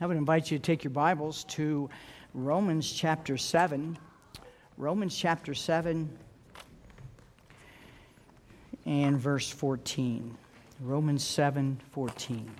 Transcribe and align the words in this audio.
I 0.00 0.06
would 0.06 0.16
invite 0.16 0.48
you 0.48 0.58
to 0.58 0.62
take 0.62 0.84
your 0.84 0.92
Bibles 0.92 1.42
to 1.44 1.90
Romans 2.32 2.92
chapter 2.92 3.36
7. 3.36 3.98
Romans 4.76 5.16
chapter 5.16 5.54
7 5.54 6.08
and 8.86 9.18
verse 9.18 9.50
14. 9.50 10.38
Romans 10.82 11.24
7 11.24 11.80
14. 11.90 12.50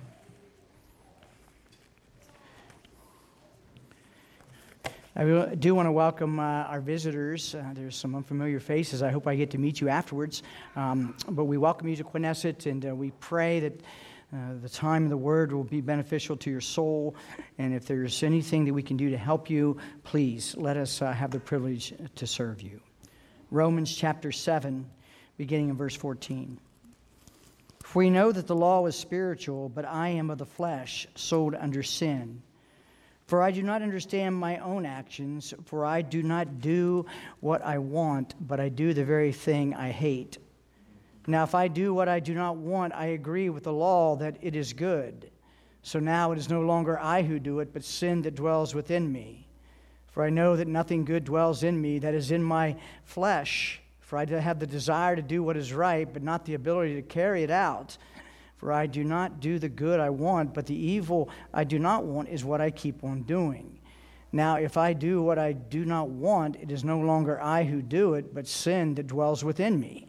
I 5.15 5.55
do 5.55 5.75
want 5.75 5.87
to 5.87 5.93
welcome 5.93 6.41
uh, 6.41 6.43
our 6.43 6.81
visitors. 6.81 7.55
Uh, 7.55 7.63
there's 7.73 7.95
some 7.95 8.15
unfamiliar 8.15 8.59
faces. 8.59 9.01
I 9.01 9.11
hope 9.11 9.27
I 9.27 9.37
get 9.37 9.49
to 9.51 9.57
meet 9.57 9.79
you 9.79 9.87
afterwards. 9.87 10.43
Um, 10.75 11.15
but 11.29 11.45
we 11.45 11.57
welcome 11.57 11.87
you 11.87 11.95
to 11.95 12.03
Quinnesset, 12.03 12.69
and 12.69 12.85
uh, 12.85 12.93
we 12.93 13.11
pray 13.21 13.61
that 13.61 13.79
uh, 14.31 14.53
the 14.61 14.69
time 14.69 15.05
of 15.05 15.09
the 15.09 15.17
word 15.17 15.51
will 15.51 15.63
be 15.63 15.81
beneficial 15.81 16.37
to 16.37 16.51
your 16.51 16.61
soul. 16.61 17.15
And 17.57 17.73
if 17.73 17.85
there's 17.85 18.21
anything 18.21 18.65
that 18.65 18.73
we 18.73 18.83
can 18.83 18.95
do 18.95 19.09
to 19.09 19.17
help 19.17 19.49
you, 19.49 19.77
please 20.03 20.55
let 20.55 20.77
us 20.77 21.01
uh, 21.01 21.11
have 21.11 21.31
the 21.31 21.39
privilege 21.39 21.93
to 22.15 22.27
serve 22.27 22.61
you. 22.61 22.79
Romans 23.49 23.95
chapter 23.95 24.31
7, 24.31 24.85
beginning 25.37 25.69
in 25.69 25.77
verse 25.77 25.95
14. 25.95 26.59
For 27.83 27.99
we 27.99 28.11
know 28.11 28.31
that 28.31 28.45
the 28.45 28.55
law 28.55 28.85
is 28.85 28.95
spiritual, 28.95 29.67
but 29.67 29.85
I 29.85 30.09
am 30.09 30.29
of 30.29 30.37
the 30.37 30.45
flesh, 30.45 31.07
sold 31.15 31.55
under 31.55 31.81
sin. 31.81 32.43
For 33.25 33.41
I 33.41 33.49
do 33.49 33.63
not 33.63 33.81
understand 33.81 34.35
my 34.35 34.57
own 34.57 34.85
actions, 34.85 35.55
for 35.65 35.85
I 35.85 36.03
do 36.03 36.21
not 36.21 36.61
do 36.61 37.07
what 37.39 37.63
I 37.63 37.79
want, 37.79 38.35
but 38.39 38.59
I 38.59 38.69
do 38.69 38.93
the 38.93 39.05
very 39.05 39.31
thing 39.31 39.73
I 39.73 39.89
hate. 39.89 40.37
Now, 41.29 41.43
if 41.43 41.53
I 41.53 41.67
do 41.67 41.93
what 41.93 42.09
I 42.09 42.19
do 42.19 42.33
not 42.33 42.57
want, 42.57 42.91
I 42.95 43.07
agree 43.07 43.49
with 43.49 43.65
the 43.65 43.71
law 43.71 44.15
that 44.15 44.37
it 44.41 44.55
is 44.55 44.73
good. 44.73 45.29
So 45.83 45.99
now 45.99 46.31
it 46.31 46.39
is 46.39 46.49
no 46.49 46.61
longer 46.61 46.99
I 46.99 47.21
who 47.21 47.37
do 47.37 47.59
it, 47.59 47.71
but 47.71 47.83
sin 47.83 48.23
that 48.23 48.33
dwells 48.33 48.73
within 48.73 49.11
me. 49.11 49.47
For 50.07 50.23
I 50.23 50.31
know 50.31 50.55
that 50.55 50.67
nothing 50.67 51.05
good 51.05 51.25
dwells 51.25 51.61
in 51.61 51.79
me, 51.79 51.99
that 51.99 52.15
is 52.15 52.31
in 52.31 52.43
my 52.43 52.75
flesh. 53.03 53.79
For 53.99 54.17
I 54.17 54.25
have 54.25 54.57
the 54.57 54.65
desire 54.65 55.15
to 55.15 55.21
do 55.21 55.43
what 55.43 55.55
is 55.55 55.71
right, 55.71 56.11
but 56.11 56.23
not 56.23 56.45
the 56.45 56.55
ability 56.55 56.95
to 56.95 57.03
carry 57.03 57.43
it 57.43 57.51
out. 57.51 57.95
For 58.57 58.73
I 58.73 58.87
do 58.87 59.03
not 59.03 59.39
do 59.39 59.59
the 59.59 59.69
good 59.69 59.99
I 59.99 60.09
want, 60.09 60.55
but 60.55 60.65
the 60.65 60.73
evil 60.73 61.29
I 61.53 61.63
do 61.63 61.77
not 61.77 62.05
want 62.05 62.29
is 62.29 62.43
what 62.43 62.59
I 62.59 62.71
keep 62.71 63.03
on 63.03 63.21
doing. 63.21 63.79
Now, 64.31 64.55
if 64.55 64.77
I 64.77 64.93
do 64.93 65.21
what 65.21 65.37
I 65.37 65.51
do 65.51 65.85
not 65.85 66.09
want, 66.09 66.55
it 66.55 66.71
is 66.71 66.83
no 66.83 66.99
longer 66.99 67.39
I 67.39 67.65
who 67.65 67.83
do 67.83 68.15
it, 68.15 68.33
but 68.33 68.47
sin 68.47 68.95
that 68.95 69.05
dwells 69.05 69.43
within 69.43 69.79
me. 69.79 70.08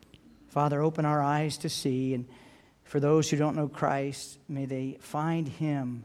Father, 0.51 0.81
open 0.81 1.05
our 1.05 1.23
eyes 1.23 1.57
to 1.59 1.69
see. 1.69 2.13
And 2.13 2.27
for 2.83 2.99
those 2.99 3.29
who 3.29 3.37
don't 3.37 3.55
know 3.55 3.69
Christ, 3.69 4.37
may 4.49 4.65
they 4.65 4.97
find 4.99 5.47
him 5.47 6.03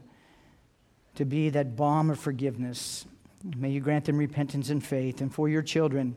to 1.15 1.25
be 1.25 1.49
that 1.49 1.75
balm 1.75 2.09
of 2.09 2.17
forgiveness. 2.17 3.05
May 3.43 3.71
you 3.71 3.81
grant 3.81 4.05
them 4.05 4.17
repentance 4.17 4.69
and 4.69 4.81
faith. 4.81 5.19
And 5.19 5.33
for 5.33 5.49
your 5.49 5.61
children 5.61 6.15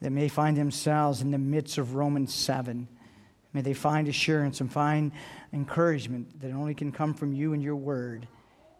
that 0.00 0.10
may 0.10 0.26
find 0.26 0.56
themselves 0.56 1.20
in 1.20 1.30
the 1.30 1.38
midst 1.38 1.78
of 1.78 1.94
Romans 1.94 2.34
7, 2.34 2.88
may 3.52 3.60
they 3.60 3.72
find 3.72 4.08
assurance 4.08 4.60
and 4.60 4.72
find 4.72 5.12
encouragement 5.52 6.40
that 6.40 6.50
only 6.50 6.74
can 6.74 6.90
come 6.90 7.14
from 7.14 7.32
you 7.32 7.52
and 7.52 7.62
your 7.62 7.76
word. 7.76 8.26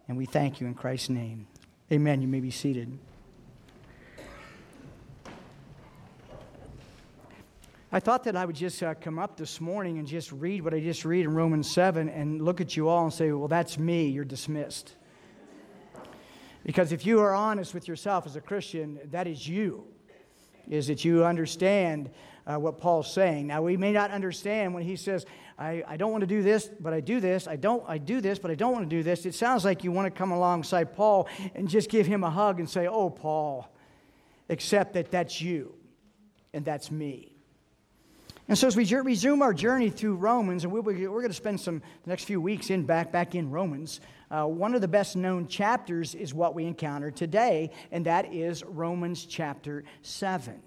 And 0.08 0.16
we 0.16 0.26
thank 0.26 0.60
you 0.60 0.66
in 0.66 0.74
Christ's 0.74 1.10
name. 1.10 1.46
Amen. 1.92 2.20
You 2.22 2.28
may 2.28 2.40
be 2.40 2.50
seated. 2.50 2.98
I 7.94 8.00
thought 8.00 8.25
that 8.25 8.34
I 8.34 8.44
would 8.44 8.56
just 8.56 8.82
uh, 8.82 8.94
come 8.94 9.21
up 9.21 9.37
this 9.37 9.60
morning 9.60 9.99
and 9.99 10.09
just 10.09 10.32
read 10.32 10.62
what 10.62 10.75
I 10.75 10.81
just 10.81 11.05
read 11.05 11.27
in 11.27 11.32
Romans 11.32 11.71
7 11.71 12.09
and 12.09 12.43
look 12.43 12.60
at 12.60 12.77
you 12.77 12.88
all 12.88 13.05
and 13.05 13.12
say, 13.12 13.31
well, 13.31 13.47
that's 13.47 13.78
me, 13.78 14.09
you're 14.09 14.25
dismissed. 14.25 14.97
Because 16.65 16.91
if 16.91 17.06
you 17.06 17.21
are 17.21 17.32
honest 17.32 17.72
with 17.72 17.87
yourself 17.87 18.27
as 18.27 18.34
a 18.34 18.41
Christian, 18.41 18.99
that 19.12 19.28
is 19.28 19.49
you, 19.49 19.84
is 20.69 20.88
that 20.88 21.05
you 21.05 21.25
understand 21.25 22.10
uh, 22.49 22.56
what 22.56 22.78
Paul's 22.78 23.12
saying. 23.12 23.47
Now, 23.47 23.62
we 23.62 23.77
may 23.77 23.93
not 23.93 24.11
understand 24.11 24.75
when 24.75 24.82
he 24.82 24.97
says, 24.97 25.25
I, 25.56 25.84
I 25.87 25.97
don't 25.97 26.11
want 26.11 26.22
to 26.22 26.26
do 26.26 26.43
this, 26.43 26.69
but 26.81 26.93
I 26.93 26.99
do 26.99 27.21
this. 27.21 27.47
I 27.47 27.55
don't, 27.55 27.84
I 27.87 27.99
do 27.99 28.21
this, 28.21 28.41
but 28.41 28.50
I 28.50 28.56
don't 28.56 28.72
want 28.72 28.91
to 28.91 28.97
do 28.97 29.05
this. 29.05 29.25
It 29.25 29.37
sounds 29.37 29.65
like 29.65 29.84
you 29.84 29.93
want 29.93 30.12
to 30.12 30.19
come 30.19 30.32
alongside 30.32 30.97
Paul 30.97 31.28
and 31.55 31.69
just 31.69 31.91
give 31.91 32.09
him 32.09 32.25
a 32.25 32.31
hug 32.31 32.59
and 32.59 32.69
say, 32.69 32.88
Oh, 32.88 33.09
Paul, 33.09 33.72
except 34.49 34.94
that 34.94 35.12
that's 35.12 35.41
you 35.41 35.76
and 36.53 36.65
that's 36.65 36.91
me. 36.91 37.33
And 38.47 38.59
so 38.59 38.66
as 38.66 38.77
we 38.77 38.84
resume 38.94 39.41
our 39.41 39.55
journey 39.55 39.88
through 39.88 40.16
Romans, 40.16 40.65
and 40.65 40.72
we 40.72 40.81
are 40.81 41.09
going 41.09 41.28
to 41.28 41.32
spend 41.32 41.60
some 41.60 41.81
the 42.03 42.10
next 42.10 42.25
few 42.25 42.41
weeks 42.41 42.69
in 42.69 42.84
back 42.84 43.10
back 43.10 43.34
in 43.34 43.50
Romans. 43.50 44.00
Uh, 44.31 44.44
one 44.44 44.75
of 44.75 44.82
the 44.82 44.88
best 44.88 45.16
known 45.16 45.49
chapters 45.49 46.15
is 46.15 46.34
what 46.34 46.55
we 46.55 46.66
encounter 46.66 47.10
today, 47.10 47.71
and 47.91 48.05
that 48.05 48.34
is 48.34 48.62
Romans 48.62 49.25
chapter 49.25 49.84
seven. 50.03 50.60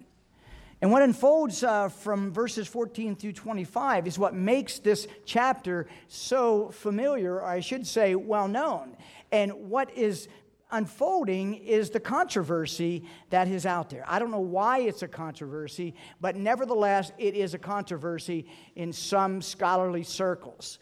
And 0.81 0.91
what 0.91 1.03
unfolds 1.03 1.63
uh, 1.63 1.89
from 1.89 2.31
verses 2.31 2.67
14 2.67 3.15
through 3.15 3.33
25 3.33 4.07
is 4.07 4.17
what 4.17 4.33
makes 4.33 4.79
this 4.79 5.07
chapter 5.25 5.87
so 6.07 6.69
familiar, 6.69 7.35
or 7.35 7.45
I 7.45 7.59
should 7.59 7.85
say, 7.85 8.15
well 8.15 8.47
known. 8.47 8.95
And 9.31 9.69
what 9.69 9.91
is 9.95 10.29
unfolding 10.71 11.55
is 11.55 11.89
the 11.89 11.99
controversy 11.99 13.03
that 13.29 13.47
is 13.47 13.65
out 13.65 13.89
there. 13.89 14.03
I 14.07 14.19
don't 14.19 14.31
know 14.31 14.39
why 14.39 14.79
it's 14.79 15.01
a 15.01 15.07
controversy, 15.07 15.95
but 16.19 16.35
nevertheless, 16.35 17.11
it 17.17 17.35
is 17.35 17.53
a 17.53 17.59
controversy 17.59 18.45
in 18.75 18.91
some 18.91 19.41
scholarly 19.41 20.03
circles. 20.03 20.79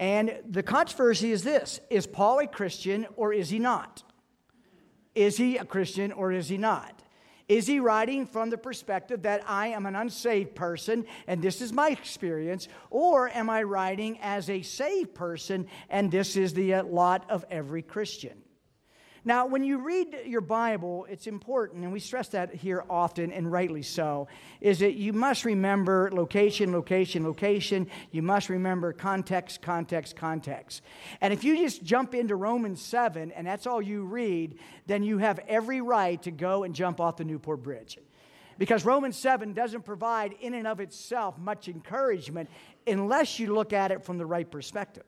And 0.00 0.38
the 0.48 0.62
controversy 0.62 1.32
is 1.32 1.42
this 1.42 1.80
Is 1.90 2.06
Paul 2.06 2.40
a 2.40 2.46
Christian 2.46 3.06
or 3.16 3.32
is 3.32 3.50
he 3.50 3.58
not? 3.58 4.02
Is 5.14 5.36
he 5.36 5.56
a 5.56 5.64
Christian 5.64 6.12
or 6.12 6.32
is 6.32 6.48
he 6.48 6.58
not? 6.58 7.02
Is 7.48 7.66
he 7.66 7.80
writing 7.80 8.26
from 8.26 8.50
the 8.50 8.58
perspective 8.58 9.22
that 9.22 9.42
I 9.48 9.68
am 9.68 9.86
an 9.86 9.96
unsaved 9.96 10.54
person 10.54 11.06
and 11.26 11.40
this 11.40 11.62
is 11.62 11.72
my 11.72 11.88
experience? 11.88 12.68
Or 12.90 13.30
am 13.30 13.48
I 13.48 13.62
writing 13.62 14.18
as 14.20 14.50
a 14.50 14.62
saved 14.62 15.14
person 15.14 15.66
and 15.88 16.10
this 16.10 16.36
is 16.36 16.52
the 16.52 16.82
lot 16.82 17.24
of 17.30 17.46
every 17.50 17.82
Christian? 17.82 18.42
Now, 19.28 19.44
when 19.44 19.62
you 19.62 19.76
read 19.76 20.20
your 20.24 20.40
Bible, 20.40 21.06
it's 21.10 21.26
important, 21.26 21.84
and 21.84 21.92
we 21.92 22.00
stress 22.00 22.28
that 22.28 22.54
here 22.54 22.82
often, 22.88 23.30
and 23.30 23.52
rightly 23.52 23.82
so, 23.82 24.26
is 24.62 24.78
that 24.78 24.94
you 24.94 25.12
must 25.12 25.44
remember 25.44 26.08
location, 26.10 26.72
location, 26.72 27.24
location. 27.24 27.88
You 28.10 28.22
must 28.22 28.48
remember 28.48 28.94
context, 28.94 29.60
context, 29.60 30.16
context. 30.16 30.80
And 31.20 31.30
if 31.34 31.44
you 31.44 31.58
just 31.58 31.84
jump 31.84 32.14
into 32.14 32.36
Romans 32.36 32.80
7 32.80 33.30
and 33.32 33.46
that's 33.46 33.66
all 33.66 33.82
you 33.82 34.04
read, 34.04 34.58
then 34.86 35.02
you 35.02 35.18
have 35.18 35.40
every 35.46 35.82
right 35.82 36.22
to 36.22 36.30
go 36.30 36.64
and 36.64 36.74
jump 36.74 36.98
off 36.98 37.18
the 37.18 37.24
Newport 37.26 37.62
Bridge. 37.62 37.98
Because 38.56 38.86
Romans 38.86 39.18
7 39.18 39.52
doesn't 39.52 39.84
provide, 39.84 40.36
in 40.40 40.54
and 40.54 40.66
of 40.66 40.80
itself, 40.80 41.36
much 41.36 41.68
encouragement 41.68 42.48
unless 42.86 43.38
you 43.38 43.52
look 43.52 43.74
at 43.74 43.90
it 43.90 44.06
from 44.06 44.16
the 44.16 44.24
right 44.24 44.50
perspective. 44.50 45.04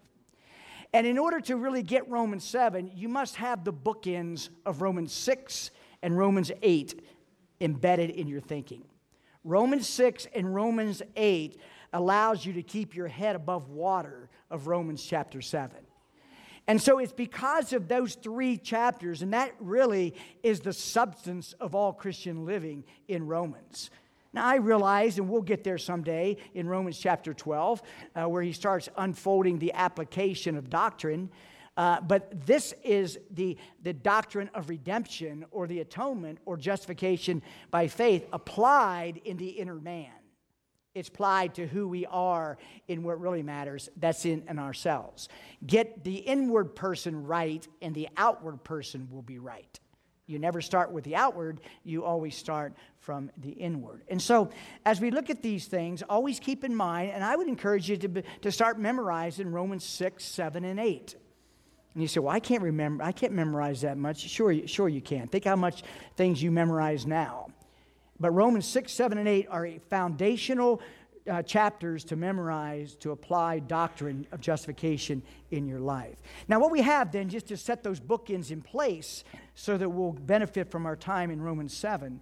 And 0.93 1.07
in 1.07 1.19
order 1.19 1.41
to 1.43 1.57
really 1.57 1.83
get 1.83 2.09
Romans 2.09 2.45
7, 2.45 2.91
you 2.95 3.09
must 3.09 3.37
have 3.37 3.65
the 3.65 3.73
bookends 3.73 4.49
of 4.67 4.83
Romans 4.83 5.13
6 5.13 5.71
and 6.03 6.17
Romans 6.19 6.51
8 6.63 7.01
embedded 7.61 8.11
in 8.11 8.27
your 8.27 8.41
thinking. 8.41 8.83
Romans 9.45 9.89
6 9.89 10.27
and 10.35 10.55
Romans 10.55 11.03
8 11.17 11.61
allows 11.93 12.45
you 12.45 12.55
to 12.55 12.63
keep 12.63 12.95
your 12.95 13.09
head 13.09 13.37
above 13.37 13.69
water 13.69 14.29
of 14.51 14.67
Romans 14.67 15.03
chapter 15.03 15.41
7. 15.41 15.77
And 16.67 16.81
so 16.81 16.99
it's 16.99 17.13
because 17.13 17.73
of 17.73 17.89
those 17.89 18.15
three 18.15 18.57
chapters, 18.57 19.23
and 19.23 19.33
that 19.33 19.53
really 19.59 20.15
is 20.43 20.61
the 20.61 20.73
substance 20.73 21.53
of 21.55 21.75
all 21.75 21.93
Christian 21.93 22.45
living 22.45 22.85
in 23.09 23.27
Romans. 23.27 23.91
Now, 24.33 24.47
I 24.47 24.57
realize, 24.57 25.19
and 25.19 25.29
we'll 25.29 25.43
get 25.43 25.65
there 25.65 25.79
someday 25.79 26.37
in 26.55 26.69
Romans 26.69 26.99
chapter 26.99 27.35
12, 27.35 27.83
uh, 28.15 28.29
where 28.29 28.43
he 28.43 28.53
starts 28.53 28.89
unfolding 28.97 29.59
the 29.59 29.73
application 29.73 30.57
of 30.57 30.71
doctrine. 30.71 31.31
Uh, 31.77 32.01
but 32.01 32.47
this 32.47 32.75
is 32.85 33.19
the, 33.31 33.57
the 33.83 33.93
doctrine 33.93 34.51
of 34.55 34.69
redemption 34.69 35.45
or 35.51 35.67
the 35.67 35.81
atonement 35.81 36.39
or 36.45 36.57
justification 36.57 37.43
by 37.71 37.89
faith 37.89 38.27
applied 38.33 39.21
in 39.25 39.37
the 39.37 39.49
inner 39.49 39.77
man. 39.77 40.13
It's 40.95 41.09
applied 41.09 41.55
to 41.55 41.67
who 41.67 41.89
we 41.89 42.05
are 42.07 42.59
in 42.89 43.03
what 43.03 43.21
really 43.21 43.43
matters. 43.43 43.89
That's 43.97 44.25
in, 44.25 44.43
in 44.49 44.59
ourselves. 44.59 45.29
Get 45.65 46.03
the 46.03 46.17
inward 46.17 46.75
person 46.75 47.25
right, 47.27 47.67
and 47.81 47.95
the 47.95 48.09
outward 48.17 48.65
person 48.65 49.09
will 49.11 49.23
be 49.23 49.39
right. 49.39 49.79
You 50.31 50.39
never 50.39 50.61
start 50.61 50.93
with 50.93 51.05
the 51.05 51.17
outward, 51.17 51.61
you 51.83 52.05
always 52.05 52.37
start 52.37 52.73
from 53.01 53.31
the 53.39 53.51
inward. 53.51 54.03
And 54.09 54.23
so, 54.23 54.51
as 54.87 55.01
we 55.01 55.11
look 55.11 55.29
at 55.29 55.43
these 55.43 55.67
things, 55.67 56.03
always 56.09 56.39
keep 56.39 56.63
in 56.63 56.75
mind, 56.75 57.11
and 57.13 57.25
I 57.25 57.35
would 57.35 57.49
encourage 57.49 57.91
you 57.91 57.97
to, 57.97 58.23
to 58.43 58.53
start 58.53 58.79
memorizing 58.79 59.51
Romans 59.51 59.85
6, 59.85 60.25
7, 60.25 60.65
and 60.65 60.79
8. 60.79 61.17
And 61.95 62.03
you 62.03 62.09
say, 62.09 62.21
Well, 62.21 62.35
I 62.35 62.41
can't 62.41 62.63
remember, 62.63 63.03
I 63.03 63.13
can't 63.13 63.33
memorize 63.33 63.81
that 63.81 63.99
much. 63.99 64.21
Sure, 64.21 64.67
sure 64.69 64.89
you 64.89 65.01
can. 65.01 65.27
Think 65.27 65.45
how 65.45 65.57
much 65.57 65.83
things 66.17 66.43
you 66.43 66.53
memorize 66.53 67.07
now. 67.07 67.49
But 68.21 68.31
Romans 68.33 68.67
6, 68.67 68.93
7, 68.93 69.19
and 69.19 69.27
8 69.27 69.49
are 69.51 69.67
a 69.67 69.79
foundational 69.79 70.81
uh, 71.29 71.43
chapters 71.43 72.05
to 72.05 72.17
memorize 72.17 72.95
to 72.97 73.11
apply 73.11 73.59
doctrine 73.59 74.27
of 74.33 74.41
justification 74.41 75.23
in 75.51 75.67
your 75.67 75.81
life. 75.81 76.17
Now, 76.49 76.61
what 76.61 76.71
we 76.71 76.83
have 76.83 77.13
then, 77.13 77.29
just 77.29 77.49
to 77.49 77.57
set 77.57 77.83
those 77.83 78.01
bookends 78.01 78.51
in 78.51 78.63
place 78.63 79.25
so 79.55 79.77
that 79.77 79.89
we'll 79.89 80.13
benefit 80.13 80.71
from 80.71 80.87
our 80.87 80.97
time 80.97 81.31
in 81.31 81.41
Romans 81.41 81.77
7, 81.77 82.21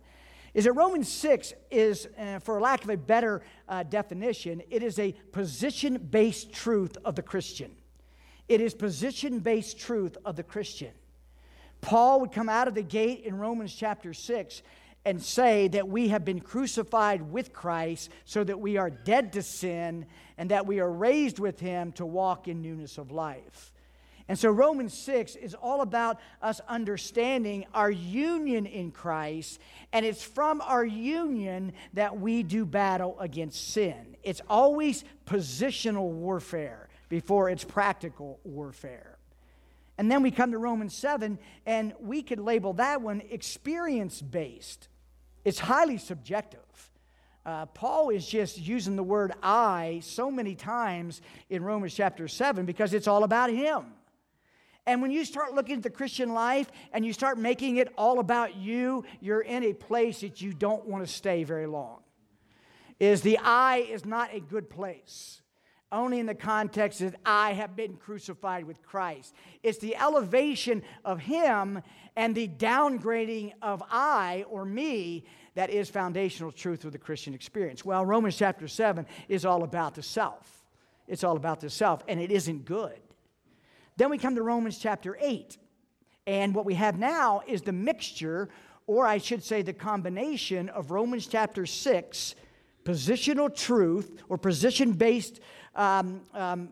is 0.54 0.64
that 0.64 0.72
Romans 0.72 1.08
6 1.08 1.52
is, 1.70 2.08
uh, 2.18 2.38
for 2.40 2.60
lack 2.60 2.82
of 2.82 2.90
a 2.90 2.96
better 2.96 3.42
uh, 3.68 3.82
definition, 3.82 4.62
it 4.70 4.82
is 4.82 4.98
a 4.98 5.12
position 5.32 5.98
based 5.98 6.52
truth 6.52 6.96
of 7.04 7.14
the 7.14 7.22
Christian. 7.22 7.70
It 8.48 8.60
is 8.60 8.74
position 8.74 9.40
based 9.40 9.78
truth 9.78 10.16
of 10.24 10.36
the 10.36 10.42
Christian. 10.42 10.92
Paul 11.80 12.20
would 12.20 12.32
come 12.32 12.48
out 12.48 12.66
of 12.66 12.74
the 12.74 12.82
gate 12.82 13.24
in 13.24 13.38
Romans 13.38 13.74
chapter 13.74 14.12
6 14.12 14.62
and 15.08 15.22
say 15.22 15.68
that 15.68 15.88
we 15.88 16.08
have 16.08 16.22
been 16.22 16.38
crucified 16.38 17.32
with 17.32 17.50
Christ 17.50 18.10
so 18.26 18.44
that 18.44 18.60
we 18.60 18.76
are 18.76 18.90
dead 18.90 19.32
to 19.32 19.42
sin 19.42 20.04
and 20.36 20.50
that 20.50 20.66
we 20.66 20.80
are 20.80 20.92
raised 20.92 21.38
with 21.38 21.58
him 21.58 21.92
to 21.92 22.04
walk 22.04 22.46
in 22.46 22.60
newness 22.60 22.98
of 22.98 23.10
life. 23.10 23.72
And 24.28 24.38
so 24.38 24.50
Romans 24.50 24.92
6 24.92 25.34
is 25.36 25.54
all 25.54 25.80
about 25.80 26.20
us 26.42 26.60
understanding 26.68 27.64
our 27.72 27.90
union 27.90 28.66
in 28.66 28.90
Christ, 28.90 29.58
and 29.94 30.04
it's 30.04 30.22
from 30.22 30.60
our 30.60 30.84
union 30.84 31.72
that 31.94 32.20
we 32.20 32.42
do 32.42 32.66
battle 32.66 33.16
against 33.18 33.72
sin. 33.72 34.14
It's 34.22 34.42
always 34.46 35.04
positional 35.24 36.10
warfare 36.10 36.90
before 37.08 37.48
it's 37.48 37.64
practical 37.64 38.40
warfare. 38.44 39.16
And 39.96 40.12
then 40.12 40.22
we 40.22 40.30
come 40.30 40.52
to 40.52 40.58
Romans 40.58 40.94
7, 40.94 41.38
and 41.64 41.94
we 41.98 42.22
could 42.22 42.40
label 42.40 42.74
that 42.74 43.00
one 43.00 43.22
experience 43.30 44.20
based. 44.20 44.88
It's 45.48 45.58
highly 45.58 45.96
subjective. 45.96 46.60
Uh, 47.46 47.64
Paul 47.64 48.10
is 48.10 48.26
just 48.26 48.58
using 48.58 48.96
the 48.96 49.02
word 49.02 49.32
I 49.42 50.00
so 50.04 50.30
many 50.30 50.54
times 50.54 51.22
in 51.48 51.64
Romans 51.64 51.94
chapter 51.94 52.28
7 52.28 52.66
because 52.66 52.92
it's 52.92 53.08
all 53.08 53.24
about 53.24 53.48
him. 53.48 53.86
And 54.84 55.00
when 55.00 55.10
you 55.10 55.24
start 55.24 55.54
looking 55.54 55.76
at 55.76 55.82
the 55.82 55.88
Christian 55.88 56.34
life 56.34 56.70
and 56.92 57.02
you 57.02 57.14
start 57.14 57.38
making 57.38 57.78
it 57.78 57.90
all 57.96 58.18
about 58.18 58.56
you, 58.56 59.06
you're 59.20 59.40
in 59.40 59.64
a 59.64 59.72
place 59.72 60.20
that 60.20 60.42
you 60.42 60.52
don't 60.52 60.86
want 60.86 61.06
to 61.06 61.10
stay 61.10 61.44
very 61.44 61.66
long. 61.66 62.00
Is 63.00 63.22
the 63.22 63.38
I 63.38 63.78
is 63.78 64.04
not 64.04 64.34
a 64.34 64.40
good 64.40 64.68
place 64.68 65.40
only 65.90 66.18
in 66.18 66.26
the 66.26 66.34
context 66.34 67.00
that 67.00 67.14
I 67.24 67.52
have 67.52 67.74
been 67.74 67.96
crucified 67.96 68.64
with 68.64 68.82
Christ. 68.82 69.34
It's 69.62 69.78
the 69.78 69.96
elevation 69.96 70.82
of 71.04 71.20
Him 71.20 71.82
and 72.16 72.34
the 72.34 72.48
downgrading 72.48 73.52
of 73.62 73.82
I 73.90 74.44
or 74.48 74.64
me 74.64 75.24
that 75.54 75.70
is 75.70 75.88
foundational 75.88 76.52
truth 76.52 76.84
of 76.84 76.92
the 76.92 76.98
Christian 76.98 77.34
experience. 77.34 77.84
Well, 77.84 78.04
Romans 78.04 78.36
chapter 78.36 78.68
7 78.68 79.06
is 79.28 79.44
all 79.44 79.64
about 79.64 79.94
the 79.94 80.02
self. 80.02 80.64
It's 81.06 81.24
all 81.24 81.36
about 81.36 81.60
the 81.60 81.70
self, 81.70 82.04
and 82.06 82.20
it 82.20 82.30
isn't 82.30 82.64
good. 82.64 83.00
Then 83.96 84.10
we 84.10 84.18
come 84.18 84.36
to 84.36 84.42
Romans 84.42 84.78
chapter 84.78 85.16
8. 85.20 85.56
And 86.26 86.54
what 86.54 86.66
we 86.66 86.74
have 86.74 86.98
now 86.98 87.40
is 87.46 87.62
the 87.62 87.72
mixture, 87.72 88.50
or 88.86 89.06
I 89.06 89.16
should 89.16 89.42
say, 89.42 89.62
the 89.62 89.72
combination 89.72 90.68
of 90.68 90.90
Romans 90.90 91.26
chapter 91.26 91.64
6, 91.64 92.34
positional 92.84 93.54
truth 93.54 94.22
or 94.28 94.38
position 94.38 94.92
based 94.92 95.40
um, 95.78 96.20
um, 96.34 96.68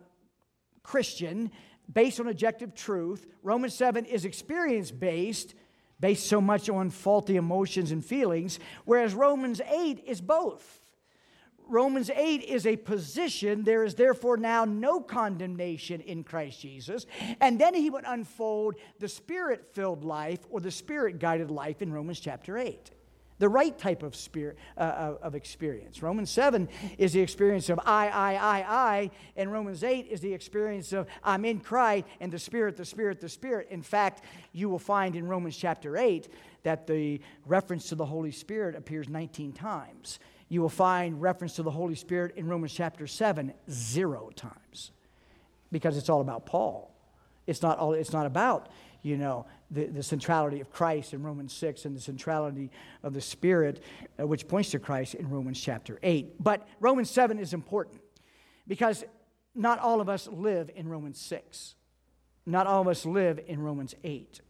Christian 0.83 1.51
based 1.91 2.19
on 2.19 2.27
objective 2.27 2.75
truth. 2.75 3.25
Romans 3.41 3.73
7 3.73 4.05
is 4.05 4.25
experience 4.25 4.91
based, 4.91 5.55
based 5.99 6.27
so 6.27 6.39
much 6.39 6.69
on 6.69 6.89
faulty 6.89 7.37
emotions 7.37 7.91
and 7.91 8.05
feelings, 8.05 8.59
whereas 8.85 9.15
Romans 9.15 9.61
8 9.67 10.03
is 10.05 10.21
both. 10.21 10.81
Romans 11.69 12.09
8 12.09 12.43
is 12.43 12.65
a 12.65 12.77
position. 12.77 13.63
There 13.63 13.83
is 13.83 13.95
therefore 13.95 14.37
now 14.37 14.63
no 14.63 15.01
condemnation 15.01 15.99
in 16.01 16.23
Christ 16.23 16.61
Jesus. 16.61 17.05
And 17.41 17.59
then 17.59 17.73
he 17.73 17.89
would 17.89 18.05
unfold 18.07 18.75
the 18.99 19.09
spirit 19.09 19.65
filled 19.73 20.05
life 20.05 20.39
or 20.49 20.61
the 20.61 20.71
spirit 20.71 21.19
guided 21.19 21.51
life 21.51 21.81
in 21.81 21.91
Romans 21.91 22.19
chapter 22.21 22.57
8 22.57 22.91
the 23.39 23.49
right 23.49 23.77
type 23.77 24.03
of 24.03 24.15
spirit 24.15 24.57
uh, 24.77 25.13
of 25.21 25.35
experience. 25.35 26.01
Romans 26.01 26.29
7 26.29 26.67
is 26.97 27.13
the 27.13 27.21
experience 27.21 27.69
of 27.69 27.79
I, 27.85 28.07
I, 28.07 28.33
I, 28.33 28.65
I, 28.67 29.11
and 29.35 29.51
Romans 29.51 29.83
8 29.83 30.07
is 30.07 30.21
the 30.21 30.33
experience 30.33 30.93
of 30.93 31.07
I'm 31.23 31.45
in 31.45 31.59
Christ 31.59 32.05
and 32.19 32.31
the 32.31 32.39
Spirit, 32.39 32.77
the 32.77 32.85
Spirit, 32.85 33.19
the 33.19 33.29
Spirit. 33.29 33.67
In 33.69 33.83
fact, 33.83 34.23
you 34.53 34.69
will 34.69 34.79
find 34.79 35.15
in 35.15 35.27
Romans 35.27 35.55
chapter 35.55 35.97
8 35.97 36.27
that 36.63 36.87
the 36.87 37.21
reference 37.45 37.89
to 37.89 37.95
the 37.95 38.05
Holy 38.05 38.31
Spirit 38.31 38.75
appears 38.75 39.07
19 39.07 39.53
times. 39.53 40.19
You 40.49 40.61
will 40.61 40.69
find 40.69 41.21
reference 41.21 41.55
to 41.57 41.63
the 41.63 41.71
Holy 41.71 41.95
Spirit 41.95 42.35
in 42.37 42.47
Romans 42.47 42.73
chapter 42.73 43.05
7 43.05 43.53
zero 43.69 44.31
times 44.35 44.91
because 45.71 45.97
it's 45.97 46.09
all 46.09 46.21
about 46.21 46.45
Paul. 46.45 46.93
It's 47.45 47.61
not, 47.61 47.77
all, 47.79 47.93
it's 47.93 48.11
not 48.11 48.25
about 48.25 48.69
you 49.01 49.17
know, 49.17 49.45
the, 49.71 49.85
the 49.85 50.03
centrality 50.03 50.59
of 50.59 50.71
Christ 50.71 51.13
in 51.13 51.23
Romans 51.23 51.53
6 51.53 51.85
and 51.85 51.95
the 51.95 52.01
centrality 52.01 52.71
of 53.03 53.13
the 53.13 53.21
Spirit, 53.21 53.83
uh, 54.19 54.25
which 54.25 54.47
points 54.47 54.71
to 54.71 54.79
Christ 54.79 55.15
in 55.15 55.29
Romans 55.29 55.59
chapter 55.59 55.99
8. 56.03 56.41
But 56.43 56.67
Romans 56.79 57.09
7 57.09 57.39
is 57.39 57.53
important 57.53 58.01
because 58.67 59.03
not 59.55 59.79
all 59.79 60.01
of 60.01 60.09
us 60.09 60.27
live 60.27 60.69
in 60.75 60.87
Romans 60.87 61.19
6. 61.19 61.75
Not 62.45 62.67
all 62.67 62.81
of 62.81 62.87
us 62.87 63.05
live 63.05 63.39
in 63.47 63.61
Romans 63.61 63.95
8. 64.03 64.41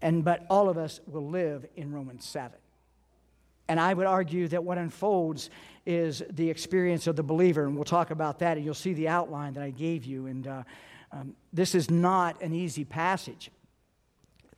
And 0.00 0.24
but 0.24 0.46
all 0.48 0.68
of 0.68 0.78
us 0.78 1.00
will 1.06 1.28
live 1.28 1.66
in 1.76 1.92
Romans 1.92 2.24
7. 2.24 2.56
And 3.68 3.78
I 3.78 3.92
would 3.92 4.06
argue 4.06 4.48
that 4.48 4.64
what 4.64 4.78
unfolds 4.78 5.50
is 5.84 6.22
the 6.30 6.48
experience 6.48 7.06
of 7.06 7.16
the 7.16 7.22
believer, 7.22 7.64
and 7.64 7.74
we'll 7.74 7.84
talk 7.84 8.10
about 8.10 8.38
that, 8.38 8.56
and 8.56 8.64
you'll 8.64 8.74
see 8.74 8.94
the 8.94 9.08
outline 9.08 9.54
that 9.54 9.62
I 9.62 9.70
gave 9.70 10.04
you. 10.04 10.26
And 10.26 10.46
uh, 10.46 10.62
um, 11.12 11.34
this 11.52 11.74
is 11.74 11.90
not 11.90 12.42
an 12.42 12.52
easy 12.52 12.84
passage. 12.84 13.50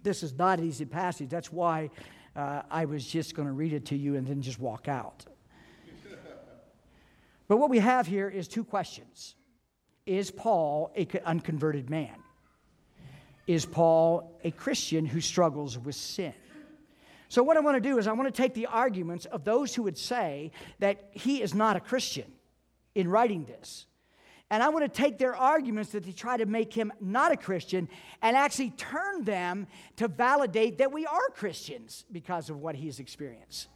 This 0.03 0.23
is 0.23 0.33
not 0.33 0.59
an 0.59 0.67
easy 0.67 0.85
passage. 0.85 1.29
That's 1.29 1.53
why 1.53 1.91
uh, 2.35 2.63
I 2.71 2.87
was 2.87 3.07
just 3.07 3.35
going 3.35 3.47
to 3.47 3.53
read 3.53 3.73
it 3.73 3.87
to 3.87 3.97
you 3.97 4.17
and 4.17 4.27
then 4.27 4.43
just 4.43 4.59
walk 4.59 4.89
out. 4.89 5.25
but 7.49 7.59
what 7.59 7.71
we 7.71 7.79
have 7.79 8.07
here 8.07 8.29
is 8.29 8.49
two 8.49 8.65
questions 8.65 9.35
Is 10.07 10.31
Paul 10.31 10.93
an 10.97 11.09
unconverted 11.25 11.91
man? 11.91 12.17
Is 13.47 13.67
Paul 13.67 14.39
a 14.45 14.51
Christian 14.51 15.07
who 15.07 15.21
struggles 15.21 15.79
with 15.79 15.95
sin? 15.95 16.35
So, 17.29 17.45
what 17.45 17.57
I 17.57 17.61
want 17.61 17.77
to 17.77 17.81
do 17.81 17.99
is, 17.99 18.09
I 18.09 18.13
want 18.13 18.27
to 18.33 18.43
take 18.43 18.55
the 18.55 18.67
arguments 18.67 19.25
of 19.25 19.45
those 19.45 19.73
who 19.73 19.85
would 19.85 19.97
say 19.97 20.51
that 20.81 21.11
he 21.13 21.41
is 21.41 21.55
not 21.55 21.77
a 21.77 21.81
Christian 21.81 22.31
in 22.97 23.07
writing 23.07 23.45
this. 23.45 23.87
And 24.51 24.65
I 24.65 24.69
want 24.69 24.85
to 24.85 24.89
take 24.89 25.17
their 25.17 25.37
arguments 25.37 25.93
that 25.93 26.05
they 26.05 26.13
try 26.13 26.37
to 26.37 26.47
make 26.47 26.73
him 26.73 26.93
not 27.01 27.31
a 27.31 27.37
Christian 27.37 27.89
and 28.21 28.37
actually 28.37 28.71
turn 28.71 29.23
them 29.23 29.69
to 29.97 30.09
validate 30.09 30.79
that 30.79 30.91
we 30.91 31.07
are 31.07 31.29
Christians 31.35 32.05
because 32.11 32.51
of 32.51 32.59
what 32.59 32.75
he's 32.75 32.99
experienced. 32.99 33.69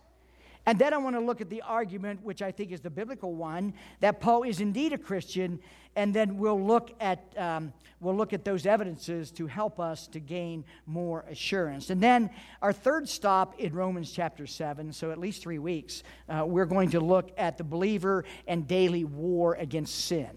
And 0.66 0.78
then 0.78 0.94
I 0.94 0.96
want 0.96 1.14
to 1.14 1.20
look 1.20 1.40
at 1.40 1.50
the 1.50 1.62
argument, 1.62 2.24
which 2.24 2.40
I 2.40 2.50
think 2.50 2.72
is 2.72 2.80
the 2.80 2.90
biblical 2.90 3.34
one, 3.34 3.74
that 4.00 4.20
Paul 4.20 4.44
is 4.44 4.60
indeed 4.60 4.92
a 4.94 4.98
Christian. 4.98 5.60
And 5.94 6.12
then 6.12 6.38
we'll 6.38 6.60
look 6.60 6.90
at, 7.00 7.20
um, 7.36 7.72
we'll 8.00 8.16
look 8.16 8.32
at 8.32 8.44
those 8.44 8.66
evidences 8.66 9.30
to 9.32 9.46
help 9.46 9.78
us 9.78 10.08
to 10.08 10.20
gain 10.20 10.64
more 10.86 11.24
assurance. 11.30 11.90
And 11.90 12.02
then 12.02 12.30
our 12.62 12.72
third 12.72 13.08
stop 13.08 13.60
in 13.60 13.74
Romans 13.74 14.10
chapter 14.10 14.46
7, 14.46 14.92
so 14.92 15.10
at 15.10 15.18
least 15.18 15.42
three 15.42 15.58
weeks, 15.58 16.02
uh, 16.28 16.44
we're 16.46 16.64
going 16.64 16.90
to 16.90 17.00
look 17.00 17.30
at 17.36 17.58
the 17.58 17.64
believer 17.64 18.24
and 18.48 18.66
daily 18.66 19.04
war 19.04 19.54
against 19.54 20.06
sin 20.06 20.30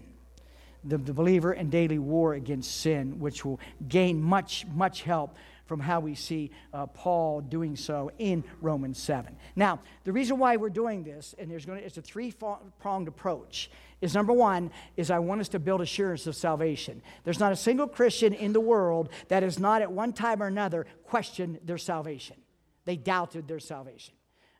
the, 0.88 0.98
the 0.98 1.12
believer 1.12 1.52
in 1.52 1.70
daily 1.70 1.98
war 1.98 2.34
against 2.34 2.80
sin, 2.80 3.18
which 3.20 3.44
will 3.44 3.60
gain 3.88 4.20
much, 4.20 4.66
much 4.74 5.02
help 5.02 5.36
from 5.66 5.80
how 5.80 6.00
we 6.00 6.14
see 6.14 6.50
uh, 6.72 6.86
Paul 6.86 7.42
doing 7.42 7.76
so 7.76 8.10
in 8.18 8.42
Romans 8.62 8.98
7. 8.98 9.36
Now, 9.54 9.80
the 10.04 10.12
reason 10.12 10.38
why 10.38 10.56
we're 10.56 10.70
doing 10.70 11.04
this, 11.04 11.34
and 11.38 11.50
there's 11.50 11.66
going 11.66 11.78
to, 11.78 11.84
it's 11.84 11.98
a 11.98 12.02
three 12.02 12.32
pronged 12.80 13.06
approach, 13.06 13.70
is 14.00 14.14
number 14.14 14.32
one, 14.32 14.70
is 14.96 15.10
I 15.10 15.18
want 15.18 15.42
us 15.42 15.48
to 15.50 15.58
build 15.58 15.82
assurance 15.82 16.26
of 16.26 16.34
salvation. 16.34 17.02
There's 17.24 17.38
not 17.38 17.52
a 17.52 17.56
single 17.56 17.86
Christian 17.86 18.32
in 18.32 18.54
the 18.54 18.60
world 18.60 19.10
that 19.28 19.42
has 19.42 19.58
not 19.58 19.82
at 19.82 19.92
one 19.92 20.14
time 20.14 20.42
or 20.42 20.46
another 20.46 20.86
questioned 21.04 21.60
their 21.64 21.78
salvation. 21.78 22.36
They 22.86 22.96
doubted 22.96 23.46
their 23.46 23.60
salvation. 23.60 24.14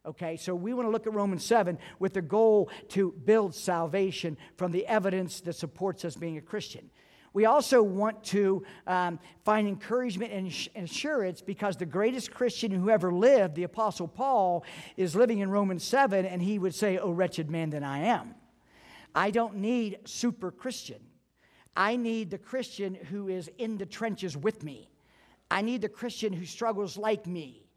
Okay, 0.09 0.39
so 0.39 0.55
we 0.55 0.73
want 0.73 0.87
to 0.87 0.91
look 0.91 1.07
at 1.07 1.13
Romans 1.13 1.45
7 1.45 1.77
with 1.99 2.15
the 2.15 2.23
goal 2.23 2.71
to 2.89 3.13
build 3.27 3.55
salvation 3.55 4.39
from 4.57 4.73
the 4.73 4.87
evidence 4.87 5.43
that 5.43 5.53
supports 5.53 6.03
us 6.03 6.17
being 6.17 6.39
a 6.39 6.41
Christian. 6.41 6.89
We 7.35 7.45
also 7.45 7.83
want 7.83 8.25
to 8.25 8.65
um, 8.87 9.21
find 9.45 9.69
encouragement 9.69 10.33
and 10.33 10.83
assurance 10.83 11.43
because 11.43 11.77
the 11.77 11.85
greatest 11.85 12.31
Christian 12.31 12.71
who 12.71 12.89
ever 12.89 13.13
lived, 13.13 13.55
the 13.55 13.65
Apostle 13.65 14.09
Paul, 14.09 14.65
is 14.97 15.15
living 15.15 15.41
in 15.41 15.51
Romans 15.51 15.85
7, 15.85 16.25
and 16.25 16.41
he 16.41 16.59
would 16.59 16.75
say, 16.75 16.97
Oh, 16.97 17.11
wretched 17.11 17.51
man 17.51 17.69
that 17.71 17.83
I 17.83 17.99
am. 17.99 18.35
I 19.15 19.31
don't 19.31 19.57
need 19.57 19.99
super 20.07 20.51
Christian. 20.51 21.03
I 21.77 21.97
need 21.97 22.31
the 22.31 22.39
Christian 22.39 22.95
who 22.95 23.29
is 23.29 23.51
in 23.59 23.77
the 23.77 23.85
trenches 23.85 24.39
with 24.39 24.65
me. 24.65 24.89
I 25.51 25.61
need 25.61 25.83
the 25.83 25.91
Christian 25.91 26.33
who 26.33 26.47
struggles 26.47 26.97
like 26.97 27.27
me. 27.27 27.68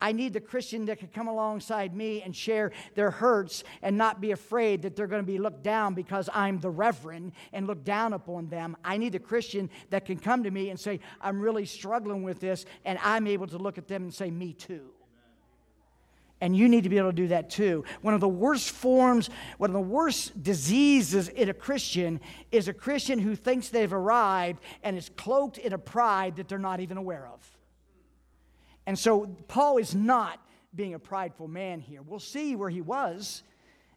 I 0.00 0.12
need 0.12 0.32
the 0.32 0.40
Christian 0.40 0.84
that 0.86 0.98
can 0.98 1.08
come 1.08 1.26
alongside 1.26 1.94
me 1.94 2.22
and 2.22 2.34
share 2.34 2.70
their 2.94 3.10
hurts 3.10 3.64
and 3.82 3.98
not 3.98 4.20
be 4.20 4.30
afraid 4.30 4.82
that 4.82 4.94
they're 4.94 5.08
going 5.08 5.22
to 5.22 5.26
be 5.26 5.38
looked 5.38 5.64
down 5.64 5.94
because 5.94 6.28
I'm 6.32 6.60
the 6.60 6.70
reverend 6.70 7.32
and 7.52 7.66
look 7.66 7.84
down 7.84 8.12
upon 8.12 8.48
them. 8.48 8.76
I 8.84 8.96
need 8.96 9.12
the 9.12 9.18
Christian 9.18 9.68
that 9.90 10.04
can 10.04 10.18
come 10.18 10.44
to 10.44 10.50
me 10.50 10.70
and 10.70 10.78
say, 10.78 11.00
I'm 11.20 11.40
really 11.40 11.66
struggling 11.66 12.22
with 12.22 12.38
this, 12.38 12.64
and 12.84 12.98
I'm 13.02 13.26
able 13.26 13.48
to 13.48 13.58
look 13.58 13.76
at 13.76 13.88
them 13.88 14.04
and 14.04 14.14
say, 14.14 14.30
Me 14.30 14.52
too. 14.52 14.90
And 16.40 16.56
you 16.56 16.68
need 16.68 16.84
to 16.84 16.88
be 16.88 16.98
able 16.98 17.10
to 17.10 17.16
do 17.16 17.28
that 17.28 17.50
too. 17.50 17.84
One 18.00 18.14
of 18.14 18.20
the 18.20 18.28
worst 18.28 18.70
forms, 18.70 19.28
one 19.56 19.70
of 19.70 19.74
the 19.74 19.80
worst 19.80 20.40
diseases 20.40 21.28
in 21.28 21.48
a 21.48 21.54
Christian 21.54 22.20
is 22.52 22.68
a 22.68 22.72
Christian 22.72 23.18
who 23.18 23.34
thinks 23.34 23.70
they've 23.70 23.92
arrived 23.92 24.60
and 24.84 24.96
is 24.96 25.10
cloaked 25.16 25.58
in 25.58 25.72
a 25.72 25.78
pride 25.78 26.36
that 26.36 26.48
they're 26.48 26.58
not 26.58 26.78
even 26.78 26.96
aware 26.96 27.26
of. 27.26 27.57
And 28.88 28.98
so 28.98 29.26
Paul 29.48 29.76
is 29.76 29.94
not 29.94 30.40
being 30.74 30.94
a 30.94 30.98
prideful 30.98 31.46
man 31.46 31.78
here. 31.78 32.00
We'll 32.00 32.18
see 32.18 32.56
where 32.56 32.70
he 32.70 32.80
was, 32.80 33.42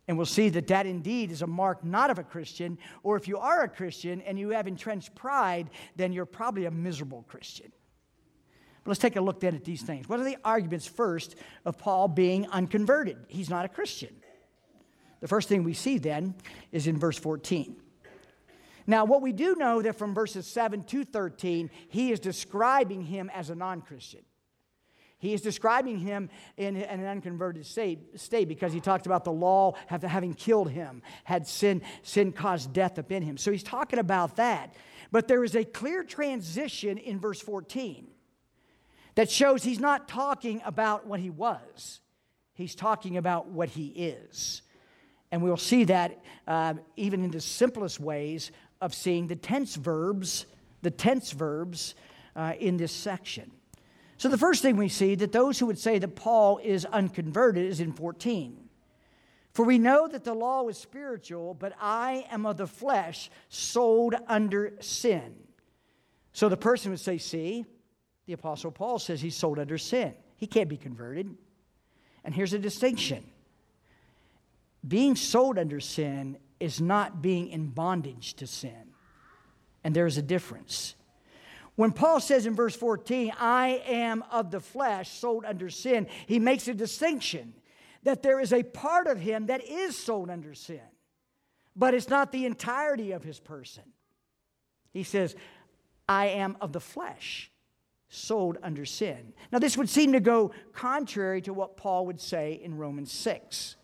and 0.10 0.18
we'll 0.18 0.26
see 0.26 0.50
that 0.50 0.68
that 0.68 0.86
indeed 0.86 1.32
is 1.32 1.42
a 1.42 1.48
mark 1.48 1.86
not 1.86 2.10
of 2.10 2.20
a 2.20 2.26
Christian, 2.26 2.78
or 3.02 3.16
if 3.16 3.26
you 3.26 3.38
are 3.38 3.64
a 3.64 3.70
Christian 3.70 4.20
and 4.20 4.38
you 4.38 4.50
have 4.50 4.68
entrenched 4.68 5.16
pride, 5.16 5.70
then 5.96 6.12
you're 6.12 6.26
probably 6.26 6.66
a 6.66 6.72
miserable 6.72 7.24
Christian. 7.30 7.72
But 8.84 8.90
let's 8.90 9.00
take 9.00 9.16
a 9.16 9.22
look 9.22 9.40
then 9.40 9.56
at 9.56 9.64
these 9.64 9.82
things. 9.82 10.10
What 10.10 10.20
are 10.20 10.26
the 10.26 10.36
arguments 10.44 10.88
first 10.88 11.38
of 11.64 11.78
Paul 11.78 12.10
being 12.10 12.46
unconverted? 12.50 13.16
He's 13.30 13.50
not 13.50 13.64
a 13.64 13.70
Christian. 13.70 14.14
The 15.22 15.30
first 15.30 15.48
thing 15.48 15.64
we 15.64 15.74
see 15.74 16.00
then 16.00 16.36
is 16.74 16.86
in 16.86 16.98
verse 16.98 17.18
14. 17.18 17.78
Now, 18.88 19.06
what 19.06 19.22
we 19.22 19.32
do 19.32 19.56
know 19.56 19.82
that 19.84 19.98
from 19.98 20.14
verses 20.14 20.48
7 20.48 20.84
to 20.84 21.06
13, 21.06 21.70
he 21.88 22.12
is 22.12 22.20
describing 22.20 23.04
him 23.04 23.32
as 23.34 23.50
a 23.50 23.56
non 23.56 23.80
Christian. 23.80 24.24
He 25.22 25.36
is 25.36 25.42
describing 25.42 26.00
him 26.00 26.32
in, 26.58 26.76
an 26.78 27.06
unconverted 27.06 27.64
state, 27.68 28.20
state, 28.20 28.48
because 28.48 28.74
he 28.74 28.80
talked 28.80 29.06
about 29.06 29.24
the 29.24 29.32
law 29.32 29.76
having 29.86 30.34
killed 30.34 30.72
him, 30.72 31.04
had 31.26 31.48
sin, 31.48 31.84
sin 32.02 32.32
caused 32.32 32.74
death 32.74 32.98
upon 32.98 33.22
him. 33.22 33.38
So 33.38 33.52
he's 33.52 33.62
talking 33.62 34.00
about 34.00 34.38
that. 34.38 34.74
But 35.12 35.28
there 35.28 35.44
is 35.44 35.56
a 35.56 35.64
clear 35.64 36.04
transition 36.04 36.98
in 36.98 37.20
verse 37.20 37.40
14 37.40 38.08
that 39.14 39.30
shows 39.30 39.64
he's 39.64 39.80
not 39.80 40.08
talking 40.08 40.60
about 40.66 41.06
what 41.06 41.20
he 41.20 41.30
was, 41.30 42.02
he's 42.56 42.74
talking 42.74 43.16
about 43.16 43.48
what 43.48 43.70
he 43.70 43.90
is. 43.90 44.64
And 45.32 45.44
we'll 45.44 45.56
see 45.56 45.84
that 45.84 46.20
uh, 46.48 46.74
even 46.96 47.24
in 47.24 47.30
the 47.30 47.42
simplest 47.42 48.00
ways 48.00 48.52
of 48.82 48.96
seeing 48.96 49.28
the 49.28 49.36
tense 49.36 49.76
verbs, 49.76 50.48
the 50.82 50.90
tense 50.90 51.30
verbs 51.30 51.94
uh, 52.36 52.54
in 52.60 52.78
this 52.78 52.92
section. 52.92 53.52
So 54.22 54.30
the 54.30 54.38
first 54.38 54.62
thing 54.62 54.78
we 54.78 54.88
see 54.88 55.16
that 55.16 55.32
those 55.32 55.58
who 55.58 55.66
would 55.66 55.80
say 55.80 55.98
that 55.98 56.16
Paul 56.16 56.60
is 56.60 56.86
unconverted 56.86 57.66
is 57.66 57.80
in 57.80 57.92
14. 57.92 58.56
For 59.52 59.66
we 59.66 59.80
know 59.80 60.08
that 60.08 60.24
the 60.24 60.36
law 60.36 60.68
is 60.68 60.78
spiritual, 60.78 61.56
but 61.56 61.74
I 61.82 62.28
am 62.30 62.46
of 62.46 62.58
the 62.58 62.68
flesh, 62.68 63.32
sold 63.50 64.14
under 64.28 64.74
sin. 64.80 65.34
So 66.34 66.50
the 66.50 66.56
person 66.56 66.92
would 66.92 67.00
say, 67.00 67.18
See, 67.18 67.66
the 68.28 68.34
Apostle 68.34 68.70
Paul 68.70 69.00
says 69.00 69.22
he's 69.22 69.36
sold 69.36 69.58
under 69.58 69.80
sin. 69.80 70.14
He 70.36 70.46
can't 70.46 70.70
be 70.70 70.78
converted. 70.78 71.36
And 72.24 72.36
here's 72.36 72.54
a 72.54 72.60
distinction 72.60 73.24
being 74.88 75.16
sold 75.16 75.58
under 75.58 75.80
sin 75.80 76.38
is 76.60 76.80
not 76.80 77.24
being 77.24 77.48
in 77.50 77.70
bondage 77.70 78.36
to 78.36 78.46
sin. 78.46 78.94
And 79.84 79.96
there's 79.96 80.20
a 80.20 80.22
difference. 80.22 80.94
When 81.82 81.94
Paul 81.94 82.20
says 82.20 82.46
in 82.46 82.54
verse 82.54 82.76
14, 82.76 83.34
I 83.40 83.82
am 83.88 84.24
of 84.30 84.52
the 84.52 84.60
flesh, 84.60 85.10
sold 85.10 85.46
under 85.46 85.72
sin, 85.72 86.06
he 86.28 86.38
makes 86.38 86.68
a 86.68 86.76
distinction 86.76 87.56
that 88.04 88.22
there 88.22 88.40
is 88.40 88.54
a 88.54 88.62
part 88.62 89.08
of 89.08 89.20
him 89.20 89.48
that 89.48 89.68
is 89.68 89.98
sold 89.98 90.30
under 90.30 90.54
sin, 90.54 90.84
but 91.76 91.96
it's 91.96 92.08
not 92.08 92.32
the 92.32 92.46
entirety 92.46 93.14
of 93.14 93.24
his 93.24 93.40
person. 93.40 93.82
He 94.94 95.02
says, 95.02 95.36
I 96.08 96.28
am 96.28 96.56
of 96.62 96.72
the 96.72 96.80
flesh, 96.80 97.50
sold 98.10 98.60
under 98.62 98.86
sin. 98.86 99.34
Now, 99.52 99.58
this 99.58 99.76
would 99.76 99.90
seem 99.90 100.12
to 100.12 100.20
go 100.20 100.52
contrary 100.74 101.42
to 101.42 101.52
what 101.52 101.78
Paul 101.78 102.06
would 102.06 102.22
say 102.22 102.62
in 102.64 102.78
Romans 102.78 103.12
6. 103.12 103.76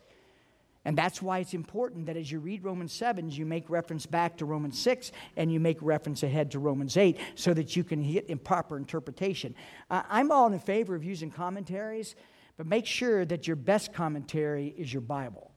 And 0.88 0.98
that's 0.98 1.22
why 1.22 1.39
it's 1.39 1.53
important 1.53 2.06
that 2.06 2.15
as 2.15 2.32
you 2.32 2.39
read 2.39 2.63
Romans 2.63 2.94
7, 2.94 3.29
you 3.29 3.46
make 3.46 3.70
reference 3.70 4.06
back 4.06 4.38
to 4.38 4.46
Romans 4.46 4.79
6 4.79 5.12
and 5.36 5.51
you 5.51 5.60
make 5.60 5.79
reference 5.82 6.24
ahead 6.24 6.50
to 6.51 6.60
Romans 6.60 6.96
8 6.96 7.17
so 7.36 7.53
that 7.56 7.75
you 7.75 7.84
can 7.84 8.10
get 8.10 8.27
in 8.27 8.39
proper 8.39 8.77
interpretation. 8.77 9.53
Uh, 9.89 10.03
I'm 10.08 10.32
all 10.32 10.48
in 10.53 10.58
favor 10.60 10.96
of 10.96 11.03
using 11.03 11.29
commentaries, 11.29 12.15
but 12.56 12.67
make 12.67 12.86
sure 12.86 13.25
that 13.25 13.48
your 13.48 13.58
best 13.58 13.91
commentary 13.91 14.74
is 14.77 14.94
your 14.94 15.01
Bible. 15.01 15.51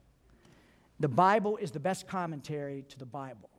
The 0.99 1.07
Bible 1.07 1.59
is 1.59 1.71
the 1.71 1.79
best 1.79 2.09
commentary 2.09 2.85
to 2.89 2.99
the 2.99 3.07
Bible. 3.07 3.51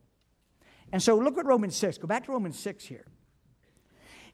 And 0.92 1.02
so 1.02 1.16
look 1.16 1.38
at 1.38 1.46
Romans 1.46 1.78
6. 1.78 2.00
Go 2.00 2.08
back 2.08 2.26
to 2.26 2.34
Romans 2.34 2.60
6 2.60 2.84
here. 2.84 3.06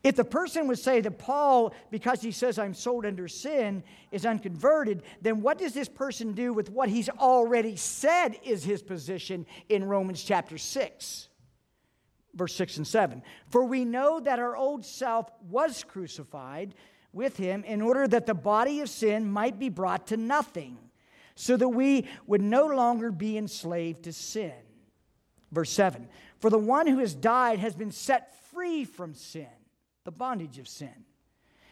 If 0.03 0.15
the 0.15 0.23
person 0.23 0.67
would 0.67 0.79
say 0.79 1.01
that 1.01 1.17
Paul, 1.17 1.73
because 1.89 2.21
he 2.21 2.31
says 2.31 2.59
I'm 2.59 2.73
sold 2.73 3.05
under 3.05 3.27
sin, 3.27 3.83
is 4.11 4.25
unconverted, 4.25 5.03
then 5.21 5.41
what 5.41 5.57
does 5.57 5.73
this 5.73 5.89
person 5.89 6.33
do 6.33 6.53
with 6.53 6.69
what 6.69 6.89
he's 6.89 7.09
already 7.09 7.75
said 7.75 8.37
is 8.43 8.63
his 8.63 8.83
position 8.83 9.45
in 9.69 9.83
Romans 9.83 10.23
chapter 10.23 10.57
6? 10.57 11.29
Verse 12.35 12.53
6 12.55 12.77
and 12.77 12.87
7. 12.87 13.23
For 13.49 13.65
we 13.65 13.83
know 13.83 14.19
that 14.19 14.39
our 14.39 14.55
old 14.55 14.85
self 14.85 15.31
was 15.49 15.83
crucified 15.83 16.75
with 17.11 17.35
him 17.37 17.63
in 17.63 17.81
order 17.81 18.07
that 18.07 18.27
the 18.27 18.35
body 18.35 18.81
of 18.81 18.89
sin 18.89 19.29
might 19.29 19.57
be 19.57 19.69
brought 19.69 20.07
to 20.07 20.17
nothing, 20.17 20.77
so 21.33 21.57
that 21.57 21.69
we 21.69 22.07
would 22.27 22.41
no 22.41 22.67
longer 22.67 23.11
be 23.11 23.37
enslaved 23.37 24.03
to 24.03 24.13
sin. 24.13 24.53
Verse 25.51 25.71
7 25.71 26.07
For 26.39 26.51
the 26.51 26.59
one 26.59 26.85
who 26.85 26.99
has 26.99 27.15
died 27.15 27.57
has 27.57 27.75
been 27.75 27.91
set 27.91 28.35
free 28.51 28.85
from 28.85 29.15
sin 29.15 29.47
the 30.07 30.11
bondage 30.11 30.57
of 30.57 30.69
sin. 30.69 31.03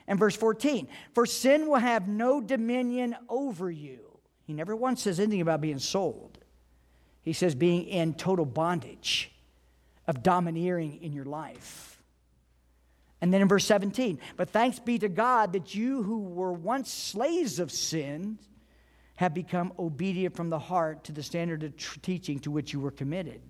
And 0.07 0.19
verse 0.19 0.35
14, 0.35 0.89
for 1.13 1.25
sin 1.25 1.69
will 1.69 1.77
have 1.77 2.09
no 2.09 2.41
dominion 2.41 3.15
over 3.29 3.71
you. 3.71 4.19
He 4.43 4.51
never 4.51 4.75
once 4.75 5.03
says 5.03 5.21
anything 5.21 5.39
about 5.39 5.61
being 5.61 5.79
sold. 5.79 6.37
He 7.21 7.31
says 7.31 7.55
being 7.55 7.85
in 7.87 8.13
total 8.13 8.45
bondage, 8.45 9.31
of 10.05 10.21
domineering 10.21 11.01
in 11.01 11.13
your 11.13 11.23
life. 11.23 12.03
And 13.21 13.33
then 13.33 13.41
in 13.41 13.47
verse 13.47 13.65
17, 13.65 14.19
but 14.35 14.49
thanks 14.49 14.79
be 14.79 14.99
to 14.99 15.07
God 15.07 15.53
that 15.53 15.73
you 15.73 16.03
who 16.03 16.19
were 16.19 16.51
once 16.51 16.91
slaves 16.91 17.59
of 17.59 17.71
sin 17.71 18.37
have 19.15 19.33
become 19.33 19.71
obedient 19.79 20.35
from 20.35 20.49
the 20.49 20.59
heart 20.59 21.05
to 21.05 21.13
the 21.13 21.23
standard 21.23 21.63
of 21.63 21.73
teaching 22.01 22.39
to 22.39 22.51
which 22.51 22.73
you 22.73 22.81
were 22.81 22.91
committed. 22.91 23.41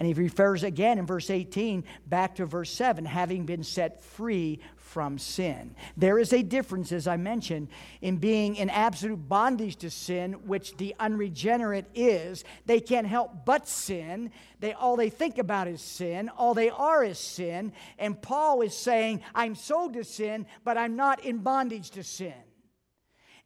And 0.00 0.08
he 0.08 0.14
refers 0.14 0.64
again 0.64 0.98
in 0.98 1.06
verse 1.06 1.30
18 1.30 1.84
back 2.06 2.36
to 2.36 2.46
verse 2.46 2.70
7, 2.70 3.04
having 3.04 3.46
been 3.46 3.62
set 3.62 4.02
free 4.02 4.58
from 4.76 5.18
sin. 5.18 5.74
There 5.96 6.18
is 6.18 6.32
a 6.32 6.42
difference, 6.42 6.92
as 6.92 7.06
I 7.06 7.16
mentioned, 7.16 7.68
in 8.00 8.16
being 8.16 8.56
in 8.56 8.70
absolute 8.70 9.28
bondage 9.28 9.76
to 9.76 9.90
sin, 9.90 10.34
which 10.46 10.76
the 10.76 10.94
unregenerate 10.98 11.86
is. 11.94 12.44
They 12.66 12.80
can't 12.80 13.06
help 13.06 13.44
but 13.44 13.68
sin. 13.68 14.30
They, 14.60 14.72
all 14.72 14.96
they 14.96 15.10
think 15.10 15.38
about 15.38 15.68
is 15.68 15.80
sin. 15.80 16.28
All 16.28 16.54
they 16.54 16.70
are 16.70 17.02
is 17.04 17.18
sin. 17.18 17.72
And 17.98 18.20
Paul 18.20 18.62
is 18.62 18.76
saying, 18.76 19.22
I'm 19.34 19.54
sold 19.54 19.94
to 19.94 20.04
sin, 20.04 20.46
but 20.64 20.76
I'm 20.76 20.96
not 20.96 21.24
in 21.24 21.38
bondage 21.38 21.90
to 21.90 22.04
sin. 22.04 22.34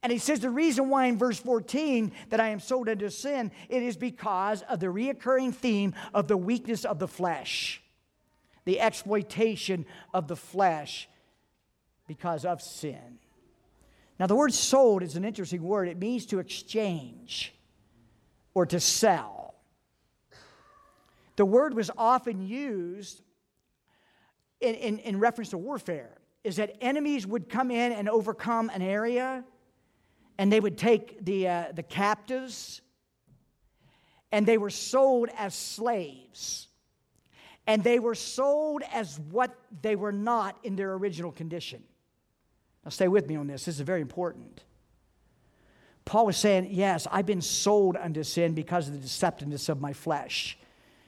And 0.01 0.11
he 0.11 0.17
says 0.17 0.39
the 0.39 0.49
reason 0.49 0.89
why 0.89 1.07
in 1.07 1.17
verse 1.17 1.39
14 1.39 2.13
that 2.29 2.39
I 2.39 2.49
am 2.49 2.59
sold 2.59 2.87
unto 2.87 3.09
sin, 3.09 3.51
it 3.67 3.83
is 3.83 3.97
because 3.97 4.61
of 4.63 4.79
the 4.79 4.87
reoccurring 4.87 5.53
theme 5.53 5.93
of 6.13 6.27
the 6.27 6.37
weakness 6.37 6.85
of 6.85 6.99
the 6.99 7.07
flesh, 7.07 7.81
the 8.65 8.79
exploitation 8.79 9.85
of 10.13 10.27
the 10.27 10.37
flesh 10.37 11.09
because 12.07 12.45
of 12.45 12.61
sin. 12.61 13.19
Now, 14.19 14.27
the 14.27 14.35
word 14.35 14.53
sold 14.53 15.03
is 15.03 15.15
an 15.15 15.23
interesting 15.23 15.63
word. 15.63 15.87
It 15.87 15.97
means 15.97 16.25
to 16.27 16.39
exchange 16.39 17.53
or 18.53 18.65
to 18.65 18.79
sell. 18.79 19.55
The 21.37 21.45
word 21.45 21.73
was 21.73 21.89
often 21.97 22.45
used 22.45 23.21
in, 24.59 24.75
in, 24.75 24.99
in 24.99 25.19
reference 25.19 25.51
to 25.51 25.57
warfare, 25.57 26.17
is 26.43 26.57
that 26.57 26.75
enemies 26.81 27.25
would 27.25 27.47
come 27.47 27.71
in 27.71 27.93
and 27.93 28.09
overcome 28.09 28.69
an 28.73 28.81
area 28.81 29.45
and 30.39 30.49
they 30.49 30.61
would 30.61 30.77
take 30.77 31.23
the, 31.25 31.49
uh, 31.49 31.65
the 31.75 31.83
captives 31.83 32.81
and 34.31 34.45
they 34.45 34.57
were 34.57 34.69
sold 34.69 35.27
as 35.37 35.53
slaves. 35.53 36.69
And 37.67 37.83
they 37.83 37.99
were 37.99 38.15
sold 38.15 38.81
as 38.93 39.19
what 39.19 39.53
they 39.81 39.97
were 39.97 40.13
not 40.13 40.57
in 40.63 40.77
their 40.77 40.93
original 40.93 41.33
condition. 41.33 41.83
Now, 42.85 42.89
stay 42.89 43.09
with 43.09 43.27
me 43.27 43.35
on 43.35 43.47
this. 43.47 43.65
This 43.65 43.75
is 43.75 43.81
very 43.81 43.99
important. 43.99 44.63
Paul 46.05 46.27
was 46.27 46.37
saying, 46.37 46.69
Yes, 46.71 47.05
I've 47.11 47.25
been 47.25 47.41
sold 47.41 47.97
unto 47.97 48.23
sin 48.23 48.53
because 48.53 48.87
of 48.87 48.93
the 48.93 49.05
deceptiveness 49.05 49.67
of 49.67 49.81
my 49.81 49.91
flesh, 49.91 50.57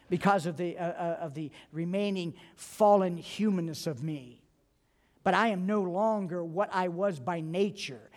because 0.09 0.45
of 0.45 0.57
the, 0.57 0.77
uh, 0.77 0.83
uh, 0.83 1.17
of 1.21 1.35
the 1.35 1.51
remaining 1.71 2.33
fallen 2.57 3.15
humanness 3.15 3.87
of 3.87 4.03
me. 4.03 4.43
But 5.23 5.35
I 5.35 5.47
am 5.47 5.65
no 5.65 5.81
longer 5.81 6.43
what 6.43 6.69
I 6.73 6.89
was 6.89 7.17
by 7.19 7.39
nature. 7.39 8.10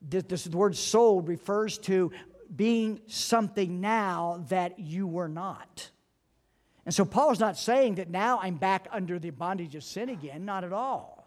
This, 0.00 0.46
word 0.48 0.76
sold 0.76 1.28
refers 1.28 1.78
to 1.78 2.10
being 2.54 3.00
something 3.06 3.80
now 3.80 4.44
that 4.48 4.78
you 4.78 5.06
were 5.06 5.28
not. 5.28 5.90
And 6.86 6.94
so 6.94 7.04
Paul's 7.04 7.38
not 7.38 7.58
saying 7.58 7.96
that 7.96 8.10
now 8.10 8.40
I'm 8.42 8.56
back 8.56 8.88
under 8.90 9.18
the 9.18 9.30
bondage 9.30 9.74
of 9.74 9.84
sin 9.84 10.08
again, 10.08 10.44
not 10.44 10.64
at 10.64 10.72
all. 10.72 11.20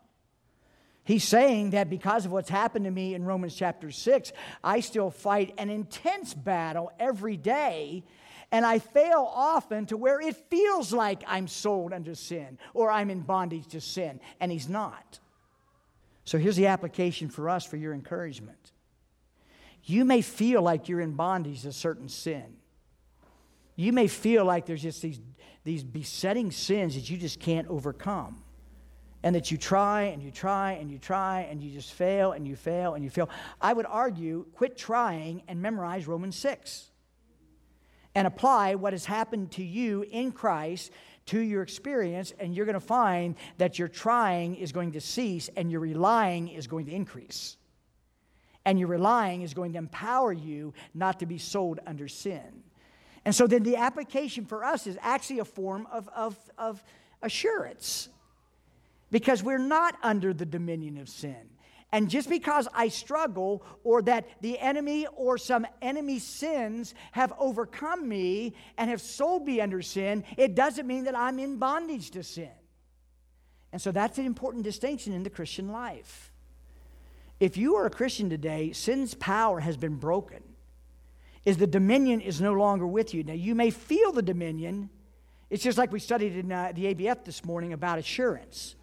He's 1.05 1.23
saying 1.23 1.71
that 1.71 1.89
because 1.89 2.25
of 2.25 2.31
what's 2.31 2.49
happened 2.49 2.85
to 2.85 2.91
me 2.91 3.13
in 3.13 3.25
Romans 3.25 3.55
chapter 3.55 3.91
6, 3.91 4.31
I 4.63 4.79
still 4.79 5.09
fight 5.09 5.53
an 5.57 5.69
intense 5.69 6.33
battle 6.33 6.91
every 6.97 7.35
day, 7.35 8.03
and 8.51 8.65
I 8.65 8.79
fail 8.79 9.29
often 9.33 9.85
to 9.87 9.97
where 9.97 10.21
it 10.21 10.35
feels 10.49 10.93
like 10.93 11.23
I'm 11.27 11.47
sold 11.47 11.91
under 11.91 12.15
sin 12.15 12.57
or 12.73 12.89
I'm 12.89 13.09
in 13.09 13.19
bondage 13.21 13.67
to 13.69 13.81
sin, 13.81 14.21
and 14.39 14.51
he's 14.51 14.69
not. 14.69 15.19
So 16.25 16.37
here's 16.37 16.55
the 16.55 16.67
application 16.67 17.29
for 17.29 17.49
us 17.49 17.65
for 17.65 17.77
your 17.77 17.93
encouragement. 17.93 18.71
You 19.83 20.05
may 20.05 20.21
feel 20.21 20.61
like 20.61 20.87
you're 20.87 21.01
in 21.01 21.13
bondage 21.13 21.63
to 21.63 21.73
certain 21.73 22.07
sin. 22.07 22.55
You 23.75 23.91
may 23.91 24.07
feel 24.07 24.45
like 24.45 24.65
there's 24.65 24.83
just 24.83 25.01
these, 25.01 25.19
these 25.63 25.83
besetting 25.83 26.51
sins 26.51 26.95
that 26.95 27.09
you 27.09 27.17
just 27.17 27.39
can't 27.39 27.67
overcome 27.67 28.43
and 29.23 29.35
that 29.35 29.51
you 29.51 29.57
try 29.57 30.03
and 30.03 30.21
you 30.21 30.31
try 30.31 30.73
and 30.73 30.91
you 30.91 30.99
try 30.99 31.41
and 31.49 31.61
you 31.61 31.71
just 31.71 31.93
fail 31.93 32.33
and 32.33 32.47
you 32.47 32.55
fail 32.55 32.93
and 32.93 33.03
you 33.03 33.09
fail. 33.09 33.29
I 33.59 33.73
would 33.73 33.85
argue 33.87 34.45
quit 34.53 34.77
trying 34.77 35.43
and 35.47 35.61
memorize 35.61 36.07
Romans 36.07 36.35
6 36.37 36.89
and 38.15 38.27
apply 38.27 38.75
what 38.75 38.93
has 38.93 39.05
happened 39.05 39.51
to 39.53 39.63
you 39.63 40.05
in 40.11 40.31
Christ 40.31 40.91
to 41.27 41.39
your 41.39 41.61
experience, 41.61 42.33
and 42.39 42.55
you're 42.55 42.65
going 42.65 42.73
to 42.73 42.79
find 42.79 43.35
that 43.57 43.79
your 43.79 43.87
trying 43.87 44.55
is 44.55 44.71
going 44.71 44.91
to 44.91 45.01
cease 45.01 45.49
and 45.55 45.71
your 45.71 45.79
relying 45.79 46.49
is 46.49 46.67
going 46.67 46.85
to 46.85 46.91
increase. 46.91 47.57
And 48.65 48.79
your 48.79 48.87
relying 48.87 49.41
is 49.41 49.53
going 49.53 49.73
to 49.73 49.77
empower 49.77 50.31
you 50.31 50.73
not 50.93 51.19
to 51.19 51.25
be 51.25 51.37
sold 51.37 51.79
under 51.85 52.07
sin. 52.07 52.63
And 53.25 53.33
so 53.33 53.47
then 53.47 53.63
the 53.63 53.77
application 53.77 54.45
for 54.45 54.63
us 54.63 54.85
is 54.87 54.97
actually 55.01 55.39
a 55.39 55.45
form 55.45 55.87
of, 55.91 56.09
of, 56.15 56.37
of 56.57 56.83
assurance 57.21 58.09
because 59.11 59.43
we're 59.43 59.57
not 59.57 59.95
under 60.03 60.33
the 60.33 60.45
dominion 60.45 60.97
of 60.97 61.07
sin. 61.07 61.49
And 61.93 62.09
just 62.09 62.27
because 62.27 62.67
I 62.73 62.87
struggle 62.87 63.63
or 63.83 64.01
that 64.01 64.27
the 64.41 64.57
enemy 64.57 65.05
or 65.15 65.37
some 65.37 65.67
enemy 65.79 66.17
sins 66.17 66.95
have 67.11 67.31
overcome 67.37 68.09
me 68.09 68.55
and 68.79 68.89
have 68.89 68.99
sold 68.99 69.45
me 69.45 69.61
under 69.61 69.83
sin, 69.83 70.23
it 70.35 70.55
doesn't 70.55 70.87
mean 70.87 71.03
that 71.03 71.15
I'm 71.15 71.37
in 71.37 71.57
bondage 71.57 72.09
to 72.11 72.23
sin. 72.23 72.49
And 73.71 73.79
so 73.79 73.91
that's 73.91 74.17
an 74.17 74.25
important 74.25 74.63
distinction 74.63 75.13
in 75.13 75.21
the 75.21 75.29
Christian 75.29 75.71
life. 75.71 76.31
If 77.39 77.57
you 77.57 77.75
are 77.75 77.85
a 77.85 77.91
Christian 77.91 78.27
today, 78.27 78.71
sin's 78.71 79.13
power 79.13 79.59
has 79.59 79.77
been 79.77 79.97
broken. 79.97 80.41
Is 81.45 81.57
the 81.57 81.67
dominion 81.67 82.21
is 82.21 82.41
no 82.41 82.53
longer 82.53 82.87
with 82.87 83.13
you. 83.13 83.23
Now 83.23 83.33
you 83.33 83.53
may 83.53 83.69
feel 83.69 84.11
the 84.11 84.23
dominion. 84.23 84.89
It's 85.51 85.63
just 85.63 85.77
like 85.77 85.91
we 85.91 85.99
studied 85.99 86.35
in 86.37 86.51
uh, 86.51 86.71
the 86.73 86.95
ABF 86.95 87.23
this 87.23 87.45
morning 87.45 87.71
about 87.71 87.99
assurance. 87.99 88.75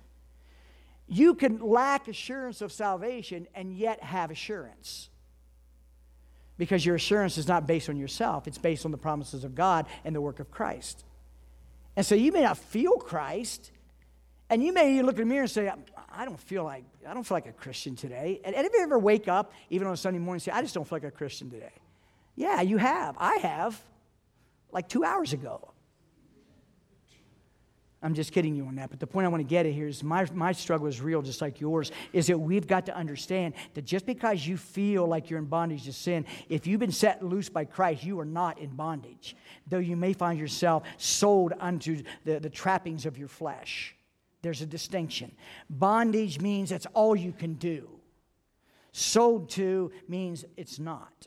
You 1.12 1.35
can 1.35 1.59
lack 1.59 2.07
assurance 2.07 2.62
of 2.62 2.71
salvation 2.71 3.49
and 3.55 3.75
yet 3.76 4.00
have 4.02 4.31
assurance. 4.31 5.11
Because 6.56 6.87
your 6.87 6.95
assurance 6.95 7.37
is 7.37 7.49
not 7.49 7.67
based 7.67 7.89
on 7.89 7.97
yourself, 7.97 8.47
it's 8.47 8.58
based 8.58 8.84
on 8.84 8.93
the 8.93 8.99
promises 8.99 9.43
of 9.43 9.54
God 9.56 9.87
and 10.04 10.15
the 10.15 10.21
work 10.21 10.39
of 10.39 10.50
Christ. 10.50 11.04
And 11.97 12.06
so 12.06 12.15
you 12.15 12.30
may 12.30 12.43
not 12.43 12.56
feel 12.56 12.93
Christ, 12.93 13.73
and 14.49 14.63
you 14.63 14.73
may 14.73 15.02
look 15.02 15.17
in 15.17 15.23
the 15.23 15.26
mirror 15.26 15.43
and 15.43 15.50
say, 15.50 15.73
I 16.13 16.25
don't 16.25 16.39
feel 16.39 16.63
like 16.63 16.84
I 17.08 17.13
don't 17.13 17.25
feel 17.25 17.37
like 17.37 17.47
a 17.47 17.52
Christian 17.52 17.97
today. 17.97 18.41
And 18.45 18.54
any 18.54 18.69
you 18.73 18.82
ever 18.82 18.99
wake 18.99 19.26
up, 19.26 19.52
even 19.69 19.89
on 19.89 19.95
a 19.95 19.97
Sunday 19.97 20.21
morning, 20.21 20.34
and 20.37 20.43
say, 20.43 20.52
I 20.52 20.63
just 20.63 20.75
don't 20.75 20.87
feel 20.87 20.97
like 20.97 21.04
a 21.04 21.11
Christian 21.11 21.50
today? 21.50 21.73
Yeah, 22.37 22.61
you 22.61 22.76
have. 22.76 23.17
I 23.19 23.37
have, 23.39 23.80
like 24.71 24.89
two 24.89 25.02
hours 25.02 25.32
ago. 25.32 25.73
I'm 28.02 28.15
just 28.15 28.32
kidding 28.32 28.54
you 28.54 28.67
on 28.67 28.76
that. 28.76 28.89
But 28.89 28.99
the 28.99 29.06
point 29.06 29.26
I 29.26 29.28
want 29.28 29.43
to 29.43 29.49
get 29.49 29.67
at 29.67 29.73
here 29.73 29.86
is 29.86 30.02
my, 30.02 30.26
my 30.32 30.52
struggle 30.52 30.86
is 30.86 31.02
real, 31.02 31.21
just 31.21 31.43
like 31.43 31.60
yours, 31.60 31.93
is 32.15 32.28
that 32.28 32.39
we've 32.39 32.67
got 32.67 32.86
to 32.86 32.97
understand 32.97 33.54
that 33.75 33.84
just 33.84 34.06
because 34.06 34.47
you 34.47 34.56
feel 34.56 35.06
like 35.06 35.28
you're 35.28 35.39
in 35.39 35.45
bondage 35.45 35.84
to 35.84 35.93
sin, 35.93 36.25
if 36.49 36.67
you've 36.67 36.80
been 36.80 36.93
set 36.93 37.23
loose 37.23 37.50
by 37.50 37.67
Christ, 37.67 38.02
you 38.02 38.19
are 38.19 38.25
not 38.25 38.58
in 38.58 38.71
bondage, 38.71 39.36
though 39.67 39.78
you 39.78 39.97
may 39.97 40.15
find 40.15 40.39
yourself 40.39 40.84
sold 40.97 41.52
unto 41.60 42.02
the, 42.25 42.41
the 42.41 42.49
trappings 42.49 43.04
of 43.04 43.19
your 43.19 43.28
flesh. 43.28 43.95
There's 44.41 44.63
a 44.63 44.67
distinction. 44.67 45.32
Bondage 45.69 46.41
means 46.41 46.71
that's 46.71 46.86
all 46.95 47.15
you 47.15 47.32
can 47.32 47.54
do, 47.54 48.00
sold 48.93 49.50
to 49.50 49.93
means 50.08 50.47
it's 50.56 50.78
not. 50.78 51.26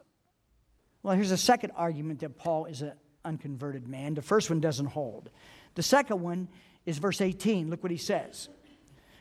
Well, 1.03 1.15
here's 1.15 1.31
a 1.31 1.37
second 1.37 1.71
argument 1.75 2.21
that 2.21 2.37
Paul 2.37 2.65
is 2.65 2.81
an 2.81 2.93
unconverted 3.23 3.87
man. 3.87 4.15
The 4.15 4.21
first 4.21 4.49
one 4.49 4.59
doesn't 4.59 4.87
hold. 4.87 5.29
The 5.75 5.83
second 5.83 6.21
one 6.21 6.47
is 6.85 6.97
verse 6.97 7.21
18. 7.21 7.69
Look 7.69 7.83
what 7.83 7.91
he 7.91 7.97
says. 7.97 8.49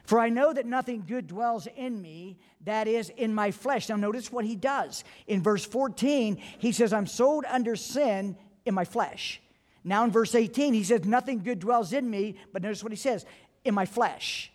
For 0.04 0.18
I 0.18 0.28
know 0.28 0.52
that 0.52 0.66
nothing 0.66 1.04
good 1.06 1.28
dwells 1.28 1.68
in 1.76 2.02
me, 2.02 2.38
that 2.64 2.88
is, 2.88 3.08
in 3.10 3.34
my 3.34 3.50
flesh. 3.50 3.88
Now, 3.88 3.96
notice 3.96 4.32
what 4.32 4.44
he 4.44 4.56
does. 4.56 5.04
In 5.26 5.42
verse 5.42 5.64
14, 5.64 6.36
he 6.58 6.72
says, 6.72 6.92
I'm 6.92 7.06
sold 7.06 7.44
under 7.48 7.76
sin 7.76 8.36
in 8.66 8.74
my 8.74 8.84
flesh. 8.84 9.40
Now, 9.84 10.04
in 10.04 10.10
verse 10.10 10.34
18, 10.34 10.74
he 10.74 10.84
says, 10.84 11.04
Nothing 11.04 11.42
good 11.42 11.60
dwells 11.60 11.92
in 11.92 12.08
me, 12.08 12.36
but 12.52 12.62
notice 12.62 12.82
what 12.82 12.92
he 12.92 12.96
says, 12.96 13.24
in 13.64 13.74
my 13.74 13.86
flesh. 13.86 14.52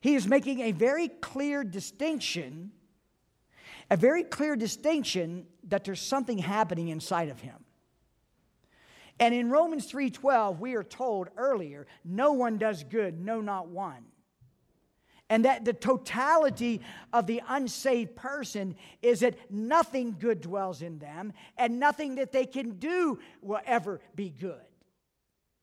He 0.00 0.14
is 0.14 0.26
making 0.26 0.60
a 0.60 0.72
very 0.72 1.08
clear 1.08 1.64
distinction, 1.64 2.72
a 3.90 3.96
very 3.96 4.24
clear 4.24 4.56
distinction 4.56 5.46
that 5.68 5.84
there's 5.84 6.00
something 6.00 6.38
happening 6.38 6.88
inside 6.88 7.28
of 7.28 7.40
him. 7.40 7.65
And 9.18 9.34
in 9.34 9.50
Romans 9.50 9.90
3:12 9.90 10.60
we 10.60 10.74
are 10.74 10.84
told 10.84 11.28
earlier, 11.36 11.86
no 12.04 12.32
one 12.32 12.58
does 12.58 12.84
good, 12.84 13.18
no 13.18 13.40
not 13.40 13.68
one. 13.68 14.04
And 15.28 15.44
that 15.44 15.64
the 15.64 15.72
totality 15.72 16.82
of 17.12 17.26
the 17.26 17.42
unsaved 17.48 18.14
person 18.14 18.76
is 19.02 19.20
that 19.20 19.50
nothing 19.50 20.16
good 20.18 20.40
dwells 20.40 20.82
in 20.82 20.98
them 20.98 21.32
and 21.56 21.80
nothing 21.80 22.16
that 22.16 22.30
they 22.30 22.46
can 22.46 22.78
do 22.78 23.18
will 23.42 23.60
ever 23.64 24.00
be 24.14 24.30
good. 24.30 24.60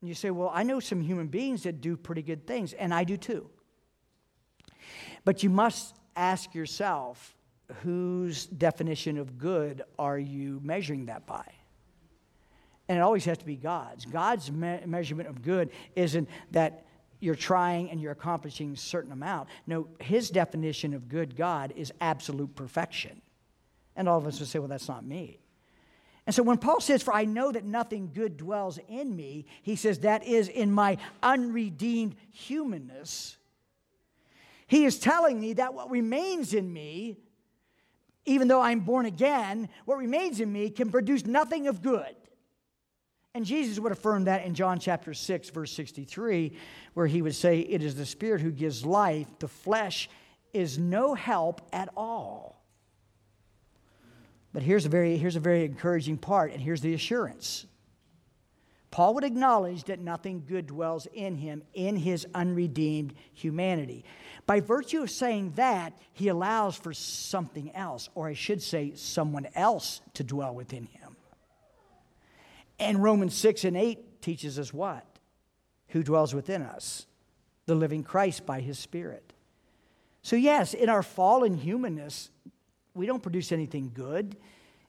And 0.01 0.09
you 0.09 0.15
say, 0.15 0.31
Well, 0.31 0.51
I 0.53 0.63
know 0.63 0.81
some 0.81 0.99
human 0.99 1.27
beings 1.27 1.63
that 1.63 1.79
do 1.79 1.95
pretty 1.95 2.23
good 2.23 2.45
things, 2.45 2.73
and 2.73 2.93
I 2.93 3.05
do 3.05 3.15
too. 3.15 3.49
But 5.23 5.43
you 5.43 5.49
must 5.49 5.95
ask 6.15 6.53
yourself, 6.53 7.37
whose 7.83 8.45
definition 8.45 9.17
of 9.17 9.37
good 9.37 9.83
are 9.97 10.19
you 10.19 10.59
measuring 10.61 11.05
that 11.05 11.25
by? 11.25 11.45
And 12.87 12.97
it 12.97 13.01
always 13.01 13.25
has 13.25 13.37
to 13.37 13.45
be 13.45 13.55
God's. 13.55 14.05
God's 14.05 14.51
me- 14.51 14.81
measurement 14.85 15.29
of 15.29 15.41
good 15.41 15.69
isn't 15.95 16.27
that 16.51 16.85
you're 17.19 17.35
trying 17.35 17.89
and 17.89 18.01
you're 18.01 18.11
accomplishing 18.11 18.73
a 18.73 18.77
certain 18.77 19.13
amount. 19.13 19.47
No, 19.65 19.87
his 19.99 20.29
definition 20.29 20.93
of 20.93 21.07
good 21.07 21.37
God 21.37 21.73
is 21.75 21.93
absolute 22.01 22.53
perfection. 22.55 23.21
And 23.95 24.09
all 24.09 24.17
of 24.17 24.27
us 24.27 24.39
would 24.39 24.49
say, 24.49 24.59
well, 24.59 24.67
that's 24.67 24.89
not 24.89 25.05
me. 25.05 25.39
And 26.25 26.33
so 26.33 26.43
when 26.43 26.57
Paul 26.57 26.79
says, 26.79 27.03
For 27.03 27.13
I 27.13 27.25
know 27.25 27.51
that 27.51 27.65
nothing 27.65 28.11
good 28.13 28.37
dwells 28.37 28.79
in 28.87 29.15
me, 29.15 29.45
he 29.61 29.75
says, 29.75 29.99
That 29.99 30.23
is 30.25 30.47
in 30.47 30.71
my 30.71 30.97
unredeemed 31.21 32.15
humanness. 32.31 33.37
He 34.67 34.85
is 34.85 34.97
telling 34.99 35.39
me 35.39 35.53
that 35.53 35.73
what 35.73 35.91
remains 35.91 36.53
in 36.53 36.71
me, 36.71 37.17
even 38.25 38.47
though 38.47 38.61
I'm 38.61 38.79
born 38.79 39.05
again, 39.05 39.69
what 39.85 39.97
remains 39.97 40.39
in 40.39 40.51
me 40.51 40.69
can 40.69 40.89
produce 40.89 41.25
nothing 41.25 41.67
of 41.67 41.81
good. 41.81 42.15
And 43.35 43.45
Jesus 43.45 43.79
would 43.79 43.91
affirm 43.91 44.25
that 44.25 44.45
in 44.45 44.53
John 44.53 44.79
chapter 44.79 45.13
6, 45.13 45.49
verse 45.49 45.71
63, 45.71 46.55
where 46.93 47.07
he 47.07 47.21
would 47.21 47.33
say, 47.33 47.59
It 47.59 47.81
is 47.81 47.95
the 47.95 48.05
Spirit 48.05 48.41
who 48.41 48.51
gives 48.51 48.85
life, 48.85 49.27
the 49.39 49.47
flesh 49.47 50.09
is 50.53 50.77
no 50.77 51.15
help 51.15 51.61
at 51.73 51.89
all. 51.97 52.61
But 54.53 54.61
here's 54.61 54.85
a 54.85 54.89
very, 54.89 55.17
here's 55.17 55.35
a 55.35 55.39
very 55.39 55.65
encouraging 55.65 56.19
part, 56.19 56.51
and 56.51 56.61
here's 56.61 56.81
the 56.81 56.93
assurance. 56.93 57.65
Paul 58.91 59.15
would 59.15 59.23
acknowledge 59.23 59.85
that 59.85 59.99
nothing 59.99 60.43
good 60.47 60.67
dwells 60.67 61.07
in 61.11 61.35
him 61.35 61.63
in 61.73 61.95
his 61.95 62.27
unredeemed 62.35 63.15
humanity. 63.33 64.05
By 64.45 64.59
virtue 64.59 65.01
of 65.01 65.09
saying 65.09 65.53
that, 65.55 65.97
he 66.11 66.27
allows 66.27 66.75
for 66.75 66.93
something 66.93 67.75
else, 67.75 68.09
or 68.13 68.27
I 68.27 68.33
should 68.33 68.61
say, 68.61 68.91
someone 68.93 69.47
else 69.55 70.01
to 70.13 70.23
dwell 70.23 70.53
within 70.53 70.85
him. 70.85 71.02
And 72.79 73.01
Romans 73.01 73.35
6 73.35 73.65
and 73.65 73.77
8 73.77 74.21
teaches 74.21 74.57
us 74.57 74.73
what? 74.73 75.05
Who 75.89 76.03
dwells 76.03 76.33
within 76.33 76.61
us? 76.61 77.05
The 77.65 77.75
living 77.75 78.03
Christ 78.03 78.45
by 78.45 78.61
his 78.61 78.79
Spirit. 78.79 79.33
So, 80.21 80.35
yes, 80.35 80.73
in 80.73 80.89
our 80.89 81.03
fallen 81.03 81.55
humanness, 81.55 82.29
we 82.93 83.05
don't 83.05 83.21
produce 83.21 83.51
anything 83.51 83.91
good. 83.93 84.37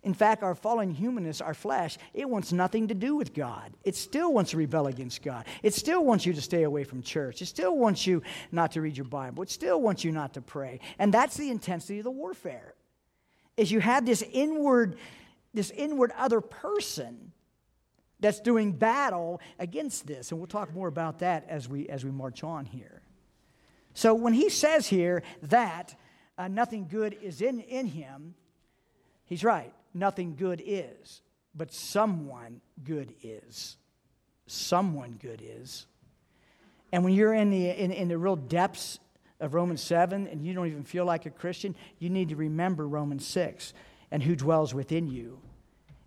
In 0.04 0.14
fact, 0.14 0.42
our 0.42 0.54
fallen 0.54 0.90
humanness, 0.90 1.40
our 1.40 1.54
flesh, 1.54 1.96
it 2.12 2.28
wants 2.28 2.52
nothing 2.52 2.88
to 2.88 2.94
do 2.94 3.16
with 3.16 3.32
God. 3.32 3.72
It 3.84 3.96
still 3.96 4.32
wants 4.32 4.50
to 4.50 4.58
rebel 4.58 4.86
against 4.86 5.22
God. 5.22 5.46
It 5.62 5.72
still 5.72 6.04
wants 6.04 6.26
you 6.26 6.34
to 6.34 6.42
stay 6.42 6.64
away 6.64 6.84
from 6.84 7.02
church. 7.02 7.40
It 7.40 7.46
still 7.46 7.76
wants 7.76 8.06
you 8.06 8.22
not 8.52 8.72
to 8.72 8.82
read 8.82 8.98
your 8.98 9.06
Bible. 9.06 9.42
It 9.42 9.50
still 9.50 9.80
wants 9.80 10.04
you 10.04 10.12
not 10.12 10.34
to 10.34 10.42
pray. 10.42 10.80
And 10.98 11.12
that's 11.12 11.38
the 11.38 11.50
intensity 11.50 11.98
of 11.98 12.04
the 12.04 12.10
warfare. 12.10 12.74
Is 13.56 13.72
you 13.72 13.80
have 13.80 14.04
this 14.04 14.22
inward, 14.30 14.96
this 15.54 15.70
inward 15.70 16.12
other 16.18 16.42
person 16.42 17.32
that's 18.20 18.40
doing 18.40 18.72
battle 18.72 19.40
against 19.58 20.06
this. 20.06 20.30
And 20.30 20.40
we'll 20.40 20.46
talk 20.46 20.72
more 20.72 20.88
about 20.88 21.18
that 21.20 21.46
as 21.48 21.68
we 21.68 21.88
as 21.88 22.04
we 22.04 22.10
march 22.10 22.42
on 22.44 22.64
here. 22.64 23.02
So 23.94 24.14
when 24.14 24.32
he 24.32 24.48
says 24.48 24.86
here 24.88 25.22
that 25.42 25.94
uh, 26.36 26.48
nothing 26.48 26.88
good 26.88 27.16
is 27.22 27.40
in, 27.40 27.60
in 27.60 27.86
him, 27.86 28.34
he's 29.24 29.44
right 29.44 29.72
nothing 29.94 30.34
good 30.34 30.62
is, 30.64 31.22
but 31.54 31.72
someone 31.72 32.60
good 32.82 33.14
is. 33.22 33.76
Someone 34.46 35.18
good 35.22 35.40
is. 35.42 35.86
And 36.92 37.04
when 37.04 37.14
you're 37.14 37.32
in 37.32 37.50
the, 37.50 37.70
in, 37.70 37.92
in 37.92 38.08
the 38.08 38.18
real 38.18 38.36
depths 38.36 38.98
of 39.40 39.54
Romans 39.54 39.80
7 39.80 40.26
and 40.26 40.44
you 40.44 40.52
don't 40.52 40.66
even 40.66 40.84
feel 40.84 41.04
like 41.04 41.26
a 41.26 41.30
Christian, 41.30 41.74
you 41.98 42.10
need 42.10 42.28
to 42.28 42.36
remember 42.36 42.86
Romans 42.86 43.26
6 43.26 43.72
and 44.10 44.22
who 44.22 44.36
dwells 44.36 44.74
within 44.74 45.06
you 45.08 45.40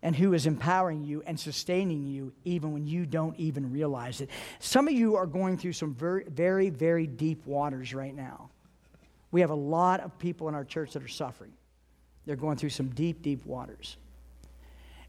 and 0.04 0.16
who 0.16 0.34
is 0.34 0.46
empowering 0.46 1.04
you 1.04 1.24
and 1.26 1.40
sustaining 1.40 2.06
you 2.06 2.32
even 2.46 2.72
when 2.72 2.86
you 2.86 3.06
don't 3.06 3.36
even 3.38 3.72
realize 3.72 4.22
it. 4.22 4.30
Some 4.60 4.88
of 4.88 4.94
you 4.94 5.16
are 5.16 5.26
going 5.26 5.58
through 5.58 5.74
some 5.74 5.94
very, 5.94 6.24
very, 6.26 6.70
very 6.70 7.08
deep 7.08 7.46
waters 7.46 7.94
right 7.94 8.16
now. 8.16 8.50
We 9.32 9.42
have 9.42 9.50
a 9.50 9.56
lot 9.56 10.00
of 10.00 10.18
people 10.20 10.48
in 10.50 10.56
our 10.56 10.64
church 10.64 10.94
that 10.94 11.04
are 11.04 11.08
suffering. 11.08 11.54
They're 12.26 12.36
going 12.36 12.58
through 12.58 12.70
some 12.70 12.90
deep, 12.90 13.22
deep 13.22 13.46
waters. 13.46 13.98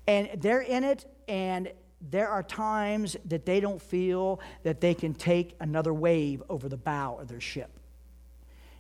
And 0.07 0.31
they're 0.41 0.63
in 0.63 0.85
it, 0.85 1.05
and 1.29 1.71
there 2.11 2.29
are 2.29 2.43
times 2.43 3.17
that 3.27 3.45
they 3.45 3.61
don't 3.61 3.83
feel 3.83 4.41
that 4.63 4.81
they 4.81 4.95
can 4.95 5.15
take 5.15 5.55
another 5.61 5.93
wave 5.93 6.43
over 6.49 6.69
the 6.69 6.77
bow 6.77 7.19
of 7.21 7.29
their 7.29 7.41
ship. 7.41 7.71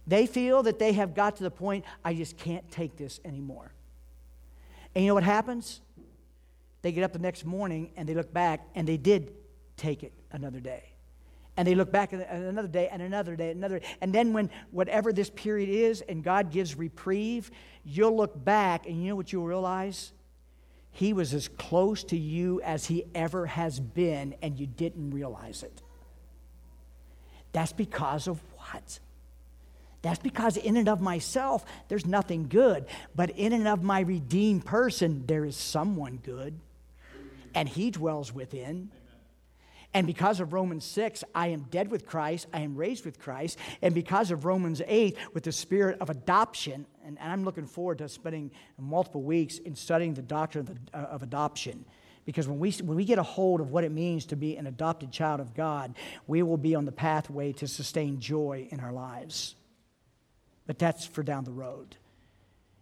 They 0.06 0.26
feel 0.26 0.62
that 0.62 0.78
they 0.78 0.92
have 0.94 1.14
got 1.14 1.36
to 1.36 1.42
the 1.42 1.50
point, 1.50 1.84
I 2.04 2.14
just 2.14 2.38
can't 2.38 2.68
take 2.70 2.96
this 2.96 3.20
anymore. 3.24 3.72
And 4.94 5.04
you 5.04 5.10
know 5.10 5.14
what 5.14 5.24
happens? 5.24 5.80
They 6.82 6.92
get 6.92 7.04
up 7.04 7.12
the 7.12 7.18
next 7.18 7.44
morning 7.44 7.90
and 7.96 8.08
they 8.08 8.14
look 8.14 8.32
back 8.32 8.66
and 8.74 8.86
they 8.86 8.96
did 8.96 9.32
take 9.76 10.02
it 10.02 10.12
another 10.30 10.60
day. 10.60 10.84
And 11.56 11.66
they 11.66 11.74
look 11.74 11.90
back 11.90 12.12
another 12.12 12.68
day 12.68 12.88
and 12.88 13.02
another 13.02 13.34
day 13.34 13.50
another 13.50 13.80
and 14.00 14.12
then 14.12 14.32
when 14.32 14.48
whatever 14.70 15.12
this 15.12 15.28
period 15.28 15.68
is 15.68 16.02
and 16.02 16.22
god 16.22 16.52
gives 16.52 16.76
reprieve 16.76 17.50
you'll 17.84 18.16
look 18.16 18.44
back 18.44 18.86
and 18.86 19.02
you 19.02 19.08
know 19.08 19.16
what 19.16 19.32
you'll 19.32 19.44
realize? 19.44 20.12
He 20.90 21.12
was 21.12 21.34
as 21.34 21.48
close 21.48 22.04
to 22.04 22.16
you 22.16 22.60
as 22.62 22.86
he 22.86 23.04
ever 23.14 23.46
has 23.46 23.80
been 23.80 24.34
and 24.42 24.58
you 24.58 24.66
didn't 24.66 25.10
realize 25.10 25.62
it. 25.62 25.82
That's 27.52 27.72
because 27.72 28.28
of 28.28 28.40
what? 28.56 29.00
That's 30.02 30.18
because 30.18 30.56
in 30.56 30.76
and 30.76 30.88
of 30.88 31.00
myself 31.00 31.64
there's 31.88 32.06
nothing 32.06 32.48
good 32.48 32.86
but 33.16 33.30
in 33.30 33.52
and 33.52 33.66
of 33.66 33.82
my 33.82 34.00
redeemed 34.00 34.64
person 34.64 35.24
there 35.26 35.44
is 35.44 35.56
someone 35.56 36.18
good 36.22 36.58
and 37.58 37.68
he 37.68 37.90
dwells 37.90 38.32
within 38.32 38.90
and 39.94 40.06
because 40.06 40.40
of 40.40 40.52
Romans 40.52 40.84
6, 40.84 41.24
I 41.34 41.48
am 41.48 41.62
dead 41.70 41.90
with 41.90 42.06
Christ, 42.06 42.46
I 42.52 42.60
am 42.60 42.76
raised 42.76 43.04
with 43.04 43.18
Christ. 43.18 43.58
And 43.80 43.94
because 43.94 44.30
of 44.30 44.44
Romans 44.44 44.82
8, 44.86 45.16
with 45.32 45.44
the 45.44 45.52
spirit 45.52 45.98
of 46.00 46.10
adoption, 46.10 46.86
and, 47.04 47.18
I'm 47.18 47.44
looking 47.44 47.66
forward 47.66 47.98
to 47.98 48.08
spending 48.08 48.50
multiple 48.78 49.22
weeks 49.22 49.58
in 49.58 49.74
studying 49.74 50.14
the 50.14 50.22
doctrine 50.22 50.68
of, 50.68 51.02
uh, 51.02 51.06
of 51.06 51.22
adoption. 51.22 51.86
Because 52.26 52.46
when 52.46 52.58
we, 52.58 52.70
when 52.72 52.96
we 52.98 53.06
get 53.06 53.18
a 53.18 53.22
hold 53.22 53.62
of 53.62 53.70
what 53.70 53.82
it 53.82 53.90
means 53.90 54.26
to 54.26 54.36
be 54.36 54.58
an 54.58 54.66
adopted 54.66 55.10
child 55.10 55.40
of 55.40 55.54
God, 55.54 55.94
we 56.26 56.42
will 56.42 56.58
be 56.58 56.74
on 56.74 56.84
the 56.84 56.92
pathway 56.92 57.52
to 57.54 57.66
sustain 57.66 58.20
joy 58.20 58.68
in 58.70 58.80
our 58.80 58.92
lives. 58.92 59.54
But 60.66 60.78
that's 60.78 61.06
for 61.06 61.22
down 61.22 61.44
the 61.44 61.50
road. 61.50 61.96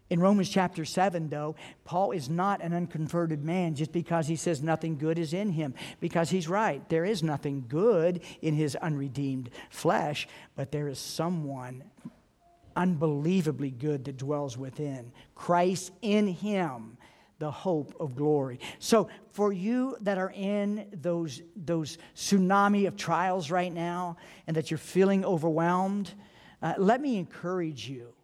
In 0.08 0.20
Romans 0.20 0.48
chapter 0.48 0.84
7, 0.84 1.28
though, 1.28 1.56
Paul 1.84 2.12
is 2.12 2.30
not 2.30 2.62
an 2.62 2.72
unconverted 2.72 3.44
man 3.44 3.74
just 3.74 3.90
because 3.90 4.28
he 4.28 4.36
says 4.36 4.62
nothing 4.62 4.98
good 4.98 5.18
is 5.18 5.32
in 5.32 5.50
him, 5.50 5.74
because 5.98 6.30
he's 6.30 6.48
right. 6.48 6.88
There 6.88 7.04
is 7.04 7.24
nothing 7.24 7.64
good 7.66 8.20
in 8.40 8.54
his 8.54 8.76
unredeemed 8.76 9.50
flesh, 9.68 10.28
but 10.54 10.70
there 10.70 10.86
is 10.86 11.00
someone 11.00 11.82
unbelievably 12.76 13.70
good 13.72 14.04
that 14.04 14.16
dwells 14.16 14.56
within. 14.56 15.10
Christ 15.34 15.90
in 16.02 16.28
him, 16.28 16.98
the 17.38 17.50
hope 17.50 17.94
of 17.98 18.14
glory. 18.14 18.60
So, 18.78 19.08
for 19.32 19.52
you 19.52 19.96
that 20.02 20.18
are 20.18 20.32
in 20.34 20.86
those, 20.92 21.42
those 21.56 21.98
tsunami 22.14 22.86
of 22.86 22.96
trials 22.96 23.50
right 23.50 23.72
now 23.72 24.18
and 24.46 24.56
that 24.56 24.70
you're 24.70 24.78
feeling 24.78 25.24
overwhelmed, 25.24 26.12
uh, 26.62 26.74
let 26.78 27.00
me 27.00 27.18
encourage 27.18 27.88
you 27.88 28.15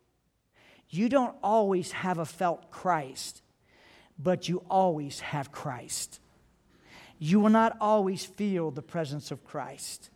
you 0.92 1.08
don't 1.08 1.34
always 1.42 1.90
have 1.92 2.18
a 2.18 2.26
felt 2.26 2.70
Christ, 2.70 3.42
but 4.18 4.46
you 4.46 4.62
always 4.68 5.20
have 5.20 5.50
Christ. 5.50 6.20
You 7.18 7.40
will 7.40 7.48
not 7.48 7.78
always 7.80 8.26
feel 8.26 8.70
the 8.70 8.82
presence 8.82 9.30
of 9.30 9.42
Christ. 9.42 10.10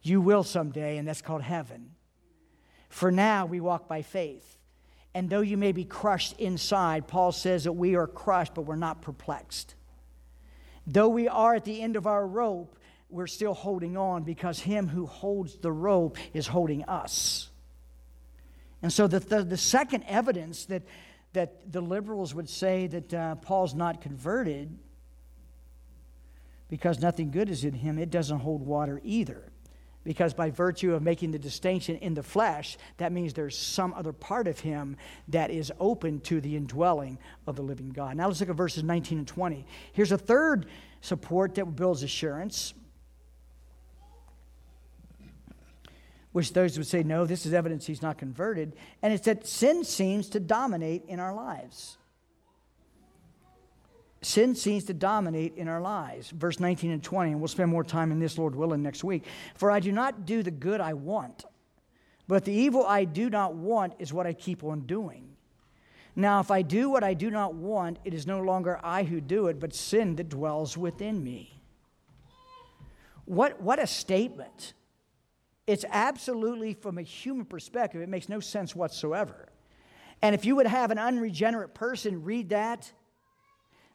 You 0.00 0.20
will 0.20 0.44
someday, 0.44 0.98
and 0.98 1.08
that's 1.08 1.20
called 1.20 1.42
heaven. 1.42 1.90
For 2.88 3.10
now, 3.10 3.44
we 3.46 3.58
walk 3.60 3.88
by 3.88 4.02
faith. 4.02 4.56
And 5.14 5.28
though 5.28 5.40
you 5.40 5.56
may 5.56 5.72
be 5.72 5.84
crushed 5.84 6.38
inside, 6.38 7.08
Paul 7.08 7.32
says 7.32 7.64
that 7.64 7.72
we 7.72 7.96
are 7.96 8.06
crushed, 8.06 8.54
but 8.54 8.62
we're 8.62 8.76
not 8.76 9.02
perplexed. 9.02 9.74
Though 10.86 11.08
we 11.08 11.26
are 11.26 11.56
at 11.56 11.64
the 11.64 11.82
end 11.82 11.96
of 11.96 12.06
our 12.06 12.24
rope, 12.24 12.78
we're 13.10 13.26
still 13.26 13.54
holding 13.54 13.96
on 13.96 14.22
because 14.22 14.60
Him 14.60 14.86
who 14.86 15.06
holds 15.06 15.58
the 15.58 15.72
rope 15.72 16.18
is 16.32 16.46
holding 16.46 16.84
us. 16.84 17.50
And 18.82 18.92
so 18.92 19.06
the, 19.06 19.20
the, 19.20 19.42
the 19.42 19.56
second 19.56 20.04
evidence 20.06 20.66
that, 20.66 20.82
that 21.32 21.72
the 21.72 21.80
liberals 21.80 22.34
would 22.34 22.48
say 22.48 22.86
that 22.86 23.14
uh, 23.14 23.34
Paul's 23.36 23.74
not 23.74 24.00
converted 24.00 24.78
because 26.68 27.00
nothing 27.00 27.30
good 27.30 27.48
is 27.48 27.64
in 27.64 27.72
him, 27.72 27.98
it 27.98 28.10
doesn't 28.10 28.40
hold 28.40 28.64
water 28.64 29.00
either. 29.02 29.50
Because 30.04 30.32
by 30.32 30.50
virtue 30.50 30.94
of 30.94 31.02
making 31.02 31.32
the 31.32 31.38
distinction 31.38 31.96
in 31.96 32.14
the 32.14 32.22
flesh, 32.22 32.78
that 32.96 33.12
means 33.12 33.34
there's 33.34 33.58
some 33.58 33.92
other 33.94 34.12
part 34.12 34.46
of 34.46 34.60
him 34.60 34.96
that 35.28 35.50
is 35.50 35.72
open 35.80 36.20
to 36.20 36.40
the 36.40 36.56
indwelling 36.56 37.18
of 37.46 37.56
the 37.56 37.62
living 37.62 37.90
God. 37.90 38.16
Now 38.16 38.28
let's 38.28 38.40
look 38.40 38.48
at 38.48 38.56
verses 38.56 38.84
19 38.84 39.18
and 39.18 39.26
20. 39.26 39.66
Here's 39.92 40.12
a 40.12 40.18
third 40.18 40.66
support 41.00 41.54
that 41.56 41.64
builds 41.76 42.02
assurance. 42.02 42.74
Which 46.32 46.52
those 46.52 46.76
would 46.76 46.86
say, 46.86 47.02
no, 47.02 47.26
this 47.26 47.46
is 47.46 47.54
evidence 47.54 47.86
he's 47.86 48.02
not 48.02 48.18
converted. 48.18 48.76
And 49.02 49.12
it's 49.12 49.24
that 49.24 49.46
sin 49.46 49.84
seems 49.84 50.28
to 50.30 50.40
dominate 50.40 51.04
in 51.08 51.20
our 51.20 51.34
lives. 51.34 51.96
Sin 54.20 54.54
seems 54.54 54.84
to 54.84 54.94
dominate 54.94 55.54
in 55.56 55.68
our 55.68 55.80
lives. 55.80 56.30
Verse 56.30 56.58
19 56.58 56.90
and 56.90 57.02
20, 57.02 57.32
and 57.32 57.40
we'll 57.40 57.48
spend 57.48 57.70
more 57.70 57.84
time 57.84 58.10
in 58.10 58.18
this, 58.18 58.36
Lord 58.36 58.54
willing, 58.54 58.82
next 58.82 59.04
week. 59.04 59.24
For 59.54 59.70
I 59.70 59.80
do 59.80 59.92
not 59.92 60.26
do 60.26 60.42
the 60.42 60.50
good 60.50 60.80
I 60.80 60.94
want, 60.94 61.44
but 62.26 62.44
the 62.44 62.52
evil 62.52 62.84
I 62.84 63.04
do 63.04 63.30
not 63.30 63.54
want 63.54 63.94
is 63.98 64.12
what 64.12 64.26
I 64.26 64.32
keep 64.32 64.64
on 64.64 64.80
doing. 64.80 65.28
Now, 66.16 66.40
if 66.40 66.50
I 66.50 66.62
do 66.62 66.90
what 66.90 67.04
I 67.04 67.14
do 67.14 67.30
not 67.30 67.54
want, 67.54 68.00
it 68.04 68.12
is 68.12 68.26
no 68.26 68.40
longer 68.40 68.80
I 68.82 69.04
who 69.04 69.20
do 69.20 69.46
it, 69.46 69.60
but 69.60 69.72
sin 69.72 70.16
that 70.16 70.28
dwells 70.28 70.76
within 70.76 71.22
me. 71.22 71.62
What, 73.24 73.62
what 73.62 73.78
a 73.78 73.86
statement. 73.86 74.72
It's 75.68 75.84
absolutely, 75.90 76.72
from 76.72 76.96
a 76.96 77.02
human 77.02 77.44
perspective, 77.44 78.00
it 78.00 78.08
makes 78.08 78.30
no 78.30 78.40
sense 78.40 78.74
whatsoever. 78.74 79.50
And 80.22 80.34
if 80.34 80.46
you 80.46 80.56
would 80.56 80.66
have 80.66 80.90
an 80.90 80.96
unregenerate 80.98 81.74
person 81.74 82.24
read 82.24 82.48
that, 82.48 82.90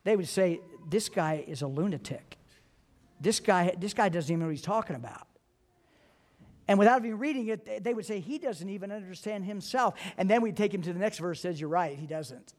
they 0.04 0.16
would 0.16 0.28
say, 0.28 0.62
This 0.88 1.10
guy 1.10 1.44
is 1.48 1.64
a 1.64 1.68
lunatic. 1.68 2.38
This 3.20 3.40
guy, 3.40 3.74
this 3.76 3.96
guy 3.96 4.10
doesn't 4.10 4.32
even 4.32 4.42
know 4.42 4.46
what 4.46 4.52
he's 4.52 4.62
talking 4.62 4.96
about. 4.96 5.26
And 6.68 6.78
without 6.78 7.04
even 7.04 7.18
reading 7.18 7.48
it, 7.48 7.84
they 7.84 7.96
would 7.96 8.06
say, 8.06 8.20
He 8.20 8.38
doesn't 8.38 8.70
even 8.70 8.92
understand 8.92 9.44
himself. 9.46 9.96
And 10.16 10.30
then 10.30 10.44
we'd 10.44 10.56
take 10.56 10.76
him 10.76 10.84
to 10.84 10.94
the 10.94 11.00
next 11.00 11.18
verse, 11.18 11.42
says, 11.42 11.60
You're 11.60 11.72
right, 11.72 11.98
he 11.98 12.06
doesn't. 12.06 12.54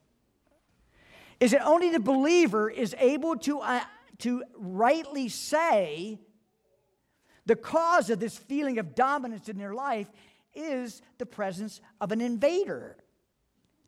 Is 1.39 1.53
it 1.53 1.61
only 1.65 1.91
the 1.91 2.01
believer 2.01 2.69
is 2.69 2.97
able 2.99 3.37
to, 3.37 3.61
uh, 3.61 3.85
to 4.19 4.43
rightly 4.57 5.29
say 5.29 6.19
the 7.47 7.57
cause 7.57 8.11
of 8.11 8.21
this 8.21 8.37
feeling 8.37 8.79
of 8.79 8.95
dominance 8.95 9.49
in 9.49 9.59
their 9.59 9.75
life 9.75 10.09
is 10.55 11.03
the 11.19 11.27
presence 11.27 11.81
of 12.01 12.13
an 12.13 12.21
invader 12.21 12.97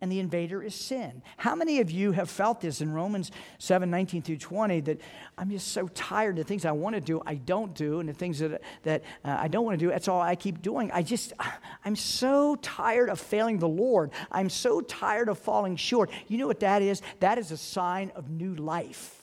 and 0.00 0.12
the 0.12 0.20
invader 0.20 0.62
is 0.62 0.74
sin. 0.74 1.22
How 1.38 1.54
many 1.54 1.80
of 1.80 1.90
you 1.90 2.12
have 2.12 2.28
felt 2.28 2.60
this 2.60 2.80
in 2.80 2.92
Romans 2.92 3.30
7 3.58 3.90
19 3.90 4.22
through 4.22 4.36
20 4.36 4.80
that 4.80 5.00
I'm 5.38 5.50
just 5.50 5.68
so 5.68 5.88
tired. 5.88 6.36
The 6.36 6.44
things 6.44 6.66
I 6.66 6.72
want 6.72 6.96
to 6.96 7.00
do, 7.00 7.22
I 7.24 7.36
don't 7.36 7.74
do, 7.74 8.00
and 8.00 8.08
the 8.08 8.12
things 8.12 8.38
that, 8.40 8.60
that 8.82 9.02
uh, 9.24 9.36
I 9.40 9.48
don't 9.48 9.64
want 9.64 9.78
to 9.78 9.84
do, 9.84 9.90
that's 9.90 10.08
all 10.08 10.20
I 10.20 10.34
keep 10.34 10.60
doing. 10.60 10.90
I 10.92 11.02
just, 11.02 11.32
I'm 11.84 11.96
so 11.96 12.56
tired 12.56 13.08
of 13.08 13.18
failing 13.18 13.58
the 13.58 13.68
Lord. 13.68 14.10
I'm 14.30 14.50
so 14.50 14.80
tired 14.82 15.28
of 15.28 15.38
falling 15.38 15.76
short. 15.76 16.10
You 16.28 16.38
know 16.38 16.46
what 16.46 16.60
that 16.60 16.82
is? 16.82 17.00
That 17.20 17.38
is 17.38 17.50
a 17.50 17.56
sign 17.56 18.12
of 18.14 18.28
new 18.28 18.54
life. 18.54 19.15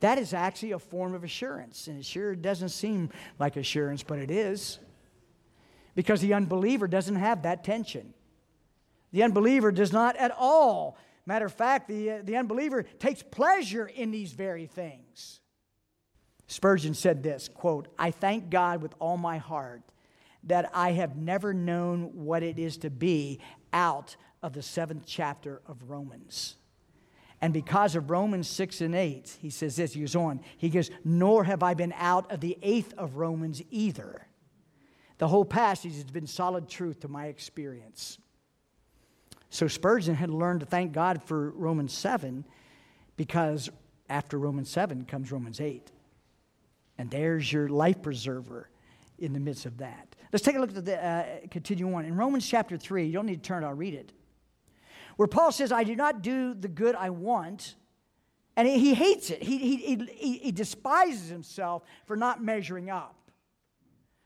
That 0.00 0.18
is 0.18 0.32
actually 0.32 0.72
a 0.72 0.78
form 0.78 1.14
of 1.14 1.24
assurance, 1.24 1.88
and 1.88 1.98
it 1.98 2.04
sure 2.04 2.36
doesn't 2.36 2.68
seem 2.68 3.10
like 3.38 3.56
assurance, 3.56 4.02
but 4.02 4.18
it 4.18 4.30
is. 4.30 4.78
Because 5.94 6.20
the 6.20 6.34
unbeliever 6.34 6.86
doesn't 6.86 7.16
have 7.16 7.42
that 7.42 7.64
tension. 7.64 8.14
The 9.10 9.24
unbeliever 9.24 9.72
does 9.72 9.92
not 9.92 10.16
at 10.16 10.32
all. 10.36 10.96
Matter 11.26 11.46
of 11.46 11.52
fact, 11.52 11.88
the, 11.88 12.10
uh, 12.10 12.18
the 12.22 12.36
unbeliever 12.36 12.84
takes 12.84 13.22
pleasure 13.22 13.86
in 13.86 14.10
these 14.10 14.32
very 14.32 14.66
things. 14.66 15.40
Spurgeon 16.46 16.94
said 16.94 17.22
this 17.22 17.48
quote, 17.48 17.88
I 17.98 18.10
thank 18.10 18.50
God 18.50 18.80
with 18.80 18.94
all 18.98 19.16
my 19.16 19.38
heart 19.38 19.82
that 20.44 20.70
I 20.72 20.92
have 20.92 21.16
never 21.16 21.52
known 21.52 22.24
what 22.24 22.42
it 22.42 22.58
is 22.58 22.78
to 22.78 22.90
be 22.90 23.40
out 23.72 24.16
of 24.42 24.52
the 24.52 24.62
seventh 24.62 25.04
chapter 25.04 25.60
of 25.66 25.90
Romans. 25.90 26.56
And 27.40 27.52
because 27.52 27.94
of 27.94 28.10
Romans 28.10 28.48
6 28.48 28.80
and 28.80 28.94
8, 28.94 29.38
he 29.40 29.50
says 29.50 29.76
this, 29.76 29.92
he 29.92 30.00
goes 30.00 30.16
on, 30.16 30.40
he 30.56 30.70
goes, 30.70 30.90
Nor 31.04 31.44
have 31.44 31.62
I 31.62 31.74
been 31.74 31.94
out 31.96 32.30
of 32.32 32.40
the 32.40 32.58
eighth 32.62 32.94
of 32.98 33.16
Romans 33.16 33.62
either. 33.70 34.26
The 35.18 35.28
whole 35.28 35.44
passage 35.44 35.94
has 35.94 36.04
been 36.04 36.26
solid 36.26 36.68
truth 36.68 37.00
to 37.00 37.08
my 37.08 37.26
experience. 37.26 38.18
So 39.50 39.68
Spurgeon 39.68 40.14
had 40.14 40.30
learned 40.30 40.60
to 40.60 40.66
thank 40.66 40.92
God 40.92 41.22
for 41.22 41.50
Romans 41.50 41.92
7 41.92 42.44
because 43.16 43.70
after 44.08 44.38
Romans 44.38 44.70
7 44.70 45.04
comes 45.04 45.32
Romans 45.32 45.60
8. 45.60 45.90
And 46.98 47.10
there's 47.10 47.52
your 47.52 47.68
life 47.68 48.02
preserver 48.02 48.68
in 49.18 49.32
the 49.32 49.40
midst 49.40 49.66
of 49.66 49.78
that. 49.78 50.16
Let's 50.32 50.44
take 50.44 50.56
a 50.56 50.58
look 50.58 50.76
at 50.76 50.84
the, 50.84 51.04
uh, 51.04 51.24
continue 51.50 51.92
on. 51.94 52.04
In 52.04 52.16
Romans 52.16 52.46
chapter 52.46 52.76
3, 52.76 53.06
you 53.06 53.12
don't 53.12 53.26
need 53.26 53.42
to 53.42 53.48
turn, 53.48 53.64
it, 53.64 53.66
I'll 53.66 53.74
read 53.74 53.94
it. 53.94 54.12
Where 55.18 55.26
Paul 55.26 55.50
says, 55.50 55.72
I 55.72 55.82
do 55.82 55.96
not 55.96 56.22
do 56.22 56.54
the 56.54 56.68
good 56.68 56.94
I 56.94 57.10
want, 57.10 57.74
and 58.56 58.68
he, 58.68 58.94
hates 58.94 59.30
it. 59.30 59.42
He, 59.42 59.58
he, 59.58 59.96
he, 60.16 60.38
he 60.38 60.52
despises 60.52 61.28
himself 61.28 61.82
for 62.06 62.14
not 62.16 62.40
measuring 62.40 62.88
up. 62.88 63.16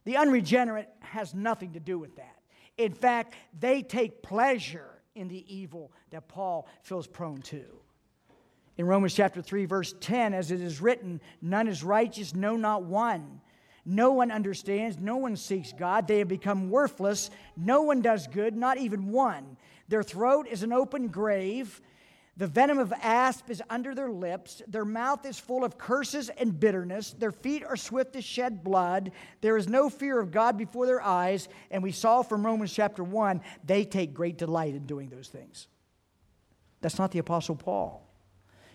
The 0.04 0.18
unregenerate 0.18 0.90
has 1.00 1.32
nothing 1.32 1.72
to 1.72 1.80
do 1.80 1.98
with 1.98 2.16
that. 2.16 2.36
In 2.76 2.92
fact, 2.92 3.34
they 3.58 3.80
take 3.80 4.20
pleasure 4.20 4.90
in 5.14 5.28
the 5.28 5.42
evil 5.48 5.92
that 6.10 6.28
Paul 6.28 6.68
feels 6.82 7.06
prone 7.06 7.40
to. 7.40 7.64
In 8.76 8.84
Romans 8.84 9.14
chapter 9.14 9.40
3, 9.40 9.64
verse 9.64 9.94
10, 9.98 10.34
as 10.34 10.50
it 10.50 10.60
is 10.60 10.82
written, 10.82 11.22
none 11.40 11.68
is 11.68 11.82
righteous, 11.82 12.34
no, 12.34 12.54
not 12.54 12.82
one. 12.82 13.40
No 13.86 14.12
one 14.12 14.30
understands, 14.30 14.98
no 14.98 15.16
one 15.16 15.36
seeks 15.36 15.72
God. 15.72 16.06
They 16.06 16.18
have 16.18 16.28
become 16.28 16.68
worthless. 16.68 17.30
No 17.56 17.80
one 17.80 18.02
does 18.02 18.26
good, 18.26 18.54
not 18.54 18.76
even 18.76 19.10
one. 19.10 19.56
Their 19.92 20.02
throat 20.02 20.46
is 20.50 20.62
an 20.62 20.72
open 20.72 21.08
grave. 21.08 21.78
The 22.38 22.46
venom 22.46 22.78
of 22.78 22.94
asp 23.02 23.50
is 23.50 23.62
under 23.68 23.94
their 23.94 24.10
lips. 24.10 24.62
Their 24.66 24.86
mouth 24.86 25.26
is 25.26 25.38
full 25.38 25.64
of 25.64 25.76
curses 25.76 26.30
and 26.30 26.58
bitterness. 26.58 27.10
Their 27.12 27.30
feet 27.30 27.62
are 27.62 27.76
swift 27.76 28.14
to 28.14 28.22
shed 28.22 28.64
blood. 28.64 29.12
There 29.42 29.58
is 29.58 29.68
no 29.68 29.90
fear 29.90 30.18
of 30.18 30.30
God 30.30 30.56
before 30.56 30.86
their 30.86 31.02
eyes. 31.02 31.46
And 31.70 31.82
we 31.82 31.92
saw 31.92 32.22
from 32.22 32.46
Romans 32.46 32.72
chapter 32.72 33.04
1, 33.04 33.42
they 33.66 33.84
take 33.84 34.14
great 34.14 34.38
delight 34.38 34.74
in 34.74 34.86
doing 34.86 35.10
those 35.10 35.28
things. 35.28 35.68
That's 36.80 36.98
not 36.98 37.10
the 37.10 37.18
Apostle 37.18 37.56
Paul. 37.56 38.02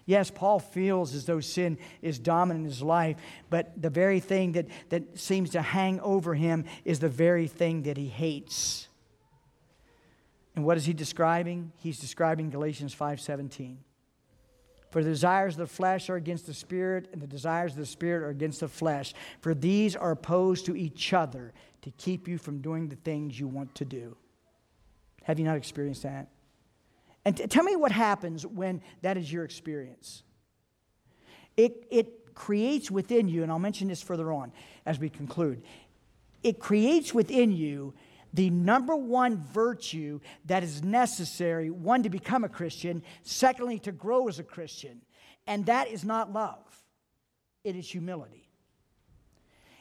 Yes, 0.05 0.29
Paul 0.29 0.59
feels 0.59 1.15
as 1.15 1.25
though 1.25 1.39
sin 1.39 1.79
is 2.03 2.19
dominant 2.19 2.65
in 2.65 2.69
his 2.69 2.83
life, 2.83 3.17
but 3.49 3.73
the 3.81 3.89
very 3.89 4.19
thing 4.19 4.51
that, 4.51 4.67
that 4.89 5.17
seems 5.17 5.49
to 5.49 5.63
hang 5.63 5.99
over 6.01 6.35
him 6.35 6.65
is 6.85 6.99
the 6.99 7.09
very 7.09 7.47
thing 7.47 7.81
that 7.83 7.97
he 7.97 8.07
hates. 8.07 8.86
And 10.57 10.65
what 10.65 10.75
is 10.75 10.87
he 10.87 10.93
describing? 10.93 11.71
He's 11.77 11.99
describing 11.99 12.49
Galatians 12.49 12.91
5:17. 12.91 13.77
For 14.89 15.03
the 15.03 15.11
desires 15.11 15.53
of 15.53 15.59
the 15.59 15.67
flesh 15.67 16.09
are 16.09 16.15
against 16.15 16.47
the 16.47 16.53
spirit, 16.55 17.07
and 17.13 17.21
the 17.21 17.27
desires 17.27 17.73
of 17.73 17.77
the 17.77 17.85
spirit 17.85 18.23
are 18.23 18.29
against 18.29 18.61
the 18.61 18.67
flesh. 18.67 19.13
For 19.39 19.53
these 19.53 19.95
are 19.95 20.09
opposed 20.09 20.65
to 20.65 20.75
each 20.75 21.13
other 21.13 21.53
to 21.83 21.91
keep 21.91 22.27
you 22.27 22.39
from 22.39 22.59
doing 22.59 22.89
the 22.89 22.95
things 22.95 23.39
you 23.39 23.47
want 23.47 23.75
to 23.75 23.85
do. 23.85 24.17
Have 25.25 25.37
you 25.37 25.45
not 25.45 25.57
experienced 25.57 26.01
that? 26.01 26.29
And 27.23 27.37
t- 27.37 27.45
tell 27.45 27.63
me 27.63 27.75
what 27.75 27.91
happens 27.91 28.43
when 28.43 28.81
that 29.03 29.15
is 29.15 29.31
your 29.31 29.43
experience. 29.43 30.23
It, 31.55 31.85
it 31.91 32.33
creates 32.33 32.89
within 32.89 33.27
you, 33.27 33.43
and 33.43 33.51
I'll 33.51 33.59
mention 33.59 33.89
this 33.89 34.01
further 34.01 34.31
on 34.31 34.51
as 34.87 34.97
we 34.97 35.09
conclude, 35.11 35.61
it 36.41 36.57
creates 36.57 37.13
within 37.13 37.51
you 37.51 37.93
the 38.33 38.49
number 38.49 38.95
one 38.95 39.43
virtue 39.53 40.19
that 40.45 40.63
is 40.63 40.83
necessary 40.83 41.69
one, 41.69 42.03
to 42.03 42.09
become 42.09 42.43
a 42.43 42.49
Christian, 42.49 43.03
secondly, 43.23 43.79
to 43.79 43.91
grow 43.91 44.27
as 44.27 44.39
a 44.39 44.43
Christian. 44.43 45.01
And 45.45 45.65
that 45.67 45.87
is 45.87 46.03
not 46.03 46.33
love, 46.33 46.65
it 47.63 47.75
is 47.75 47.89
humility. 47.89 48.49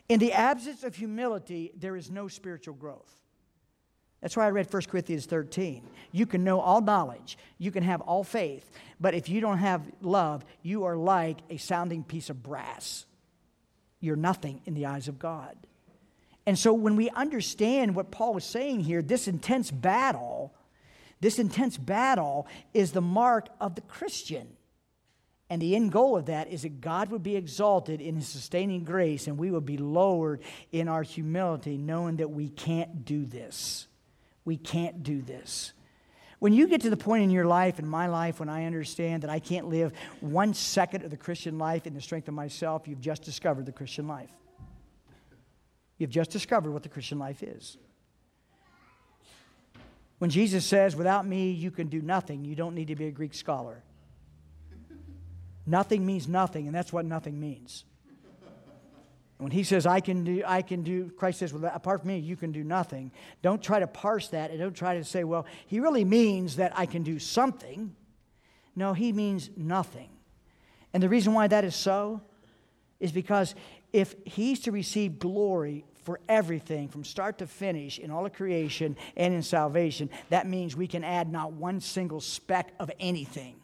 In 0.08 0.20
the 0.20 0.32
absence 0.32 0.84
of 0.84 0.94
humility, 0.94 1.72
there 1.76 1.96
is 1.96 2.10
no 2.10 2.28
spiritual 2.28 2.74
growth. 2.74 3.12
That's 4.20 4.36
why 4.36 4.46
I 4.46 4.50
read 4.50 4.72
1 4.72 4.82
Corinthians 4.82 5.26
13. 5.26 5.82
You 6.12 6.26
can 6.26 6.42
know 6.42 6.60
all 6.60 6.80
knowledge, 6.80 7.36
you 7.58 7.70
can 7.70 7.82
have 7.82 8.00
all 8.00 8.24
faith, 8.24 8.70
but 9.00 9.14
if 9.14 9.28
you 9.28 9.40
don't 9.40 9.58
have 9.58 9.90
love, 10.00 10.44
you 10.62 10.84
are 10.84 10.96
like 10.96 11.38
a 11.50 11.56
sounding 11.56 12.02
piece 12.02 12.30
of 12.30 12.42
brass. 12.42 13.06
You're 14.00 14.16
nothing 14.16 14.60
in 14.64 14.74
the 14.74 14.86
eyes 14.86 15.08
of 15.08 15.18
God. 15.18 15.56
And 16.46 16.58
so 16.58 16.72
when 16.72 16.94
we 16.94 17.10
understand 17.10 17.96
what 17.96 18.12
Paul 18.12 18.36
is 18.36 18.44
saying 18.44 18.80
here, 18.80 19.02
this 19.02 19.26
intense 19.26 19.70
battle, 19.70 20.54
this 21.20 21.38
intense 21.38 21.76
battle 21.76 22.46
is 22.72 22.92
the 22.92 23.00
mark 23.00 23.48
of 23.60 23.74
the 23.74 23.80
Christian. 23.82 24.46
And 25.50 25.60
the 25.62 25.76
end 25.76 25.92
goal 25.92 26.16
of 26.16 26.26
that 26.26 26.48
is 26.48 26.62
that 26.62 26.80
God 26.80 27.10
would 27.10 27.22
be 27.22 27.36
exalted 27.36 28.00
in 28.00 28.16
his 28.16 28.28
sustaining 28.28 28.84
grace 28.84 29.26
and 29.26 29.38
we 29.38 29.50
would 29.50 29.66
be 29.66 29.76
lowered 29.76 30.40
in 30.72 30.88
our 30.88 31.02
humility, 31.02 31.76
knowing 31.76 32.16
that 32.16 32.30
we 32.30 32.48
can't 32.48 33.04
do 33.04 33.26
this. 33.26 33.86
We 34.44 34.56
can't 34.56 35.02
do 35.02 35.22
this. 35.22 35.72
When 36.38 36.52
you 36.52 36.68
get 36.68 36.82
to 36.82 36.90
the 36.90 36.96
point 36.96 37.24
in 37.24 37.30
your 37.30 37.46
life, 37.46 37.78
in 37.78 37.88
my 37.88 38.08
life, 38.08 38.40
when 38.40 38.48
I 38.48 38.66
understand 38.66 39.22
that 39.22 39.30
I 39.30 39.38
can't 39.38 39.68
live 39.68 39.92
one 40.20 40.52
second 40.52 41.02
of 41.02 41.10
the 41.10 41.16
Christian 41.16 41.58
life 41.58 41.86
in 41.86 41.94
the 41.94 42.00
strength 42.00 42.28
of 42.28 42.34
myself, 42.34 42.86
you've 42.86 43.00
just 43.00 43.22
discovered 43.22 43.66
the 43.66 43.72
Christian 43.72 44.06
life. 44.06 44.30
You've 45.98 46.10
just 46.10 46.30
discovered 46.30 46.70
what 46.70 46.82
the 46.82 46.88
Christian 46.88 47.18
life 47.18 47.42
is. 47.42 47.78
When 50.18 50.30
Jesus 50.30 50.64
says, 50.64 50.96
Without 50.96 51.26
me, 51.26 51.50
you 51.50 51.70
can 51.70 51.88
do 51.88 52.00
nothing, 52.00 52.44
you 52.44 52.54
don't 52.54 52.74
need 52.74 52.88
to 52.88 52.96
be 52.96 53.06
a 53.06 53.10
Greek 53.10 53.34
scholar. 53.34 53.82
Nothing 55.66 56.06
means 56.06 56.28
nothing, 56.28 56.66
and 56.66 56.74
that's 56.74 56.92
what 56.92 57.04
nothing 57.04 57.40
means. 57.40 57.84
When 59.38 59.50
he 59.50 59.64
says, 59.64 59.84
I 59.84 60.00
can 60.00 60.24
do, 60.24 60.42
I 60.46 60.62
can 60.62 60.82
do, 60.82 61.10
Christ 61.10 61.40
says, 61.40 61.52
well, 61.52 61.70
apart 61.74 62.00
from 62.00 62.08
me, 62.08 62.18
you 62.18 62.36
can 62.36 62.52
do 62.52 62.64
nothing. 62.64 63.12
Don't 63.42 63.62
try 63.62 63.80
to 63.80 63.86
parse 63.86 64.28
that 64.28 64.50
and 64.50 64.58
don't 64.58 64.74
try 64.74 64.96
to 64.96 65.04
say, 65.04 65.24
well, 65.24 65.44
he 65.66 65.78
really 65.78 66.04
means 66.04 66.56
that 66.56 66.72
I 66.74 66.86
can 66.86 67.02
do 67.02 67.18
something. 67.18 67.94
No, 68.74 68.94
he 68.94 69.12
means 69.12 69.50
nothing. 69.54 70.08
And 70.94 71.02
the 71.02 71.08
reason 71.10 71.34
why 71.34 71.48
that 71.48 71.64
is 71.64 71.74
so 71.74 72.22
is 72.98 73.12
because 73.12 73.54
if 73.92 74.14
he's 74.24 74.60
to 74.60 74.72
receive 74.72 75.18
glory 75.18 75.84
for 76.04 76.20
everything 76.28 76.88
from 76.88 77.04
start 77.04 77.38
to 77.38 77.46
finish 77.46 77.98
in 77.98 78.10
all 78.10 78.24
of 78.24 78.32
creation 78.32 78.96
and 79.16 79.34
in 79.34 79.42
salvation, 79.42 80.08
that 80.30 80.46
means 80.46 80.76
we 80.76 80.86
can 80.86 81.02
add 81.02 81.30
not 81.30 81.52
one 81.52 81.80
single 81.80 82.20
speck 82.20 82.72
of 82.78 82.90
anything. 83.00 83.56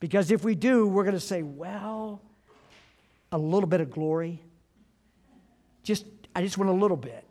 Because 0.00 0.30
if 0.30 0.44
we 0.44 0.54
do, 0.54 0.86
we're 0.86 1.04
going 1.04 1.14
to 1.14 1.20
say, 1.20 1.42
well, 1.42 2.20
a 3.32 3.38
little 3.38 3.68
bit 3.68 3.80
of 3.80 3.90
glory. 3.90 4.42
Just, 5.82 6.06
I 6.34 6.42
just 6.42 6.58
want 6.58 6.70
a 6.70 6.74
little 6.74 6.96
bit. 6.96 7.24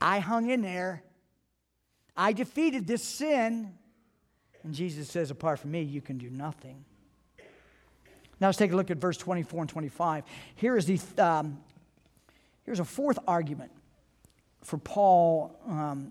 I 0.00 0.18
hung 0.18 0.50
in 0.50 0.62
there. 0.62 1.02
I 2.16 2.32
defeated 2.32 2.86
this 2.86 3.02
sin. 3.02 3.72
And 4.62 4.74
Jesus 4.74 5.08
says, 5.08 5.30
apart 5.30 5.58
from 5.58 5.70
me, 5.70 5.82
you 5.82 6.00
can 6.00 6.18
do 6.18 6.30
nothing. 6.30 6.84
Now 8.42 8.48
let's 8.48 8.58
take 8.58 8.72
a 8.72 8.76
look 8.76 8.90
at 8.90 8.96
verse 8.96 9.16
24 9.18 9.60
and 9.60 9.70
25. 9.70 10.24
Here 10.56 10.76
is 10.76 10.86
the, 10.86 11.24
um, 11.24 11.60
here's 12.64 12.80
a 12.80 12.84
fourth 12.84 13.20
argument 13.28 13.70
for 14.62 14.78
Paul 14.78 15.56
um, 15.68 16.10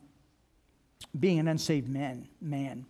being 1.20 1.40
an 1.40 1.50
unsaved 1.50 1.90
man, 1.90 2.30
man. 2.40 2.86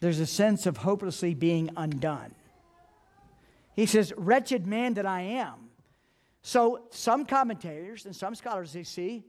There's 0.00 0.20
a 0.20 0.26
sense 0.26 0.64
of 0.64 0.78
hopelessly 0.78 1.34
being 1.34 1.68
undone. 1.76 2.34
He 3.76 3.84
says, 3.84 4.10
Wretched 4.16 4.66
man 4.66 4.94
that 4.94 5.04
I 5.04 5.20
am. 5.20 5.68
So 6.40 6.84
some 6.88 7.26
commentators 7.26 8.06
and 8.06 8.16
some 8.16 8.34
scholars, 8.34 8.72
they 8.72 8.84
see, 8.84 9.22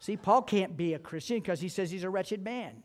see, 0.00 0.16
Paul 0.16 0.42
can't 0.42 0.76
be 0.76 0.94
a 0.94 0.98
Christian 0.98 1.36
because 1.36 1.60
he 1.60 1.68
says 1.68 1.88
he's 1.88 2.02
a 2.02 2.10
wretched 2.10 2.42
man. 2.42 2.82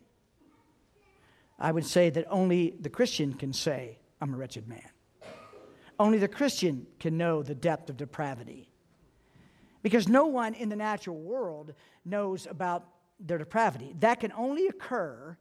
I 1.57 1.71
would 1.71 1.87
say 1.87 2.11
that 2.11 2.27
only 2.29 2.75
the 2.79 2.89
Christian 2.91 3.33
can 3.33 3.51
say, 3.51 3.97
I'm 4.25 4.33
a 4.33 4.37
wretched 4.37 4.67
man. 4.67 4.89
Only 5.99 6.17
the 6.17 6.27
Christian 6.27 6.87
can 6.99 7.15
know 7.15 7.43
the 7.43 7.53
depth 7.53 7.91
of 7.91 7.97
depravity. 7.97 8.71
Because 9.83 10.07
no 10.07 10.25
one 10.25 10.55
in 10.55 10.69
the 10.69 10.75
natural 10.75 11.15
world 11.15 11.75
knows 12.03 12.47
about 12.49 12.87
their 13.19 13.37
depravity. 13.37 13.93
That 13.99 14.19
can 14.19 14.31
only 14.35 14.67
occur 14.67 15.37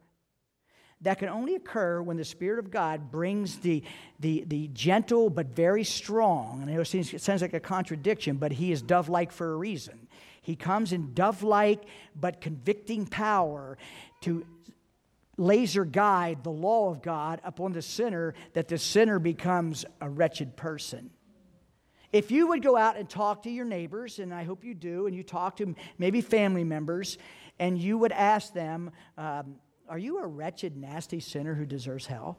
that 1.00 1.18
can 1.18 1.28
only 1.28 1.54
occur 1.54 2.00
when 2.00 2.16
the 2.16 2.24
Spirit 2.24 2.58
of 2.58 2.70
God 2.70 3.10
brings 3.10 3.56
the, 3.58 3.82
the, 4.20 4.44
the 4.46 4.68
gentle 4.68 5.28
but 5.28 5.48
very 5.48 5.84
strong, 5.84 6.62
and 6.62 6.70
it 6.70 6.86
seems, 6.86 7.12
it 7.12 7.20
sounds 7.20 7.42
like 7.42 7.52
a 7.52 7.60
contradiction, 7.60 8.36
but 8.36 8.52
he 8.52 8.72
is 8.72 8.80
dove 8.80 9.10
like 9.10 9.30
for 9.30 9.52
a 9.52 9.56
reason. 9.56 10.08
He 10.40 10.56
comes 10.56 10.92
in 10.92 11.12
dove 11.12 11.42
like 11.42 11.82
but 12.18 12.40
convicting 12.40 13.06
power 13.06 13.76
to 14.22 14.46
laser 15.36 15.84
guide 15.84 16.44
the 16.44 16.50
law 16.50 16.90
of 16.90 17.02
God 17.02 17.40
upon 17.44 17.72
the 17.72 17.82
sinner 17.82 18.34
that 18.52 18.68
the 18.68 18.78
sinner 18.78 19.18
becomes 19.18 19.84
a 20.00 20.08
wretched 20.08 20.56
person. 20.56 21.10
If 22.12 22.30
you 22.30 22.46
would 22.48 22.62
go 22.62 22.76
out 22.76 22.96
and 22.96 23.08
talk 23.08 23.42
to 23.42 23.50
your 23.50 23.64
neighbors, 23.64 24.20
and 24.20 24.32
I 24.32 24.44
hope 24.44 24.64
you 24.64 24.74
do, 24.74 25.06
and 25.06 25.16
you 25.16 25.24
talk 25.24 25.56
to 25.56 25.74
maybe 25.98 26.20
family 26.20 26.62
members, 26.62 27.18
and 27.58 27.76
you 27.76 27.98
would 27.98 28.12
ask 28.12 28.52
them, 28.52 28.92
um, 29.18 29.56
Are 29.88 29.98
you 29.98 30.18
a 30.18 30.26
wretched, 30.26 30.76
nasty 30.76 31.18
sinner 31.18 31.54
who 31.54 31.66
deserves 31.66 32.06
hell? 32.06 32.38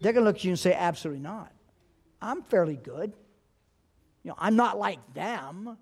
They're 0.00 0.12
going 0.12 0.24
to 0.24 0.28
look 0.28 0.38
at 0.38 0.44
you 0.44 0.50
and 0.50 0.58
say, 0.58 0.74
Absolutely 0.74 1.22
not. 1.22 1.52
I'm 2.20 2.42
fairly 2.42 2.76
good. 2.76 3.12
You 4.24 4.30
know, 4.30 4.36
I'm 4.38 4.56
not 4.56 4.78
like 4.78 5.14
them, 5.14 5.78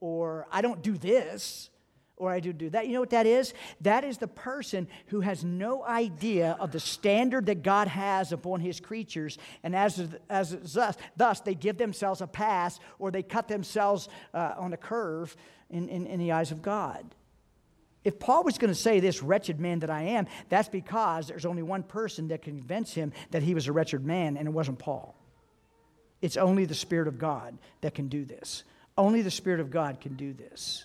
or 0.00 0.46
I 0.50 0.60
don't 0.60 0.82
do 0.82 0.96
this 0.96 1.70
or 2.16 2.30
I 2.30 2.40
do 2.40 2.52
do 2.52 2.70
that. 2.70 2.86
You 2.86 2.94
know 2.94 3.00
what 3.00 3.10
that 3.10 3.26
is? 3.26 3.54
That 3.80 4.04
is 4.04 4.18
the 4.18 4.28
person 4.28 4.86
who 5.06 5.20
has 5.20 5.44
no 5.44 5.84
idea 5.84 6.56
of 6.60 6.70
the 6.70 6.80
standard 6.80 7.46
that 7.46 7.62
God 7.62 7.88
has 7.88 8.32
upon 8.32 8.60
his 8.60 8.80
creatures, 8.80 9.38
and 9.62 9.74
as, 9.74 10.08
as 10.28 10.56
thus, 10.74 10.96
thus 11.16 11.40
they 11.40 11.54
give 11.54 11.76
themselves 11.76 12.20
a 12.20 12.26
pass 12.26 12.78
or 12.98 13.10
they 13.10 13.22
cut 13.22 13.48
themselves 13.48 14.08
uh, 14.32 14.54
on 14.56 14.72
a 14.72 14.76
curve 14.76 15.36
in, 15.70 15.88
in, 15.88 16.06
in 16.06 16.20
the 16.20 16.32
eyes 16.32 16.52
of 16.52 16.62
God. 16.62 17.14
If 18.04 18.20
Paul 18.20 18.44
was 18.44 18.58
going 18.58 18.72
to 18.72 18.78
say, 18.78 19.00
This 19.00 19.22
wretched 19.22 19.58
man 19.58 19.80
that 19.80 19.90
I 19.90 20.02
am, 20.02 20.26
that's 20.48 20.68
because 20.68 21.28
there's 21.28 21.46
only 21.46 21.62
one 21.62 21.82
person 21.82 22.28
that 22.28 22.42
convinced 22.42 22.94
him 22.94 23.12
that 23.30 23.42
he 23.42 23.54
was 23.54 23.66
a 23.66 23.72
wretched 23.72 24.04
man, 24.04 24.36
and 24.36 24.46
it 24.46 24.50
wasn't 24.52 24.78
Paul. 24.78 25.16
It's 26.20 26.36
only 26.36 26.64
the 26.64 26.74
Spirit 26.74 27.08
of 27.08 27.18
God 27.18 27.58
that 27.80 27.94
can 27.94 28.08
do 28.08 28.24
this. 28.24 28.64
Only 28.96 29.22
the 29.22 29.30
Spirit 29.30 29.60
of 29.60 29.70
God 29.70 30.00
can 30.00 30.14
do 30.14 30.32
this. 30.32 30.84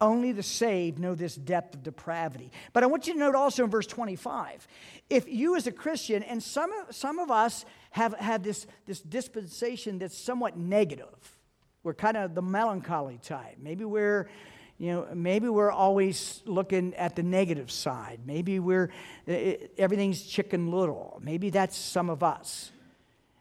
Only 0.00 0.32
the 0.32 0.42
saved 0.42 0.98
know 0.98 1.14
this 1.14 1.34
depth 1.34 1.74
of 1.74 1.82
depravity. 1.82 2.52
But 2.72 2.84
I 2.84 2.86
want 2.86 3.06
you 3.06 3.14
to 3.14 3.18
note 3.18 3.34
also 3.34 3.64
in 3.64 3.70
verse 3.70 3.86
25 3.86 4.66
if 5.10 5.26
you 5.28 5.56
as 5.56 5.66
a 5.66 5.72
Christian, 5.72 6.22
and 6.22 6.42
some, 6.42 6.70
some 6.90 7.18
of 7.18 7.30
us 7.30 7.64
have, 7.92 8.12
have 8.14 8.42
this, 8.42 8.66
this 8.86 9.00
dispensation 9.00 9.98
that's 9.98 10.16
somewhat 10.16 10.56
negative, 10.56 11.38
we're 11.82 11.94
kind 11.94 12.16
of 12.16 12.34
the 12.34 12.42
melancholy 12.42 13.18
type. 13.22 13.56
Maybe 13.58 13.84
we're 13.84 14.28
you 14.76 14.92
know 14.92 15.08
maybe 15.12 15.48
we're 15.48 15.72
always 15.72 16.40
looking 16.44 16.94
at 16.94 17.16
the 17.16 17.22
negative 17.22 17.70
side. 17.70 18.20
Maybe 18.26 18.60
we're 18.60 18.90
eh, 19.26 19.32
eh, 19.32 19.56
everything's 19.76 20.22
chicken 20.22 20.70
little. 20.70 21.20
Maybe 21.22 21.50
that's 21.50 21.76
some 21.76 22.10
of 22.10 22.22
us. 22.22 22.70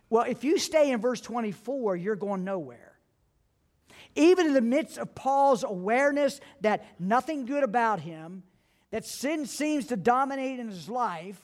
Well 0.10 0.24
if 0.24 0.43
you 0.43 0.58
stay 0.58 0.91
in 0.91 1.00
verse 1.00 1.22
24 1.22 1.96
you're 1.98 2.15
going 2.15 2.43
nowhere 2.43 2.87
even 4.17 4.47
in 4.47 4.53
the 4.53 4.62
midst 4.62 4.97
of 4.97 5.15
Paul's 5.15 5.63
awareness 5.63 6.39
that 6.62 6.86
nothing 6.99 7.45
good 7.45 7.63
about 7.63 7.99
him, 7.99 8.43
that 8.91 9.06
sin 9.06 9.45
seems 9.45 9.88
to 9.88 9.95
dominate 9.95 10.60
in 10.60 10.67
his 10.67 10.89
life, 10.89 11.41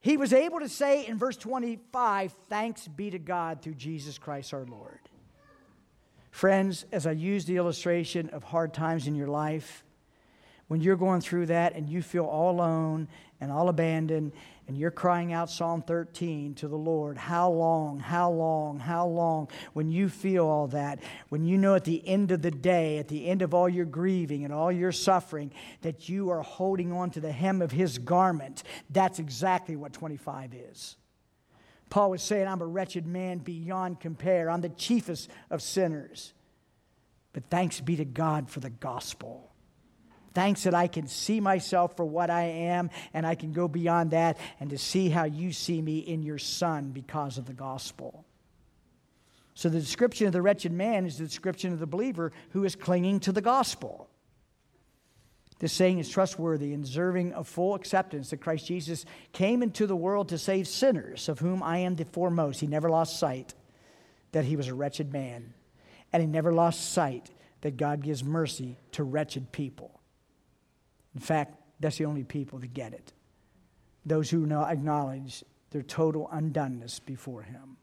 he 0.00 0.16
was 0.16 0.32
able 0.32 0.60
to 0.60 0.68
say 0.68 1.06
in 1.06 1.16
verse 1.16 1.36
25, 1.36 2.34
Thanks 2.48 2.86
be 2.88 3.10
to 3.10 3.18
God 3.18 3.62
through 3.62 3.74
Jesus 3.74 4.18
Christ 4.18 4.52
our 4.52 4.66
Lord. 4.66 4.98
Friends, 6.30 6.84
as 6.92 7.06
I 7.06 7.12
use 7.12 7.44
the 7.44 7.56
illustration 7.56 8.28
of 8.30 8.42
hard 8.42 8.74
times 8.74 9.06
in 9.06 9.14
your 9.14 9.28
life, 9.28 9.84
when 10.66 10.80
you're 10.80 10.96
going 10.96 11.20
through 11.20 11.46
that 11.46 11.74
and 11.74 11.88
you 11.88 12.02
feel 12.02 12.24
all 12.24 12.50
alone 12.50 13.08
and 13.40 13.52
all 13.52 13.68
abandoned 13.68 14.32
and 14.66 14.78
you're 14.78 14.90
crying 14.90 15.32
out 15.32 15.50
Psalm 15.50 15.82
13 15.82 16.54
to 16.54 16.68
the 16.68 16.76
Lord, 16.76 17.18
how 17.18 17.50
long, 17.50 18.00
how 18.00 18.30
long, 18.30 18.78
how 18.78 19.06
long, 19.06 19.48
when 19.74 19.90
you 19.90 20.08
feel 20.08 20.46
all 20.46 20.68
that, 20.68 21.00
when 21.28 21.44
you 21.44 21.58
know 21.58 21.74
at 21.74 21.84
the 21.84 22.06
end 22.06 22.30
of 22.30 22.40
the 22.40 22.50
day, 22.50 22.98
at 22.98 23.08
the 23.08 23.26
end 23.26 23.42
of 23.42 23.52
all 23.52 23.68
your 23.68 23.84
grieving 23.84 24.44
and 24.44 24.54
all 24.54 24.72
your 24.72 24.92
suffering, 24.92 25.52
that 25.82 26.08
you 26.08 26.30
are 26.30 26.40
holding 26.40 26.92
on 26.92 27.10
to 27.10 27.20
the 27.20 27.32
hem 27.32 27.60
of 27.60 27.72
His 27.72 27.98
garment, 27.98 28.62
that's 28.88 29.18
exactly 29.18 29.76
what 29.76 29.92
25 29.92 30.54
is. 30.54 30.96
Paul 31.90 32.10
was 32.10 32.22
saying, 32.22 32.48
I'm 32.48 32.62
a 32.62 32.66
wretched 32.66 33.06
man 33.06 33.38
beyond 33.38 34.00
compare. 34.00 34.50
I'm 34.50 34.62
the 34.62 34.70
chiefest 34.70 35.28
of 35.50 35.62
sinners. 35.62 36.32
But 37.32 37.44
thanks 37.50 37.80
be 37.80 37.96
to 37.96 38.04
God 38.04 38.50
for 38.50 38.60
the 38.60 38.70
gospel. 38.70 39.53
Thanks 40.34 40.64
that 40.64 40.74
I 40.74 40.88
can 40.88 41.06
see 41.06 41.40
myself 41.40 41.96
for 41.96 42.04
what 42.04 42.28
I 42.28 42.42
am 42.42 42.90
and 43.12 43.24
I 43.24 43.36
can 43.36 43.52
go 43.52 43.68
beyond 43.68 44.10
that 44.10 44.36
and 44.58 44.70
to 44.70 44.78
see 44.78 45.08
how 45.08 45.24
you 45.24 45.52
see 45.52 45.80
me 45.80 45.98
in 45.98 46.22
your 46.22 46.38
Son 46.38 46.90
because 46.90 47.38
of 47.38 47.46
the 47.46 47.52
gospel. 47.52 48.24
So, 49.54 49.68
the 49.68 49.78
description 49.78 50.26
of 50.26 50.32
the 50.32 50.42
wretched 50.42 50.72
man 50.72 51.06
is 51.06 51.18
the 51.18 51.24
description 51.24 51.72
of 51.72 51.78
the 51.78 51.86
believer 51.86 52.32
who 52.50 52.64
is 52.64 52.74
clinging 52.74 53.20
to 53.20 53.32
the 53.32 53.40
gospel. 53.40 54.08
This 55.60 55.72
saying 55.72 56.00
is 56.00 56.10
trustworthy 56.10 56.74
and 56.74 56.82
deserving 56.82 57.32
of 57.34 57.46
full 57.46 57.76
acceptance 57.76 58.30
that 58.30 58.40
Christ 58.40 58.66
Jesus 58.66 59.04
came 59.32 59.62
into 59.62 59.86
the 59.86 59.94
world 59.94 60.30
to 60.30 60.38
save 60.38 60.66
sinners, 60.66 61.28
of 61.28 61.38
whom 61.38 61.62
I 61.62 61.78
am 61.78 61.94
the 61.94 62.04
foremost. 62.04 62.60
He 62.60 62.66
never 62.66 62.90
lost 62.90 63.20
sight 63.20 63.54
that 64.32 64.44
he 64.44 64.56
was 64.56 64.66
a 64.66 64.74
wretched 64.74 65.12
man, 65.12 65.54
and 66.12 66.20
he 66.20 66.26
never 66.26 66.52
lost 66.52 66.92
sight 66.92 67.30
that 67.60 67.76
God 67.76 68.02
gives 68.02 68.24
mercy 68.24 68.76
to 68.92 69.04
wretched 69.04 69.52
people. 69.52 69.93
In 71.14 71.20
fact, 71.20 71.54
that's 71.80 71.98
the 71.98 72.04
only 72.04 72.24
people 72.24 72.58
that 72.58 72.74
get 72.74 72.92
it. 72.92 73.12
Those 74.06 74.30
who 74.30 74.46
acknowledge 74.64 75.44
their 75.70 75.82
total 75.82 76.28
undoneness 76.32 77.04
before 77.04 77.42
Him. 77.42 77.76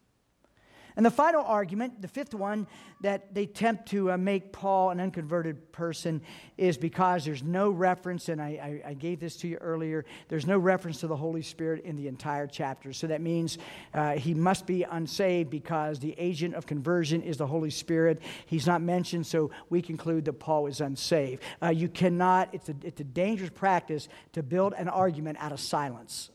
And 0.95 1.05
the 1.05 1.11
final 1.11 1.43
argument, 1.43 2.01
the 2.01 2.07
fifth 2.07 2.33
one, 2.33 2.67
that 3.01 3.33
they 3.33 3.43
attempt 3.43 3.87
to 3.89 4.11
uh, 4.11 4.17
make 4.17 4.51
Paul 4.51 4.91
an 4.91 4.99
unconverted 4.99 5.71
person 5.71 6.21
is 6.57 6.77
because 6.77 7.25
there's 7.25 7.43
no 7.43 7.69
reference, 7.69 8.29
and 8.29 8.41
I, 8.41 8.81
I, 8.85 8.89
I, 8.89 8.93
gave 8.93 9.19
this 9.19 9.37
to 9.37 9.47
you 9.47 9.57
earlier, 9.57 10.05
there's 10.27 10.45
no 10.45 10.57
reference 10.57 10.99
to 10.99 11.07
the 11.07 11.15
Holy 11.15 11.41
Spirit 11.41 11.83
in 11.83 11.95
the 11.95 12.07
entire 12.07 12.45
chapter. 12.45 12.93
So 12.93 13.07
that 13.07 13.21
means 13.21 13.57
uh, 13.93 14.13
he 14.13 14.33
must 14.33 14.67
be 14.67 14.83
unsaved 14.83 15.49
because 15.49 15.99
the 15.99 16.13
agent 16.17 16.55
of 16.55 16.67
conversion 16.67 17.21
is 17.21 17.37
the 17.37 17.47
Holy 17.47 17.71
Spirit. 17.71 18.21
He's 18.45 18.67
not 18.67 18.81
mentioned, 18.81 19.25
so 19.25 19.51
we 19.69 19.81
conclude 19.81 20.25
that 20.25 20.33
Paul 20.33 20.67
is 20.67 20.81
unsaved. 20.81 21.41
Uh, 21.61 21.69
you 21.69 21.87
cannot, 21.87 22.49
it's 22.53 22.69
a, 22.69 22.75
it's 22.83 23.01
a 23.01 23.05
dangerous 23.05 23.51
practice 23.51 24.09
to 24.33 24.43
build 24.43 24.73
an 24.73 24.89
argument 24.89 25.37
out 25.39 25.51
of 25.51 25.59
silence. 25.59 26.29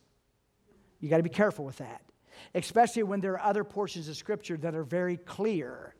You 0.98 1.10
got 1.10 1.18
to 1.18 1.22
be 1.22 1.28
careful 1.28 1.64
with 1.64 1.76
that 1.76 2.00
especially 2.54 3.02
when 3.02 3.20
there 3.20 3.32
are 3.32 3.42
other 3.42 3.64
portions 3.64 4.08
of 4.08 4.16
Scripture 4.16 4.56
that 4.58 4.74
are 4.74 4.84
very 4.84 5.16
clear 5.16 5.94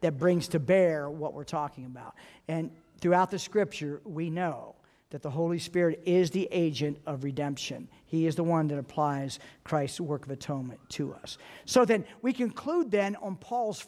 that 0.00 0.18
brings 0.18 0.48
to 0.48 0.58
bear 0.58 1.10
what 1.10 1.34
we're 1.34 1.44
talking 1.44 1.84
about. 1.84 2.14
And 2.48 2.70
throughout 3.00 3.30
the 3.30 3.38
Scripture, 3.38 4.00
we 4.04 4.30
know 4.30 4.76
that 5.10 5.22
the 5.22 5.30
Holy 5.30 5.58
Spirit 5.58 6.02
is 6.06 6.30
the 6.30 6.48
agent 6.52 6.98
of 7.04 7.24
redemption. 7.24 7.88
He 8.06 8.26
is 8.26 8.36
the 8.36 8.44
one 8.44 8.68
that 8.68 8.78
applies 8.78 9.40
Christ's 9.64 10.00
work 10.00 10.24
of 10.24 10.30
atonement 10.30 10.80
to 10.90 11.12
us. 11.14 11.36
So 11.64 11.84
then 11.84 12.04
we 12.22 12.32
conclude 12.32 12.90
then 12.90 13.16
on 13.16 13.36
Paul's 13.36 13.86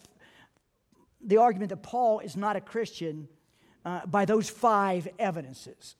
the 1.25 1.37
argument 1.37 1.71
that 1.71 1.83
Paul 1.85 2.19
is 2.19 2.37
not 2.37 2.57
a 2.57 2.61
Christian 2.61 3.29
uh, 3.85 4.05
by 4.07 4.25
those 4.25 4.51
five 4.51 5.07
evidences. 5.19 5.95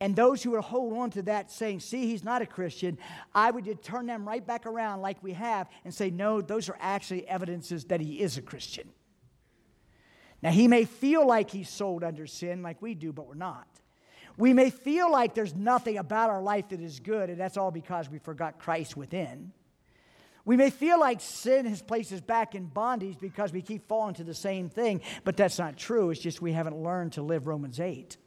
And 0.00 0.14
those 0.14 0.42
who 0.42 0.50
would 0.50 0.62
hold 0.62 0.92
on 0.98 1.10
to 1.12 1.22
that 1.22 1.50
saying, 1.50 1.80
see, 1.80 2.06
he's 2.06 2.22
not 2.22 2.42
a 2.42 2.46
Christian, 2.46 2.98
I 3.34 3.50
would 3.50 3.82
turn 3.82 4.06
them 4.06 4.28
right 4.28 4.46
back 4.46 4.66
around 4.66 5.00
like 5.00 5.22
we 5.22 5.32
have 5.32 5.68
and 5.84 5.94
say, 5.94 6.10
no, 6.10 6.42
those 6.42 6.68
are 6.68 6.76
actually 6.80 7.26
evidences 7.26 7.86
that 7.86 8.00
he 8.00 8.20
is 8.20 8.36
a 8.36 8.42
Christian. 8.42 8.90
Now, 10.42 10.50
he 10.50 10.68
may 10.68 10.84
feel 10.84 11.26
like 11.26 11.50
he's 11.50 11.70
sold 11.70 12.04
under 12.04 12.26
sin 12.26 12.62
like 12.62 12.82
we 12.82 12.94
do, 12.94 13.10
but 13.12 13.26
we're 13.26 13.34
not. 13.34 13.66
We 14.36 14.52
may 14.52 14.68
feel 14.68 15.10
like 15.10 15.34
there's 15.34 15.54
nothing 15.54 15.96
about 15.96 16.28
our 16.28 16.42
life 16.42 16.68
that 16.68 16.80
is 16.80 17.00
good, 17.00 17.30
and 17.30 17.40
that's 17.40 17.56
all 17.56 17.70
because 17.70 18.10
we 18.10 18.18
forgot 18.18 18.58
Christ 18.58 18.98
within. 18.98 19.52
We 20.44 20.58
may 20.58 20.68
feel 20.68 21.00
like 21.00 21.22
sin 21.22 21.64
has 21.64 21.80
placed 21.80 22.12
us 22.12 22.20
back 22.20 22.54
in 22.54 22.66
bondage 22.66 23.18
because 23.18 23.50
we 23.50 23.62
keep 23.62 23.88
falling 23.88 24.14
to 24.16 24.24
the 24.24 24.34
same 24.34 24.68
thing, 24.68 25.00
but 25.24 25.38
that's 25.38 25.58
not 25.58 25.78
true. 25.78 26.10
It's 26.10 26.20
just 26.20 26.42
we 26.42 26.52
haven't 26.52 26.76
learned 26.76 27.14
to 27.14 27.22
live 27.22 27.46
Romans 27.46 27.80
8. 27.80 28.18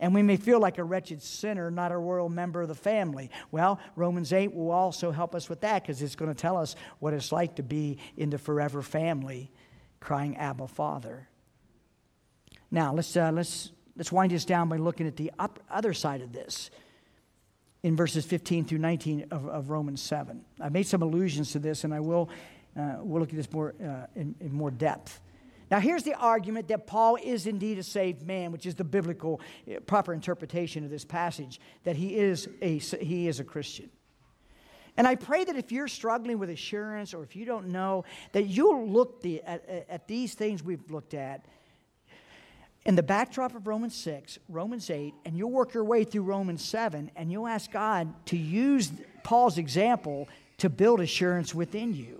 And 0.00 0.14
we 0.14 0.22
may 0.22 0.36
feel 0.36 0.58
like 0.58 0.78
a 0.78 0.84
wretched 0.84 1.22
sinner, 1.22 1.70
not 1.70 1.92
a 1.92 1.96
royal 1.96 2.28
member 2.28 2.62
of 2.62 2.68
the 2.68 2.74
family. 2.74 3.30
Well, 3.52 3.78
Romans 3.94 4.32
8 4.32 4.54
will 4.54 4.70
also 4.70 5.10
help 5.10 5.34
us 5.34 5.48
with 5.48 5.60
that 5.60 5.82
because 5.82 6.00
it's 6.00 6.16
going 6.16 6.34
to 6.34 6.40
tell 6.40 6.56
us 6.56 6.74
what 6.98 7.12
it's 7.12 7.30
like 7.30 7.56
to 7.56 7.62
be 7.62 7.98
in 8.16 8.30
the 8.30 8.38
forever 8.38 8.80
family, 8.80 9.52
crying, 10.00 10.36
Abba, 10.38 10.66
Father. 10.68 11.28
Now, 12.70 12.94
let's, 12.94 13.14
uh, 13.14 13.30
let's, 13.32 13.72
let's 13.94 14.10
wind 14.10 14.32
this 14.32 14.46
down 14.46 14.68
by 14.70 14.78
looking 14.78 15.06
at 15.06 15.16
the 15.16 15.30
up, 15.38 15.60
other 15.70 15.92
side 15.92 16.22
of 16.22 16.32
this 16.32 16.70
in 17.82 17.94
verses 17.94 18.24
15 18.24 18.64
through 18.64 18.78
19 18.78 19.26
of, 19.30 19.46
of 19.48 19.70
Romans 19.70 20.00
7. 20.00 20.42
I've 20.60 20.72
made 20.72 20.86
some 20.86 21.02
allusions 21.02 21.52
to 21.52 21.58
this, 21.58 21.84
and 21.84 21.92
I 21.92 22.00
will 22.00 22.30
uh, 22.78 22.96
we'll 23.00 23.20
look 23.20 23.30
at 23.30 23.36
this 23.36 23.52
more 23.52 23.74
uh, 23.82 24.06
in, 24.14 24.34
in 24.40 24.52
more 24.52 24.70
depth. 24.70 25.20
Now, 25.70 25.78
here's 25.78 26.02
the 26.02 26.14
argument 26.14 26.68
that 26.68 26.86
Paul 26.86 27.16
is 27.22 27.46
indeed 27.46 27.78
a 27.78 27.82
saved 27.82 28.26
man, 28.26 28.50
which 28.50 28.66
is 28.66 28.74
the 28.74 28.84
biblical 28.84 29.40
uh, 29.68 29.80
proper 29.80 30.12
interpretation 30.12 30.84
of 30.84 30.90
this 30.90 31.04
passage, 31.04 31.60
that 31.84 31.96
he 31.96 32.16
is 32.16 32.48
a, 32.60 32.78
he 32.78 33.28
is 33.28 33.38
a 33.38 33.44
Christian. 33.44 33.88
And 34.96 35.06
I 35.06 35.14
pray 35.14 35.44
that 35.44 35.56
if 35.56 35.70
you're 35.70 35.88
struggling 35.88 36.38
with 36.38 36.50
assurance 36.50 37.14
or 37.14 37.22
if 37.22 37.36
you 37.36 37.44
don't 37.44 37.68
know, 37.68 38.04
that 38.32 38.44
you'll 38.44 38.88
look 38.88 39.22
the, 39.22 39.42
at, 39.42 39.86
at 39.88 40.08
these 40.08 40.34
things 40.34 40.62
we've 40.62 40.90
looked 40.90 41.14
at 41.14 41.44
in 42.86 42.96
the 42.96 43.02
backdrop 43.02 43.54
of 43.54 43.66
Romans 43.66 43.94
6, 43.94 44.38
Romans 44.48 44.88
8, 44.88 45.14
and 45.24 45.36
you'll 45.36 45.50
work 45.50 45.74
your 45.74 45.84
way 45.84 46.02
through 46.02 46.22
Romans 46.22 46.64
7, 46.64 47.10
and 47.14 47.30
you'll 47.30 47.46
ask 47.46 47.70
God 47.70 48.12
to 48.26 48.36
use 48.36 48.90
Paul's 49.22 49.58
example 49.58 50.28
to 50.58 50.70
build 50.70 51.00
assurance 51.00 51.54
within 51.54 51.94
you. 51.94 52.19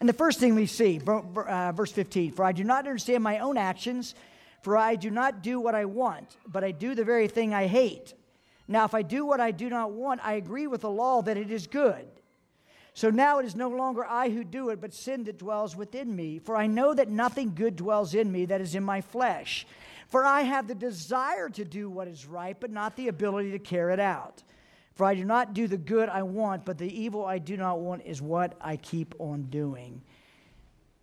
And 0.00 0.08
the 0.08 0.14
first 0.14 0.40
thing 0.40 0.54
we 0.54 0.66
see, 0.66 0.98
uh, 1.06 1.72
verse 1.72 1.92
15, 1.92 2.32
for 2.32 2.44
I 2.44 2.52
do 2.52 2.64
not 2.64 2.86
understand 2.86 3.22
my 3.22 3.38
own 3.38 3.58
actions, 3.58 4.14
for 4.62 4.76
I 4.76 4.96
do 4.96 5.10
not 5.10 5.42
do 5.42 5.60
what 5.60 5.74
I 5.74 5.84
want, 5.84 6.36
but 6.46 6.64
I 6.64 6.70
do 6.70 6.94
the 6.94 7.04
very 7.04 7.28
thing 7.28 7.52
I 7.52 7.66
hate. 7.66 8.14
Now, 8.66 8.84
if 8.84 8.94
I 8.94 9.02
do 9.02 9.26
what 9.26 9.40
I 9.40 9.50
do 9.50 9.68
not 9.68 9.92
want, 9.92 10.20
I 10.24 10.34
agree 10.34 10.66
with 10.66 10.82
the 10.82 10.90
law 10.90 11.22
that 11.22 11.36
it 11.36 11.50
is 11.50 11.66
good. 11.66 12.06
So 12.94 13.10
now 13.10 13.38
it 13.38 13.46
is 13.46 13.54
no 13.54 13.68
longer 13.68 14.04
I 14.04 14.30
who 14.30 14.42
do 14.42 14.70
it, 14.70 14.80
but 14.80 14.94
sin 14.94 15.24
that 15.24 15.38
dwells 15.38 15.76
within 15.76 16.14
me. 16.14 16.38
For 16.38 16.56
I 16.56 16.66
know 16.66 16.94
that 16.94 17.08
nothing 17.08 17.54
good 17.54 17.76
dwells 17.76 18.14
in 18.14 18.30
me 18.32 18.46
that 18.46 18.60
is 18.60 18.74
in 18.74 18.82
my 18.82 19.00
flesh. 19.00 19.66
For 20.08 20.24
I 20.24 20.42
have 20.42 20.66
the 20.66 20.74
desire 20.74 21.48
to 21.50 21.64
do 21.64 21.88
what 21.88 22.08
is 22.08 22.26
right, 22.26 22.56
but 22.58 22.70
not 22.70 22.96
the 22.96 23.08
ability 23.08 23.52
to 23.52 23.58
carry 23.58 23.92
it 23.92 24.00
out. 24.00 24.42
For 25.00 25.06
I 25.06 25.14
do 25.14 25.24
not 25.24 25.54
do 25.54 25.66
the 25.66 25.78
good 25.78 26.10
I 26.10 26.24
want, 26.24 26.66
but 26.66 26.76
the 26.76 27.00
evil 27.00 27.24
I 27.24 27.38
do 27.38 27.56
not 27.56 27.80
want 27.80 28.02
is 28.04 28.20
what 28.20 28.54
I 28.60 28.76
keep 28.76 29.14
on 29.18 29.44
doing. 29.44 30.02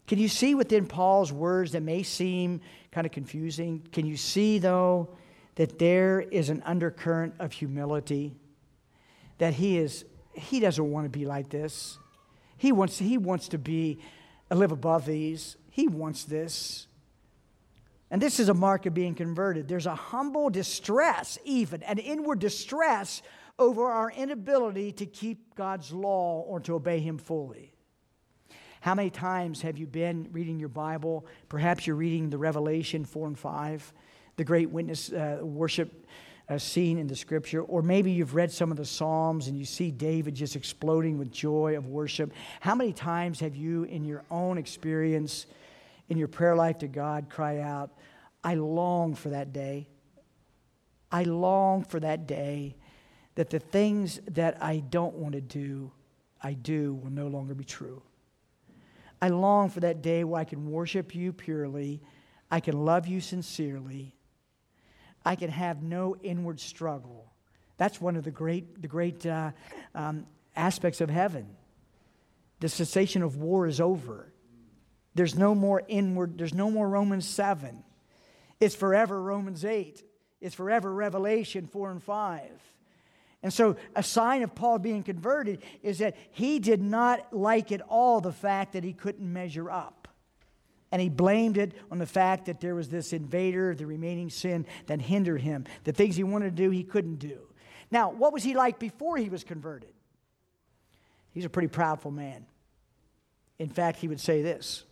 Can 0.05 0.19
you 0.19 0.27
see 0.27 0.53
within 0.53 0.85
Paul's 0.85 1.33
words 1.33 1.71
that 1.71 1.81
may 1.81 2.03
seem 2.03 2.61
kind 2.91 3.07
of 3.07 3.11
confusing? 3.11 3.81
Can 3.91 4.05
you 4.05 4.15
see, 4.15 4.59
though, 4.59 5.09
that 5.55 5.79
there 5.79 6.21
is 6.21 6.49
an 6.49 6.61
undercurrent 6.63 7.33
of 7.39 7.53
humility? 7.53 8.35
That 9.39 9.55
he 9.55 9.79
is 9.79 10.05
he 10.35 10.59
doesn't 10.59 10.91
want 10.91 11.05
to 11.05 11.09
be 11.09 11.25
like 11.25 11.49
this. 11.49 11.97
He 12.55 12.71
wants, 12.71 12.99
he 12.99 13.17
wants 13.17 13.47
to 13.47 13.57
be 13.57 13.97
uh, 14.51 14.57
live 14.57 14.71
above 14.71 15.07
these. 15.07 15.57
He 15.71 15.87
wants 15.87 16.23
this. 16.23 16.85
And 18.11 18.21
this 18.21 18.39
is 18.39 18.47
a 18.47 18.53
mark 18.53 18.85
of 18.85 18.93
being 18.93 19.15
converted. 19.15 19.67
There's 19.67 19.87
a 19.87 19.95
humble 19.95 20.51
distress, 20.51 21.39
even 21.45 21.81
an 21.81 21.97
inward 21.97 22.37
distress 22.37 23.23
over 23.59 23.85
our 23.85 24.11
inability 24.11 24.91
to 24.93 25.05
keep 25.05 25.55
God's 25.55 25.91
law 25.91 26.41
or 26.41 26.59
to 26.61 26.75
obey 26.75 26.99
Him 26.99 27.17
fully. 27.17 27.73
How 28.81 28.93
many 28.93 29.09
times 29.09 29.61
have 29.61 29.77
you 29.77 29.87
been 29.87 30.29
reading 30.31 30.59
your 30.59 30.69
Bible? 30.69 31.25
Perhaps 31.49 31.87
you're 31.87 31.95
reading 31.95 32.29
the 32.29 32.37
Revelation 32.37 33.03
4 33.05 33.27
and 33.27 33.39
5, 33.39 33.93
the 34.35 34.43
great 34.43 34.69
witness 34.69 35.11
uh, 35.11 35.39
worship 35.41 36.05
uh, 36.49 36.57
scene 36.57 36.97
in 36.97 37.07
the 37.07 37.15
scripture, 37.15 37.61
or 37.61 37.81
maybe 37.81 38.11
you've 38.11 38.35
read 38.35 38.51
some 38.51 38.71
of 38.71 38.77
the 38.77 38.85
Psalms 38.85 39.47
and 39.47 39.57
you 39.57 39.65
see 39.65 39.91
David 39.91 40.35
just 40.35 40.55
exploding 40.55 41.17
with 41.17 41.31
joy 41.31 41.75
of 41.75 41.87
worship. 41.87 42.31
How 42.61 42.75
many 42.75 42.93
times 42.93 43.39
have 43.41 43.55
you, 43.55 43.83
in 43.83 44.05
your 44.05 44.23
own 44.31 44.57
experience, 44.57 45.47
in 46.07 46.17
your 46.17 46.29
prayer 46.29 46.55
life 46.55 46.77
to 46.79 46.87
God, 46.87 47.29
cry 47.29 47.59
out, 47.59 47.91
I 48.43 48.53
long 48.55 49.15
for 49.15 49.29
that 49.29 49.51
day? 49.51 49.89
I 51.11 51.23
long 51.23 51.83
for 51.83 51.99
that 51.99 52.27
day 52.27 52.75
that 53.37 53.51
the 53.51 53.59
things 53.59 54.19
that 54.31 54.63
I 54.63 54.79
don't 54.79 55.13
want 55.13 55.35
to 55.35 55.41
do, 55.41 55.91
I 56.41 56.53
do, 56.53 56.95
will 56.95 57.11
no 57.11 57.27
longer 57.27 57.53
be 57.53 57.63
true. 57.63 58.01
I 59.21 59.29
long 59.29 59.69
for 59.69 59.79
that 59.81 60.01
day 60.01 60.23
where 60.23 60.41
I 60.41 60.43
can 60.43 60.71
worship 60.71 61.13
you 61.13 61.31
purely, 61.31 62.01
I 62.49 62.59
can 62.59 62.83
love 62.83 63.05
you 63.05 63.21
sincerely, 63.21 64.15
I 65.23 65.35
can 65.35 65.51
have 65.51 65.83
no 65.83 66.15
inward 66.23 66.59
struggle. 66.59 67.31
That's 67.77 68.01
one 68.01 68.15
of 68.15 68.23
the 68.23 68.31
great, 68.31 68.81
the 68.81 68.87
great 68.87 69.23
uh, 69.23 69.51
um, 69.93 70.25
aspects 70.55 70.99
of 70.99 71.11
heaven. 71.11 71.45
The 72.59 72.69
cessation 72.69 73.21
of 73.21 73.35
war 73.35 73.67
is 73.67 73.79
over. 73.79 74.33
There's 75.13 75.35
no 75.35 75.53
more 75.53 75.83
inward, 75.87 76.39
there's 76.39 76.55
no 76.55 76.71
more 76.71 76.89
Romans 76.89 77.27
7. 77.27 77.83
It's 78.59 78.73
forever 78.73 79.21
Romans 79.21 79.63
8. 79.63 80.03
It's 80.41 80.55
forever 80.55 80.91
Revelation 80.91 81.67
4 81.67 81.91
and 81.91 82.01
5. 82.01 82.49
And 83.47 83.53
so, 83.53 83.77
a 83.95 84.03
sign 84.03 84.43
of 84.43 84.53
Paul 84.55 84.77
being 84.77 85.03
converted 85.03 85.63
is 85.81 85.99
that 85.99 86.17
he 86.31 86.59
did 86.59 86.81
not 86.81 87.33
like 87.33 87.71
at 87.71 87.79
all 87.79 88.19
the 88.19 88.33
fact 88.33 88.73
that 88.73 88.83
he 88.83 88.91
couldn't 88.91 89.31
measure 89.31 89.71
up. 89.71 90.09
And 90.91 91.01
he 91.01 91.07
blamed 91.07 91.57
it 91.57 91.71
on 91.89 91.97
the 91.97 92.05
fact 92.05 92.47
that 92.47 92.59
there 92.59 92.75
was 92.75 92.89
this 92.89 93.13
invader, 93.13 93.73
the 93.73 93.85
remaining 93.85 94.29
sin 94.29 94.65
that 94.87 94.99
hindered 94.99 95.39
him. 95.39 95.63
The 95.85 95.93
things 95.93 96.17
he 96.17 96.25
wanted 96.25 96.57
to 96.57 96.61
do, 96.61 96.71
he 96.71 96.83
couldn't 96.83 97.19
do. 97.19 97.39
Now, 97.89 98.09
what 98.09 98.33
was 98.33 98.43
he 98.43 98.53
like 98.53 98.79
before 98.79 99.15
he 99.15 99.29
was 99.29 99.45
converted? 99.45 99.93
He's 101.33 101.45
a 101.45 101.49
pretty 101.49 101.69
proudful 101.69 102.13
man. 102.13 102.47
In 103.59 103.69
fact, 103.69 103.99
he 103.99 104.09
would 104.09 104.19
say 104.19 104.41
this 104.41 104.83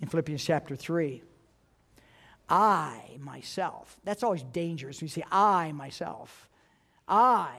in 0.00 0.06
Philippians 0.06 0.44
chapter 0.44 0.76
3 0.76 1.24
I 2.48 3.16
myself, 3.18 3.96
that's 4.04 4.22
always 4.22 4.44
dangerous. 4.44 5.00
when 5.00 5.06
you 5.06 5.10
say, 5.12 5.24
I 5.32 5.72
myself. 5.72 6.48
I, 7.06 7.56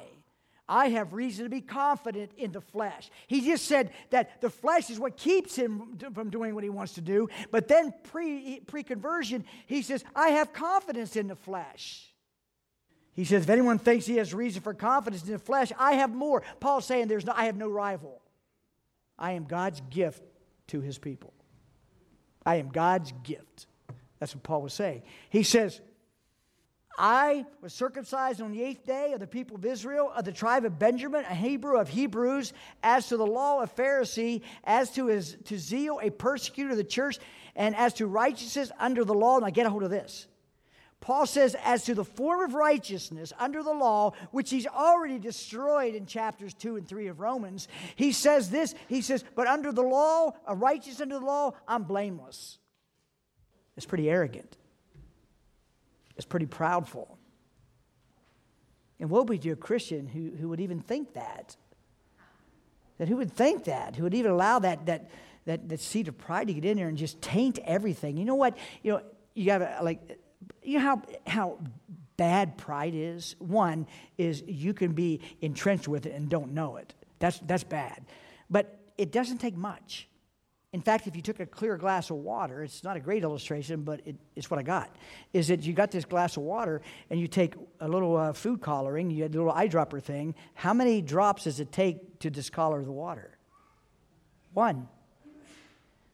I 0.67 0.89
have 0.89 1.13
reason 1.13 1.45
to 1.45 1.49
be 1.49 1.61
confident 1.61 2.31
in 2.37 2.51
the 2.51 2.61
flesh. 2.61 3.11
He 3.27 3.41
just 3.41 3.65
said 3.65 3.91
that 4.09 4.41
the 4.41 4.49
flesh 4.49 4.89
is 4.89 4.99
what 4.99 5.15
keeps 5.15 5.55
him 5.55 5.97
from 6.13 6.29
doing 6.29 6.55
what 6.55 6.63
he 6.63 6.69
wants 6.69 6.93
to 6.93 7.01
do. 7.01 7.29
But 7.51 7.67
then 7.67 7.93
pre, 8.03 8.61
pre-conversion, 8.61 9.45
he 9.67 9.83
says, 9.83 10.03
I 10.15 10.29
have 10.29 10.53
confidence 10.53 11.15
in 11.15 11.27
the 11.27 11.35
flesh. 11.35 12.11
He 13.13 13.25
says, 13.25 13.43
if 13.43 13.49
anyone 13.49 13.77
thinks 13.77 14.05
he 14.05 14.17
has 14.17 14.33
reason 14.33 14.61
for 14.61 14.73
confidence 14.73 15.23
in 15.23 15.31
the 15.31 15.39
flesh, 15.39 15.71
I 15.79 15.93
have 15.93 16.13
more. 16.13 16.43
Paul's 16.59 16.85
saying, 16.85 17.07
There's 17.07 17.25
no, 17.25 17.33
I 17.33 17.45
have 17.45 17.55
no 17.55 17.69
rival. 17.69 18.21
I 19.17 19.33
am 19.33 19.45
God's 19.45 19.81
gift 19.89 20.21
to 20.67 20.81
his 20.81 20.97
people. 20.97 21.33
I 22.45 22.55
am 22.55 22.69
God's 22.69 23.13
gift. 23.23 23.67
That's 24.19 24.35
what 24.35 24.43
Paul 24.43 24.63
was 24.63 24.73
saying. 24.73 25.03
He 25.29 25.43
says, 25.43 25.79
I 26.97 27.45
was 27.61 27.73
circumcised 27.73 28.41
on 28.41 28.51
the 28.51 28.63
eighth 28.63 28.85
day 28.85 29.13
of 29.13 29.19
the 29.19 29.27
people 29.27 29.55
of 29.55 29.65
Israel, 29.65 30.11
of 30.15 30.25
the 30.25 30.31
tribe 30.31 30.65
of 30.65 30.79
Benjamin, 30.79 31.25
a 31.25 31.35
Hebrew 31.35 31.77
of 31.77 31.89
Hebrews, 31.89 32.53
as 32.83 33.07
to 33.07 33.17
the 33.17 33.25
law 33.25 33.61
of 33.61 33.75
Pharisee, 33.75 34.41
as 34.63 34.91
to 34.91 35.07
his 35.07 35.37
to 35.45 35.57
zeal, 35.57 35.99
a 36.01 36.09
persecutor 36.09 36.71
of 36.71 36.77
the 36.77 36.83
church, 36.83 37.19
and 37.55 37.75
as 37.75 37.93
to 37.95 38.07
righteousness 38.07 38.71
under 38.79 39.03
the 39.03 39.13
law. 39.13 39.39
Now 39.39 39.49
get 39.49 39.65
a 39.65 39.69
hold 39.69 39.83
of 39.83 39.89
this. 39.89 40.27
Paul 41.01 41.27
says, 41.27 41.55
as 41.63 41.83
to 41.83 41.93
the 41.93 42.05
form 42.05 42.41
of 42.41 42.55
righteousness 42.55 43.31
under 43.37 43.61
the 43.61 43.73
law, 43.73 44.13
which 44.31 44.49
he's 44.49 44.65
already 44.65 45.19
destroyed 45.19 45.93
in 45.93 46.07
chapters 46.07 46.53
2 46.55 46.77
and 46.77 46.87
3 46.87 47.07
of 47.07 47.19
Romans, 47.19 47.67
he 47.95 48.11
says 48.11 48.49
this. 48.49 48.73
He 48.87 49.01
says, 49.01 49.23
but 49.35 49.45
under 49.45 49.71
the 49.71 49.83
law, 49.83 50.31
a 50.47 50.55
righteous 50.55 51.01
under 51.01 51.19
the 51.19 51.25
law, 51.25 51.51
I'm 51.67 51.83
blameless. 51.83 52.57
It's 53.77 53.85
pretty 53.85 54.09
arrogant 54.09 54.57
is 56.17 56.25
pretty 56.25 56.45
proudful. 56.45 57.07
And 58.99 59.09
woe 59.09 59.23
be 59.25 59.37
to 59.39 59.51
a 59.51 59.55
Christian 59.55 60.07
who, 60.07 60.31
who 60.39 60.49
would 60.49 60.61
even 60.61 60.79
think 60.79 61.13
that. 61.13 61.55
That 62.97 63.09
who 63.09 63.17
would 63.17 63.33
think 63.33 63.65
that, 63.65 63.95
who 63.97 64.03
would 64.03 64.13
even 64.13 64.31
allow 64.31 64.59
that, 64.59 64.85
that, 64.85 65.09
that, 65.45 65.67
that 65.67 65.79
seed 65.81 66.07
of 66.07 66.17
pride 66.17 66.47
to 66.47 66.53
get 66.53 66.63
in 66.63 66.77
there 66.77 66.87
and 66.87 66.97
just 66.97 67.21
taint 67.21 67.59
everything. 67.65 68.15
You 68.15 68.25
know 68.25 68.35
what? 68.35 68.57
You 68.83 68.93
know, 68.93 69.01
you 69.35 69.45
gotta 69.45 69.79
like 69.83 70.19
you 70.63 70.79
know 70.79 70.83
how 70.83 71.01
how 71.27 71.59
bad 72.17 72.57
pride 72.57 72.93
is? 72.95 73.35
One 73.39 73.85
is 74.17 74.41
you 74.47 74.73
can 74.73 74.93
be 74.93 75.21
entrenched 75.41 75.87
with 75.87 76.05
it 76.05 76.13
and 76.13 76.29
don't 76.29 76.53
know 76.53 76.77
it. 76.77 76.93
That's 77.19 77.39
that's 77.39 77.63
bad. 77.63 78.05
But 78.49 78.79
it 78.97 79.11
doesn't 79.11 79.39
take 79.39 79.55
much. 79.55 80.07
In 80.75 80.81
fact, 80.81 81.07
if 81.07 81.15
you 81.15 81.21
took 81.21 81.39
a 81.39 81.45
clear 81.45 81.77
glass 81.77 82.09
of 82.09 82.17
water, 82.17 82.61
it's 82.61 82.83
not 82.83 82.97
a 82.97 82.99
great 82.99 83.23
illustration, 83.23 83.83
but 83.83 84.01
it, 84.03 84.17
it's 84.35 84.51
what 84.51 84.59
I 84.59 84.63
got. 84.63 84.93
Is 85.31 85.47
that 85.47 85.63
you 85.63 85.71
got 85.71 85.89
this 85.89 86.03
glass 86.03 86.35
of 86.35 86.43
water 86.43 86.81
and 87.09 87.17
you 87.17 87.29
take 87.29 87.53
a 87.79 87.87
little 87.87 88.17
uh, 88.17 88.33
food 88.33 88.61
coloring, 88.61 89.09
you 89.09 89.23
had 89.23 89.33
a 89.33 89.37
little 89.37 89.53
eyedropper 89.53 90.03
thing. 90.03 90.35
How 90.53 90.73
many 90.73 91.01
drops 91.01 91.45
does 91.45 91.61
it 91.61 91.71
take 91.71 92.19
to 92.19 92.29
discolor 92.29 92.83
the 92.83 92.91
water? 92.91 93.37
One. 94.51 94.89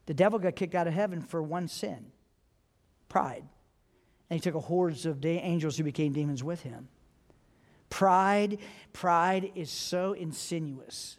The 0.06 0.14
devil 0.14 0.38
got 0.38 0.56
kicked 0.56 0.76
out 0.76 0.86
of 0.86 0.94
heaven 0.94 1.24
for 1.24 1.42
one 1.42 1.68
sin 1.68 2.12
pride. 3.10 3.44
And 4.30 4.40
he 4.40 4.42
took 4.42 4.54
a 4.54 4.60
hordes 4.60 5.08
of 5.08 5.26
angels 5.26 5.76
who 5.76 5.84
became 5.84 6.14
demons 6.14 6.44
with 6.44 6.62
him. 6.62 6.88
Pride, 7.90 8.60
pride 8.94 9.54
is 9.56 9.72
so 9.72 10.14
insidious 10.14 11.18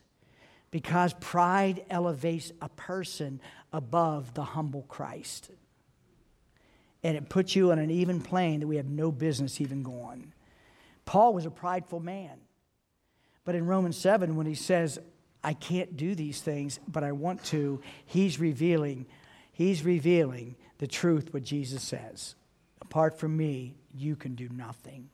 because 0.72 1.12
pride 1.20 1.84
elevates 1.88 2.50
a 2.60 2.68
person 2.70 3.40
above 3.72 4.34
the 4.34 4.42
humble 4.42 4.82
Christ. 4.88 5.50
And 7.04 7.16
it 7.16 7.28
puts 7.28 7.54
you 7.54 7.70
on 7.70 7.78
an 7.78 7.90
even 7.90 8.20
plane 8.20 8.60
that 8.60 8.66
we 8.66 8.76
have 8.76 8.88
no 8.88 9.12
business 9.12 9.60
even 9.60 9.82
going. 9.84 10.32
Paul 11.04 11.34
was 11.34 11.46
a 11.46 11.50
prideful 11.50 12.00
man. 12.00 12.40
But 13.44 13.54
in 13.54 13.66
Romans 13.66 13.98
7, 13.98 14.34
when 14.34 14.46
he 14.46 14.54
says, 14.54 14.98
I 15.44 15.52
can't 15.52 15.96
do 15.96 16.14
these 16.14 16.40
things, 16.40 16.80
but 16.88 17.04
I 17.04 17.12
want 17.12 17.44
to, 17.46 17.80
he's 18.06 18.40
revealing, 18.40 19.06
he's 19.52 19.84
revealing 19.84 20.56
the 20.78 20.86
truth, 20.86 21.34
what 21.34 21.42
Jesus 21.42 21.82
says. 21.82 22.34
Apart 22.80 23.18
from 23.18 23.36
me, 23.36 23.74
you 23.92 24.16
can 24.16 24.34
do 24.36 24.48
nothing. 24.48 25.10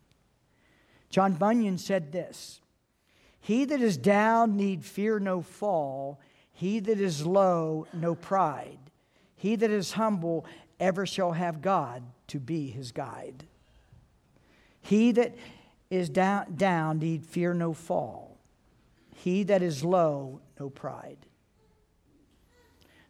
John 1.10 1.32
Bunyan 1.32 1.78
said 1.78 2.12
this 2.12 2.60
He 3.40 3.64
that 3.64 3.80
is 3.80 3.96
down 3.96 4.56
need 4.56 4.84
fear 4.84 5.18
no 5.18 5.42
fall, 5.42 6.20
he 6.52 6.80
that 6.80 7.00
is 7.00 7.24
low, 7.24 7.86
no 7.92 8.14
pride. 8.14 8.78
He 9.36 9.54
that 9.54 9.70
is 9.70 9.92
humble 9.92 10.44
ever 10.80 11.06
shall 11.06 11.32
have 11.32 11.62
God 11.62 12.02
to 12.28 12.40
be 12.40 12.68
his 12.68 12.90
guide. 12.90 13.44
He 14.80 15.12
that 15.12 15.36
is 15.90 16.08
down, 16.08 16.56
down 16.56 16.98
need 16.98 17.24
fear 17.24 17.54
no 17.54 17.72
fall. 17.72 18.38
He 19.14 19.44
that 19.44 19.62
is 19.62 19.84
low, 19.84 20.40
no 20.58 20.70
pride. 20.70 21.18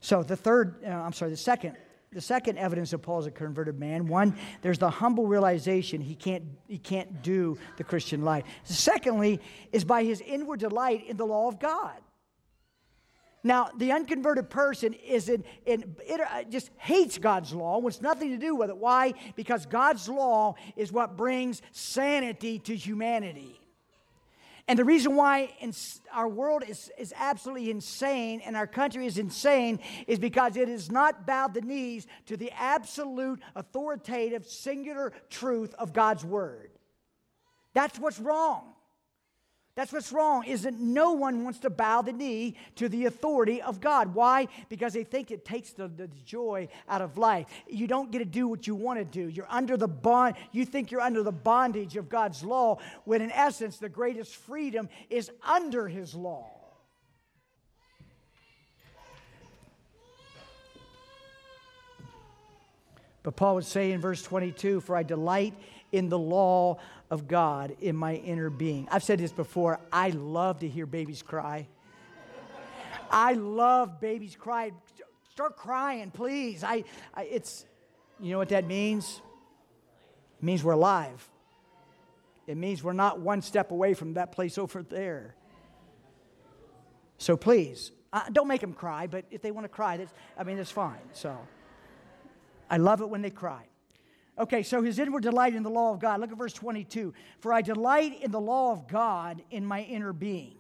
So 0.01 0.23
the 0.23 0.37
third, 0.37 0.85
uh, 0.85 0.89
I'm 0.89 1.13
sorry, 1.13 1.31
the 1.31 1.37
second, 1.37 1.77
the 2.13 2.21
second 2.21 2.59
evidence 2.59 2.93
of 2.93 3.03
Paul's 3.03 3.27
a 3.27 3.31
converted 3.31 3.79
man. 3.79 4.07
One, 4.07 4.35
there's 4.63 4.79
the 4.79 4.91
humble 4.91 5.27
realization 5.27 6.01
he 6.01 6.15
can't, 6.15 6.45
he 6.67 6.79
can't 6.79 7.23
do 7.23 7.59
the 7.77 7.85
Christian 7.85 8.23
life. 8.25 8.45
Secondly, 8.65 9.41
is 9.73 9.85
by 9.85 10.05
his 10.05 10.21
inward 10.23 10.61
delight 10.61 11.07
in 11.07 11.17
the 11.17 11.27
law 11.27 11.49
of 11.49 11.59
God. 11.59 11.97
Now, 13.45 13.71
the 13.77 13.93
unconverted 13.93 14.51
person 14.51 14.95
is 14.95 15.29
in, 15.29 15.45
in 15.65 15.95
it 16.01 16.21
uh, 16.21 16.43
just 16.45 16.71
hates 16.77 17.19
God's 17.19 17.55
law, 17.55 17.79
wants 17.79 18.03
nothing 18.03 18.31
to 18.31 18.37
do 18.37 18.55
with 18.55 18.69
it. 18.69 18.77
Why? 18.77 19.15
Because 19.37 19.65
God's 19.65 20.09
law 20.09 20.57
is 20.77 20.91
what 20.91 21.17
brings 21.17 21.63
sanity 21.71 22.59
to 22.61 22.75
humanity. 22.75 23.58
And 24.69 24.79
the 24.79 24.85
reason 24.85 25.17
why 25.17 25.51
our 26.13 26.29
world 26.29 26.63
is, 26.69 26.91
is 26.99 27.15
absolutely 27.17 27.71
insane 27.71 28.43
and 28.45 28.55
our 28.55 28.67
country 28.67 29.07
is 29.07 29.17
insane 29.17 29.81
is 30.07 30.19
because 30.19 30.57
it 30.57 30.69
has 30.69 30.91
not 30.91 31.27
bowed 31.27 31.55
the 31.55 31.63
knees 31.63 32.07
to 32.27 32.37
the 32.37 32.53
absolute, 32.53 33.41
authoritative, 33.57 34.47
singular 34.47 35.15
truth 35.31 35.75
of 35.79 35.95
God's 35.95 36.23
word. 36.23 36.71
That's 37.73 37.99
what's 37.99 38.21
wrong. 38.21 38.75
That's 39.79 39.93
what's 39.93 40.11
wrong, 40.13 40.43
is 40.43 40.63
that 40.63 40.75
no 40.75 41.13
one 41.13 41.45
wants 41.45 41.61
to 41.61 41.71
bow 41.71 42.03
the 42.03 42.13
knee 42.13 42.57
to 42.75 42.89
the 42.89 43.05
authority 43.05 43.63
of 43.63 43.81
God. 43.81 44.13
Why? 44.13 44.49
Because 44.69 44.93
they 44.93 45.05
think 45.05 45.31
it 45.31 45.45
takes 45.45 45.71
the, 45.71 45.87
the 45.87 46.09
joy 46.25 46.67
out 46.89 47.01
of 47.01 47.17
life. 47.17 47.47
You 47.69 47.87
don't 47.87 48.11
get 48.11 48.19
to 48.19 48.25
do 48.25 48.49
what 48.49 48.67
you 48.67 48.75
want 48.75 48.99
to 48.99 49.05
do. 49.05 49.29
You're 49.29 49.47
under 49.49 49.77
the 49.77 49.87
bond, 49.87 50.35
you 50.51 50.65
think 50.65 50.91
you're 50.91 51.01
under 51.01 51.23
the 51.23 51.31
bondage 51.31 51.97
of 51.97 52.09
God's 52.09 52.43
law, 52.43 52.79
when 53.05 53.23
in 53.23 53.31
essence, 53.31 53.77
the 53.77 53.89
greatest 53.89 54.35
freedom 54.35 54.89
is 55.11 55.31
under 55.47 55.87
His 55.87 56.13
law. 56.13 56.51
But 63.23 63.37
Paul 63.37 63.57
would 63.57 63.65
say 63.65 63.93
in 63.93 64.01
verse 64.01 64.23
22 64.23 64.81
For 64.81 64.97
I 64.97 65.05
delight 65.05 65.55
in 65.93 66.09
the 66.09 66.19
law 66.19 66.79
of 67.11 67.27
God 67.27 67.77
in 67.81 67.97
my 67.97 68.15
inner 68.15 68.51
being. 68.51 68.89
I've 68.91 69.03
said 69.03 69.19
this 69.19 69.33
before. 69.33 69.81
I 69.93 70.11
love 70.11 70.61
to 70.61 70.69
hear 70.69 70.87
babies 70.87 71.23
cry. 71.23 71.67
I 73.11 73.33
love 73.33 74.01
babies 74.01 74.37
cry. 74.37 74.73
Start 75.31 75.57
crying, 75.57 76.11
please. 76.11 76.63
I, 76.65 76.85
I, 77.15 77.25
it's, 77.25 77.65
you 78.21 78.33
know 78.33 78.39
what 78.39 78.51
that 78.51 78.67
means? 78.67 79.23
It 80.39 80.45
means 80.45 80.63
we're 80.63 80.73
alive. 80.73 81.27
It 82.47 82.57
means 82.57 82.83
we're 82.83 82.93
not 82.93 83.21
one 83.21 83.43
step 83.43 83.71
away 83.71 83.95
from 83.95 84.15
that 84.15 84.33
place 84.33 84.59
over 84.59 84.83
there. 84.83 85.35
So 87.19 87.37
please, 87.37 87.93
uh, 88.13 88.23
don't 88.33 88.49
make 88.49 88.61
them 88.61 88.73
cry, 88.73 89.07
but 89.07 89.25
if 89.31 89.43
they 89.43 89.51
want 89.51 89.65
to 89.65 89.69
cry, 89.69 89.97
that's, 89.97 90.13
I 90.37 90.45
mean, 90.45 90.57
that's 90.57 90.71
fine. 90.71 91.01
So 91.13 91.37
I 92.71 92.77
love 92.77 93.01
it 93.01 93.09
when 93.09 93.23
they 93.23 93.31
cry. 93.31 93.65
Okay, 94.39 94.63
so 94.63 94.83
his 94.83 94.99
inward 94.99 95.25
delight 95.25 95.55
in 95.55 95.63
the 95.63 95.71
law 95.71 95.93
of 95.93 96.01
God. 96.01 96.21
Look 96.21 96.31
at 96.31 96.39
verse 96.39 96.53
22. 96.53 97.13
For 97.41 97.53
I 97.53 97.61
delight 97.61 98.23
in 98.23 98.31
the 98.31 98.41
law 98.41 98.73
of 98.73 98.87
God 98.87 99.43
in 99.51 99.65
my 99.65 99.83
inner 99.83 100.13
being. 100.13 100.55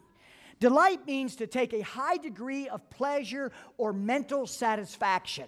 Delight 0.58 1.06
means 1.06 1.36
to 1.36 1.46
take 1.46 1.72
a 1.72 1.82
high 1.82 2.16
degree 2.16 2.68
of 2.68 2.90
pleasure 2.90 3.52
or 3.76 3.92
mental 3.92 4.46
satisfaction. 4.46 5.46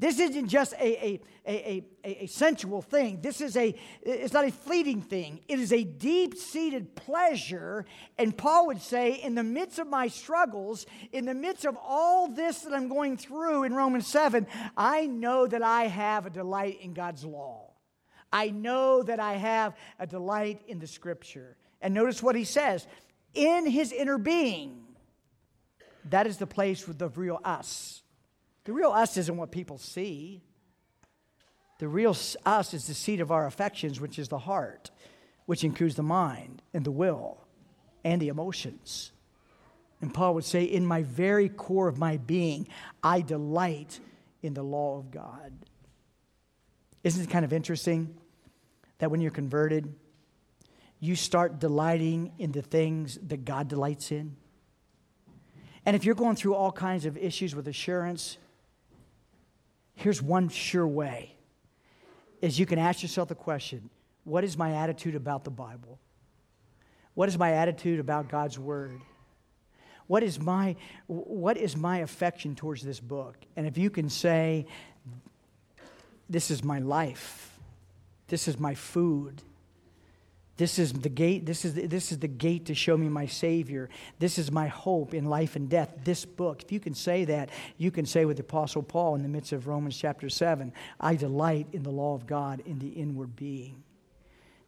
This 0.00 0.20
isn't 0.20 0.46
just 0.46 0.74
a, 0.74 1.06
a, 1.06 1.20
a, 1.44 1.84
a, 2.04 2.24
a 2.24 2.26
sensual 2.26 2.82
thing. 2.82 3.20
This 3.20 3.40
is 3.40 3.56
a, 3.56 3.74
it's 4.02 4.32
not 4.32 4.46
a 4.46 4.52
fleeting 4.52 5.02
thing. 5.02 5.40
It 5.48 5.58
is 5.58 5.72
a 5.72 5.82
deep 5.82 6.36
seated 6.36 6.94
pleasure. 6.94 7.84
And 8.16 8.36
Paul 8.36 8.68
would 8.68 8.80
say, 8.80 9.14
in 9.14 9.34
the 9.34 9.42
midst 9.42 9.80
of 9.80 9.88
my 9.88 10.06
struggles, 10.06 10.86
in 11.10 11.24
the 11.24 11.34
midst 11.34 11.64
of 11.64 11.76
all 11.82 12.28
this 12.28 12.60
that 12.60 12.72
I'm 12.72 12.88
going 12.88 13.16
through 13.16 13.64
in 13.64 13.74
Romans 13.74 14.06
7, 14.06 14.46
I 14.76 15.06
know 15.06 15.48
that 15.48 15.62
I 15.62 15.88
have 15.88 16.26
a 16.26 16.30
delight 16.30 16.78
in 16.80 16.94
God's 16.94 17.24
law. 17.24 17.72
I 18.32 18.50
know 18.50 19.02
that 19.02 19.18
I 19.18 19.34
have 19.34 19.74
a 19.98 20.06
delight 20.06 20.62
in 20.68 20.78
the 20.78 20.86
scripture. 20.86 21.56
And 21.80 21.92
notice 21.92 22.22
what 22.22 22.36
he 22.36 22.44
says 22.44 22.86
in 23.34 23.66
his 23.66 23.92
inner 23.92 24.18
being, 24.18 24.84
that 26.04 26.26
is 26.28 26.36
the 26.36 26.46
place 26.46 26.86
with 26.86 26.98
the 26.98 27.08
real 27.08 27.40
us. 27.44 28.02
The 28.68 28.74
real 28.74 28.90
us 28.90 29.16
isn't 29.16 29.34
what 29.34 29.50
people 29.50 29.78
see. 29.78 30.42
The 31.78 31.88
real 31.88 32.14
us 32.44 32.74
is 32.74 32.86
the 32.86 32.92
seat 32.92 33.18
of 33.20 33.32
our 33.32 33.46
affections, 33.46 33.98
which 33.98 34.18
is 34.18 34.28
the 34.28 34.36
heart, 34.36 34.90
which 35.46 35.64
includes 35.64 35.94
the 35.94 36.02
mind 36.02 36.60
and 36.74 36.84
the 36.84 36.90
will 36.90 37.38
and 38.04 38.20
the 38.20 38.28
emotions. 38.28 39.12
And 40.02 40.12
Paul 40.12 40.34
would 40.34 40.44
say, 40.44 40.64
In 40.64 40.84
my 40.84 41.02
very 41.02 41.48
core 41.48 41.88
of 41.88 41.96
my 41.96 42.18
being, 42.18 42.68
I 43.02 43.22
delight 43.22 44.00
in 44.42 44.52
the 44.52 44.62
law 44.62 44.98
of 44.98 45.10
God. 45.10 45.50
Isn't 47.02 47.24
it 47.24 47.30
kind 47.30 47.46
of 47.46 47.54
interesting 47.54 48.18
that 48.98 49.10
when 49.10 49.22
you're 49.22 49.30
converted, 49.30 49.94
you 51.00 51.16
start 51.16 51.58
delighting 51.58 52.32
in 52.38 52.52
the 52.52 52.60
things 52.60 53.18
that 53.28 53.46
God 53.46 53.68
delights 53.68 54.12
in? 54.12 54.36
And 55.86 55.96
if 55.96 56.04
you're 56.04 56.14
going 56.14 56.36
through 56.36 56.54
all 56.54 56.70
kinds 56.70 57.06
of 57.06 57.16
issues 57.16 57.54
with 57.54 57.66
assurance, 57.66 58.36
Here's 59.98 60.22
one 60.22 60.48
sure 60.48 60.86
way 60.86 61.34
is 62.40 62.56
you 62.56 62.66
can 62.66 62.78
ask 62.78 63.02
yourself 63.02 63.28
the 63.28 63.34
question, 63.34 63.90
what 64.22 64.44
is 64.44 64.56
my 64.56 64.74
attitude 64.74 65.16
about 65.16 65.42
the 65.42 65.50
Bible? 65.50 65.98
What 67.14 67.28
is 67.28 67.36
my 67.36 67.54
attitude 67.54 67.98
about 67.98 68.28
God's 68.28 68.60
word? 68.60 69.00
What 70.06 70.22
is 70.22 70.38
my 70.38 70.76
what 71.08 71.56
is 71.56 71.76
my 71.76 71.98
affection 71.98 72.54
towards 72.54 72.82
this 72.82 73.00
book? 73.00 73.34
And 73.56 73.66
if 73.66 73.76
you 73.76 73.90
can 73.90 74.08
say 74.08 74.66
this 76.30 76.52
is 76.52 76.62
my 76.62 76.78
life. 76.78 77.58
This 78.28 78.46
is 78.46 78.56
my 78.56 78.76
food. 78.76 79.42
This 80.58 80.80
is 80.80 80.92
the 80.92 81.08
gate. 81.08 81.46
This 81.46 81.64
is 81.64 81.74
this 81.74 82.10
is 82.10 82.18
the 82.18 82.26
gate 82.28 82.66
to 82.66 82.74
show 82.74 82.96
me 82.96 83.08
my 83.08 83.26
Savior. 83.26 83.88
This 84.18 84.38
is 84.38 84.50
my 84.50 84.66
hope 84.66 85.14
in 85.14 85.24
life 85.24 85.54
and 85.54 85.70
death. 85.70 85.94
This 86.02 86.24
book. 86.24 86.64
If 86.64 86.72
you 86.72 86.80
can 86.80 86.94
say 86.94 87.24
that, 87.26 87.50
you 87.76 87.92
can 87.92 88.04
say 88.04 88.24
with 88.24 88.38
the 88.38 88.42
Apostle 88.42 88.82
Paul 88.82 89.14
in 89.14 89.22
the 89.22 89.28
midst 89.28 89.52
of 89.52 89.68
Romans 89.68 89.96
chapter 89.96 90.28
7 90.28 90.72
I 91.00 91.14
delight 91.14 91.68
in 91.72 91.84
the 91.84 91.90
law 91.90 92.14
of 92.14 92.26
God 92.26 92.60
in 92.66 92.80
the 92.80 92.88
inward 92.88 93.36
being. 93.36 93.84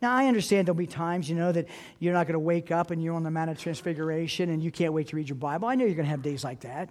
Now, 0.01 0.14
I 0.14 0.28
understand 0.28 0.66
there'll 0.66 0.76
be 0.76 0.86
times, 0.86 1.28
you 1.28 1.34
know, 1.34 1.53
that 1.53 1.66
you're 1.99 2.14
not 2.14 2.26
going 2.26 2.34
to 2.34 2.38
wake 2.38 2.70
up 2.70 2.93
and 2.93 3.03
you're 3.03 3.14
on 3.14 3.24
the 3.24 3.30
Mount 3.30 3.51
of 3.51 3.59
Transfiguration 3.59 4.49
and 4.49 4.62
you 4.62 4.70
can't 4.70 4.95
wait 4.95 5.09
to 5.09 5.16
read 5.16 5.28
your 5.28 5.36
Bible. 5.36 5.68
I 5.68 5.74
know 5.74 5.84
you're 5.84 5.97
going 5.97 6.07
to 6.07 6.11
have 6.11 6.22
days 6.22 6.43
like 6.43 6.61
that. 6.61 6.88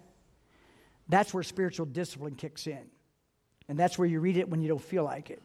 That's 1.07 1.33
where 1.33 1.41
spiritual 1.41 1.87
discipline 1.87 2.35
kicks 2.35 2.67
in. 2.67 2.85
And 3.67 3.79
that's 3.79 3.97
where 3.97 4.07
you 4.07 4.19
read 4.19 4.37
it 4.37 4.49
when 4.49 4.61
you 4.61 4.67
don't 4.67 4.81
feel 4.81 5.05
like 5.05 5.31
it. 5.31 5.41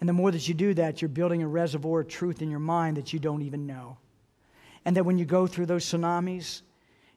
And 0.00 0.08
the 0.08 0.12
more 0.12 0.30
that 0.30 0.46
you 0.46 0.54
do 0.54 0.74
that, 0.74 1.02
you're 1.02 1.08
building 1.08 1.42
a 1.42 1.48
reservoir 1.48 2.00
of 2.00 2.08
truth 2.08 2.40
in 2.42 2.50
your 2.50 2.60
mind 2.60 2.96
that 2.96 3.12
you 3.12 3.18
don't 3.18 3.42
even 3.42 3.66
know. 3.66 3.96
And 4.84 4.96
that 4.96 5.04
when 5.04 5.18
you 5.18 5.24
go 5.24 5.46
through 5.46 5.66
those 5.66 5.84
tsunamis, 5.84 6.62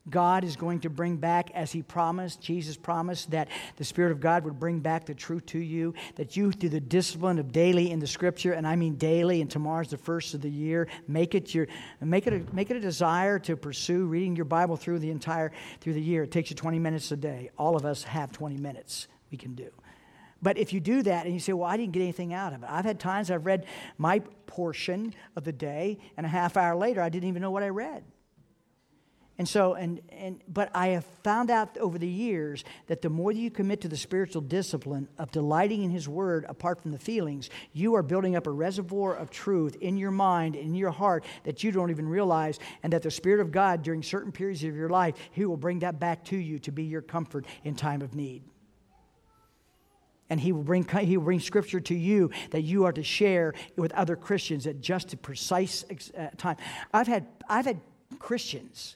God 0.10 0.44
is 0.44 0.56
going 0.56 0.80
to 0.80 0.90
bring 0.90 1.18
back, 1.18 1.52
as 1.52 1.72
He 1.72 1.84
promised, 1.84 2.42
Jesus 2.42 2.76
promised 2.76 3.32
that 3.32 3.50
the 3.78 3.84
Spirit 3.84 4.12
of 4.12 4.20
God 4.20 4.44
would 4.46 4.60
bring 4.60 4.80
back 4.80 5.06
the 5.06 5.14
truth 5.14 5.46
to 5.48 5.60
you, 5.60 5.94
that 6.16 6.36
you, 6.36 6.52
through 6.52 6.70
the 6.70 6.80
discipline 6.80 7.38
of 7.38 7.52
daily 7.52 7.92
in 7.92 8.00
the 8.00 8.08
Scripture, 8.08 8.54
and 8.54 8.66
I 8.66 8.76
mean 8.76 8.96
daily, 8.96 9.42
and 9.42 9.50
tomorrow's 9.50 9.90
the 9.90 9.98
first 9.98 10.34
of 10.34 10.42
the 10.42 10.50
year, 10.50 10.88
make 11.08 11.36
it 11.36 11.54
your, 11.54 11.68
make 12.02 12.26
it 12.26 12.34
a, 12.34 12.56
make 12.56 12.72
it 12.72 12.78
a 12.78 12.82
desire 12.82 13.38
to 13.40 13.56
pursue 13.56 14.06
reading 14.06 14.36
your 14.36 14.46
Bible 14.46 14.76
through 14.76 15.00
the 15.00 15.12
entire 15.12 15.52
through 15.82 15.94
the 15.94 16.02
year. 16.02 16.24
It 16.24 16.32
takes 16.32 16.50
you 16.50 16.56
20 16.56 16.80
minutes 16.80 17.12
a 17.12 17.18
day. 17.18 17.52
All 17.58 17.76
of 17.76 17.86
us 17.86 18.02
have 18.04 18.32
20 18.32 18.58
minutes 18.58 19.08
we 19.30 19.38
can 19.38 19.54
do. 19.54 19.70
But 20.42 20.58
if 20.58 20.74
you 20.74 20.80
do 20.80 21.04
that 21.04 21.26
and 21.26 21.34
you 21.34 21.40
say, 21.40 21.54
well, 21.54 21.70
I 21.70 21.78
didn't 21.78 21.94
get 21.94 22.02
anything 22.02 22.34
out 22.34 22.54
of 22.54 22.64
it, 22.64 22.70
I've 22.70 22.86
had 22.86 23.00
times 23.00 23.30
I've 23.30 23.46
read 23.46 23.66
my 23.98 24.20
portion 24.48 25.14
of 25.36 25.44
the 25.44 25.54
day, 25.54 26.00
and 26.18 26.26
a 26.26 26.30
half 26.30 26.58
hour 26.58 26.76
later, 26.76 27.02
I 27.02 27.10
didn't 27.10 27.30
even 27.30 27.42
know 27.42 27.52
what 27.52 27.64
I 27.64 27.70
read. 27.70 28.04
And 29.38 29.48
so, 29.48 29.74
and, 29.74 30.02
and, 30.10 30.40
but 30.48 30.70
I 30.76 30.90
have 30.90 31.06
found 31.24 31.50
out 31.50 31.76
over 31.80 31.98
the 31.98 32.08
years 32.08 32.64
that 32.88 33.02
the 33.02 33.10
more 33.10 33.32
you 33.32 33.50
commit 33.50 33.82
to 33.82 33.88
the 33.88 33.98
spiritual 33.98 34.42
discipline 34.42 35.08
of 35.18 35.32
delighting 35.32 35.84
in 35.84 35.90
His 35.90 36.08
Word 36.08 36.46
apart 36.48 36.80
from 36.80 36.92
the 36.92 37.00
feelings, 37.00 37.50
you 37.74 37.96
are 37.96 38.04
building 38.04 38.36
up 38.36 38.46
a 38.46 38.52
reservoir 38.52 39.16
of 39.16 39.32
truth 39.32 39.76
in 39.82 39.98
your 39.98 40.12
mind, 40.12 40.56
in 40.56 40.76
your 40.76 40.92
heart, 40.92 41.24
that 41.44 41.64
you 41.64 41.72
don't 41.72 41.90
even 41.90 42.08
realize, 42.08 42.60
and 42.84 42.94
that 42.94 43.02
the 43.02 43.10
Spirit 43.10 43.40
of 43.40 43.52
God, 43.52 43.82
during 43.82 44.04
certain 44.04 44.32
periods 44.32 44.64
of 44.64 44.76
your 44.76 44.90
life, 44.90 45.16
He 45.32 45.46
will 45.46 45.58
bring 45.58 45.80
that 45.80 46.00
back 46.00 46.24
to 46.26 46.38
you 46.38 46.60
to 46.60 46.72
be 46.72 46.84
your 46.84 47.02
comfort 47.02 47.46
in 47.64 47.74
time 47.74 48.04
of 48.04 48.14
need 48.14 48.44
and 50.32 50.40
he 50.40 50.54
will 50.54 50.64
bring 50.64 50.88
he 50.88 51.18
will 51.18 51.26
bring 51.26 51.42
scripture 51.42 51.82
to 51.82 51.94
you 51.94 52.32
that 52.52 52.62
you 52.62 52.86
are 52.86 52.94
to 52.94 53.04
share 53.04 53.54
with 53.76 53.92
other 53.92 54.16
Christians 54.16 54.66
at 54.66 54.80
just 54.80 55.12
a 55.12 55.18
precise 55.18 55.84
uh, 56.18 56.30
time. 56.38 56.56
I've 56.94 57.06
had 57.06 57.28
I've 57.50 57.66
had 57.66 57.82
Christians 58.18 58.96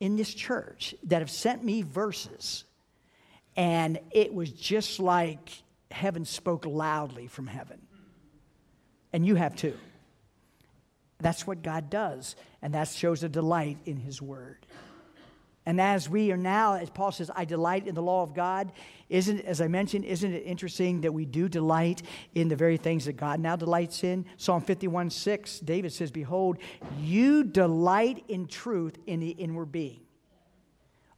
in 0.00 0.16
this 0.16 0.32
church 0.32 0.94
that 1.04 1.18
have 1.20 1.30
sent 1.30 1.62
me 1.62 1.82
verses, 1.82 2.64
and 3.56 4.00
it 4.10 4.32
was 4.32 4.50
just 4.50 4.98
like 5.00 5.50
heaven 5.90 6.24
spoke 6.24 6.64
loudly 6.64 7.26
from 7.26 7.46
heaven. 7.46 7.82
And 9.12 9.26
you 9.26 9.34
have 9.34 9.54
too. 9.54 9.76
That's 11.20 11.46
what 11.46 11.62
God 11.62 11.90
does, 11.90 12.36
and 12.62 12.72
that 12.72 12.88
shows 12.88 13.22
a 13.22 13.28
delight 13.28 13.76
in 13.84 13.98
His 13.98 14.22
Word. 14.22 14.64
And 15.68 15.82
as 15.82 16.08
we 16.08 16.32
are 16.32 16.38
now, 16.38 16.76
as 16.76 16.88
Paul 16.88 17.12
says, 17.12 17.30
I 17.36 17.44
delight 17.44 17.86
in 17.86 17.94
the 17.94 18.00
law 18.00 18.22
of 18.22 18.32
God, 18.32 18.72
isn't, 19.10 19.40
as 19.40 19.60
I 19.60 19.68
mentioned, 19.68 20.06
isn't 20.06 20.32
it 20.32 20.42
interesting 20.46 21.02
that 21.02 21.12
we 21.12 21.26
do 21.26 21.46
delight 21.46 22.00
in 22.34 22.48
the 22.48 22.56
very 22.56 22.78
things 22.78 23.04
that 23.04 23.18
God 23.18 23.38
now 23.38 23.54
delights 23.54 24.02
in? 24.02 24.24
Psalm 24.38 24.62
51 24.62 25.10
6, 25.10 25.58
David 25.60 25.92
says, 25.92 26.10
Behold, 26.10 26.56
you 26.98 27.44
delight 27.44 28.24
in 28.28 28.46
truth 28.46 28.96
in 29.06 29.20
the 29.20 29.28
inward 29.28 29.70
being. 29.70 30.00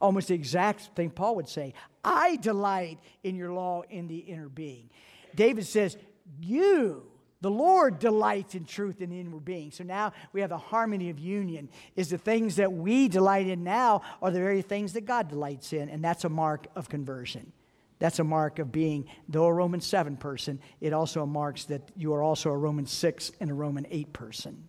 Almost 0.01 0.27
the 0.27 0.35
exact 0.35 0.97
thing 0.97 1.11
Paul 1.11 1.37
would 1.37 1.49
say 1.49 1.73
I 2.05 2.35
delight 2.35 2.99
in 3.23 3.37
your 3.37 3.53
law 3.53 3.83
in 3.89 4.09
the 4.09 4.19
inner 4.19 4.49
being. 4.49 4.91
David 5.37 5.65
says, 5.65 5.97
You 6.41 7.05
the 7.41 7.51
Lord 7.51 7.99
delights 7.99 8.55
in 8.55 8.65
truth 8.65 9.01
in 9.01 9.11
the 9.11 9.19
inward 9.19 9.45
being. 9.45 9.71
So 9.71 9.83
now 9.83 10.13
we 10.33 10.43
have 10.43 10.51
the 10.51 10.59
harmony 10.59 11.09
of 11.11 11.19
union. 11.19 11.71
Is 11.97 12.11
the 12.11 12.19
things 12.19 12.57
that 12.57 12.73
we 12.73 13.09
delight 13.09 13.47
in 13.47 13.65
now 13.65 14.03
are 14.21 14.31
the 14.31 14.41
very 14.41 14.63
things 14.63 14.93
that 14.93 15.07
God 15.07 15.29
delights 15.29 15.73
in, 15.73 15.89
and 15.89 16.05
that's 16.05 16.25
a 16.25 16.29
mark 16.29 16.67
of 16.77 16.89
conversion. 16.89 17.53
That's 17.99 18.19
a 18.19 18.25
mark 18.25 18.59
of 18.59 18.73
being, 18.73 19.07
though 19.29 19.45
a 19.45 19.53
Roman 19.53 19.81
7 19.81 20.17
person, 20.17 20.59
it 20.81 20.93
also 20.93 21.27
marks 21.27 21.65
that 21.67 21.91
you 21.97 22.15
are 22.15 22.23
also 22.23 22.51
a 22.51 22.57
Roman 22.57 22.87
6 22.87 23.33
and 23.41 23.51
a 23.51 23.55
Roman 23.55 23.87
8 23.91 24.13
person. 24.13 24.69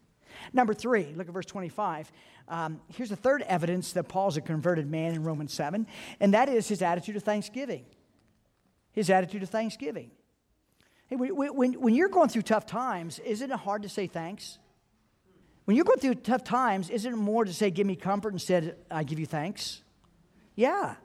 Number 0.54 0.74
three, 0.74 1.14
look 1.16 1.28
at 1.28 1.34
verse 1.34 1.46
25. 1.46 2.12
Um, 2.48 2.82
here's 2.90 3.10
the 3.10 3.16
third 3.16 3.42
evidence 3.44 3.94
that 3.94 4.06
Paul's 4.06 4.38
a 4.38 4.42
converted 4.42 4.90
man 4.90 5.14
in 5.14 5.24
Romans 5.24 5.54
7, 5.54 5.88
and 6.20 6.34
that 6.34 6.50
is 6.50 6.68
his 6.68 6.82
attitude 6.82 7.16
of 7.16 7.24
thanksgiving. 7.24 7.86
His 8.92 9.10
attitude 9.10 9.44
of 9.44 9.50
thanksgiving. 9.50 10.12
Hey, 11.12 11.18
when, 11.18 11.74
when 11.74 11.94
you're 11.94 12.08
going 12.08 12.30
through 12.30 12.44
tough 12.44 12.66
times, 12.66 13.20
isn't 13.20 13.52
it 13.52 13.60
hard 13.60 13.84
to 13.84 13.90
say 13.90 14.08
thanks? 14.08 14.58
When 15.66 15.76
you're 15.76 15.84
going 15.84 16.00
through 16.00 16.16
tough 16.16 16.46
times, 16.46 16.90
isn't 16.90 17.14
it 17.14 17.18
more 17.18 17.44
to 17.44 17.54
say, 17.54 17.70
give 17.70 17.86
me 17.86 17.98
comfort 17.98 18.32
instead, 18.32 18.78
I 18.90 19.04
give 19.04 19.20
you 19.20 19.26
thanks? 19.26 19.82
Yeah. 20.56 20.96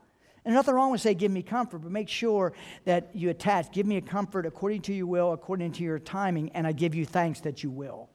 And 0.45 0.55
nothing 0.55 0.75
wrong 0.75 0.93
with 0.93 1.01
say, 1.01 1.15
give 1.15 1.33
me 1.33 1.43
comfort, 1.43 1.79
but 1.79 1.91
make 1.91 2.09
sure 2.09 2.53
that 2.85 3.17
you 3.17 3.31
attach, 3.31 3.73
give 3.73 3.85
me 3.85 3.97
a 3.97 4.01
comfort 4.01 4.47
according 4.47 4.83
to 4.83 4.95
your 4.95 5.07
will, 5.07 5.33
according 5.33 5.73
to 5.73 5.83
your 5.83 5.99
timing, 5.99 6.51
and 6.53 6.69
I 6.69 6.73
give 6.73 6.95
you 6.95 7.05
thanks 7.05 7.41
that 7.41 7.65
you 7.65 7.71
will. 7.71 8.09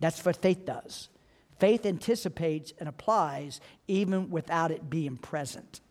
That's 0.00 0.24
what 0.24 0.40
faith 0.40 0.64
does. 0.64 1.10
Faith 1.58 1.84
anticipates 1.84 2.72
and 2.78 2.88
applies 2.88 3.60
even 3.86 4.30
without 4.30 4.70
it 4.70 4.88
being 4.88 5.18
present. 5.18 5.82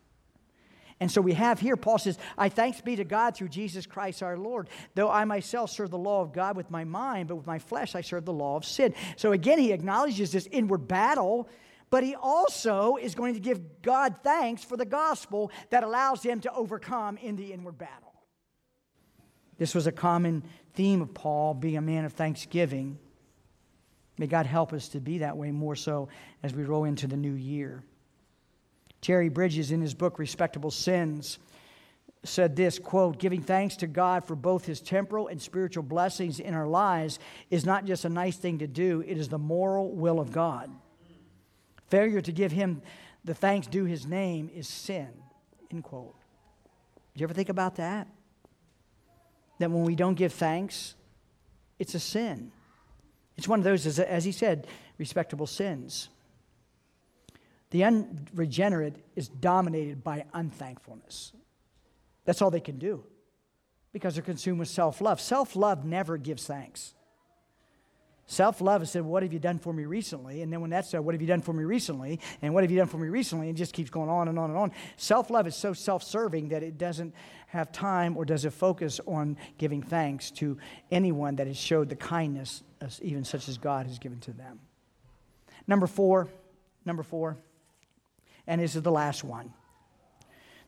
And 0.98 1.10
so 1.10 1.20
we 1.20 1.34
have 1.34 1.60
here, 1.60 1.76
Paul 1.76 1.98
says, 1.98 2.18
I 2.38 2.48
thanks 2.48 2.80
be 2.80 2.96
to 2.96 3.04
God 3.04 3.36
through 3.36 3.50
Jesus 3.50 3.84
Christ 3.86 4.22
our 4.22 4.38
Lord. 4.38 4.68
Though 4.94 5.10
I 5.10 5.24
myself 5.26 5.70
serve 5.70 5.90
the 5.90 5.98
law 5.98 6.22
of 6.22 6.32
God 6.32 6.56
with 6.56 6.70
my 6.70 6.84
mind, 6.84 7.28
but 7.28 7.36
with 7.36 7.46
my 7.46 7.58
flesh 7.58 7.94
I 7.94 8.00
serve 8.00 8.24
the 8.24 8.32
law 8.32 8.56
of 8.56 8.64
sin. 8.64 8.94
So 9.16 9.32
again, 9.32 9.58
he 9.58 9.72
acknowledges 9.72 10.32
this 10.32 10.48
inward 10.50 10.88
battle, 10.88 11.48
but 11.90 12.02
he 12.02 12.14
also 12.14 12.96
is 12.96 13.14
going 13.14 13.34
to 13.34 13.40
give 13.40 13.82
God 13.82 14.16
thanks 14.22 14.64
for 14.64 14.78
the 14.78 14.86
gospel 14.86 15.50
that 15.68 15.84
allows 15.84 16.22
him 16.22 16.40
to 16.40 16.52
overcome 16.52 17.18
in 17.18 17.36
the 17.36 17.52
inward 17.52 17.76
battle. 17.76 18.14
This 19.58 19.74
was 19.74 19.86
a 19.86 19.92
common 19.92 20.44
theme 20.74 21.02
of 21.02 21.12
Paul, 21.12 21.54
being 21.54 21.76
a 21.76 21.82
man 21.82 22.06
of 22.06 22.14
thanksgiving. 22.14 22.98
May 24.18 24.26
God 24.26 24.46
help 24.46 24.72
us 24.72 24.88
to 24.88 25.00
be 25.00 25.18
that 25.18 25.36
way 25.36 25.50
more 25.50 25.76
so 25.76 26.08
as 26.42 26.54
we 26.54 26.64
roll 26.64 26.84
into 26.84 27.06
the 27.06 27.16
new 27.16 27.32
year. 27.34 27.84
Jerry 29.06 29.28
Bridges, 29.28 29.70
in 29.70 29.80
his 29.80 29.94
book 29.94 30.18
Respectable 30.18 30.72
Sins, 30.72 31.38
said 32.24 32.56
this 32.56 32.80
quote 32.80 33.20
giving 33.20 33.40
thanks 33.40 33.76
to 33.76 33.86
god 33.86 34.24
for 34.24 34.34
both 34.34 34.64
his 34.64 34.80
temporal 34.80 35.28
and 35.28 35.40
spiritual 35.40 35.84
blessings 35.84 36.40
in 36.40 36.54
our 36.54 36.66
lives 36.66 37.20
is 37.48 37.64
not 37.64 37.84
just 37.84 38.04
a 38.04 38.08
nice 38.08 38.36
thing 38.36 38.58
to 38.58 38.66
do 38.66 39.04
it 39.06 39.16
is 39.16 39.28
the 39.28 39.38
moral 39.38 39.92
will 39.92 40.18
of 40.18 40.32
god. 40.32 40.72
Failure 41.86 42.20
to 42.20 42.32
give 42.32 42.50
him 42.50 42.82
the 43.24 43.32
thanks 43.32 43.68
due 43.68 43.84
his 43.84 44.06
name 44.06 44.50
is 44.52 44.66
sin 44.66 45.06
end 45.70 45.84
quote. 45.84 46.16
Did 47.14 47.20
you 47.20 47.26
ever 47.26 47.34
think 47.34 47.48
about 47.48 47.76
that? 47.76 48.08
That 49.60 49.70
when 49.70 49.84
we 49.84 49.94
don't 49.94 50.16
give 50.16 50.32
thanks 50.32 50.96
it's 51.78 51.94
a 51.94 52.00
sin. 52.00 52.50
It's 53.36 53.46
one 53.46 53.60
of 53.60 53.64
those 53.64 53.86
as, 53.86 54.00
as 54.00 54.24
he 54.24 54.32
said 54.32 54.66
respectable 54.98 55.46
sins 55.46 56.08
the 57.76 57.84
unregenerate 57.84 58.96
is 59.16 59.28
dominated 59.28 60.02
by 60.02 60.24
unthankfulness. 60.32 61.34
That's 62.24 62.40
all 62.40 62.50
they 62.50 62.58
can 62.58 62.78
do 62.78 63.04
because 63.92 64.14
they're 64.14 64.24
consumed 64.24 64.60
with 64.60 64.68
self 64.68 65.02
love. 65.02 65.20
Self 65.20 65.54
love 65.54 65.84
never 65.84 66.16
gives 66.16 66.46
thanks. 66.46 66.94
Self 68.24 68.62
love 68.62 68.82
is 68.82 68.90
said, 68.90 69.02
What 69.02 69.22
have 69.22 69.34
you 69.34 69.38
done 69.38 69.58
for 69.58 69.74
me 69.74 69.84
recently? 69.84 70.40
And 70.40 70.50
then 70.50 70.62
when 70.62 70.70
that's 70.70 70.88
said, 70.88 71.00
What 71.00 71.14
have 71.14 71.20
you 71.20 71.28
done 71.28 71.42
for 71.42 71.52
me 71.52 71.64
recently? 71.64 72.18
And 72.40 72.54
what 72.54 72.64
have 72.64 72.70
you 72.70 72.78
done 72.78 72.88
for 72.88 72.96
me 72.96 73.08
recently? 73.08 73.50
And 73.50 73.58
just 73.58 73.74
keeps 73.74 73.90
going 73.90 74.08
on 74.08 74.28
and 74.28 74.38
on 74.38 74.48
and 74.48 74.58
on. 74.58 74.72
Self 74.96 75.28
love 75.28 75.46
is 75.46 75.54
so 75.54 75.74
self 75.74 76.02
serving 76.02 76.48
that 76.48 76.62
it 76.62 76.78
doesn't 76.78 77.14
have 77.48 77.72
time 77.72 78.16
or 78.16 78.24
does 78.24 78.46
it 78.46 78.54
focus 78.54 79.02
on 79.06 79.36
giving 79.58 79.82
thanks 79.82 80.30
to 80.30 80.56
anyone 80.90 81.36
that 81.36 81.46
has 81.46 81.58
showed 81.58 81.90
the 81.90 81.96
kindness, 81.96 82.62
even 83.02 83.22
such 83.22 83.50
as 83.50 83.58
God 83.58 83.86
has 83.86 83.98
given 83.98 84.18
to 84.20 84.32
them. 84.32 84.60
Number 85.66 85.86
four, 85.86 86.28
number 86.86 87.02
four, 87.02 87.36
and 88.46 88.60
this 88.60 88.76
is 88.76 88.82
the 88.82 88.92
last 88.92 89.24
one. 89.24 89.52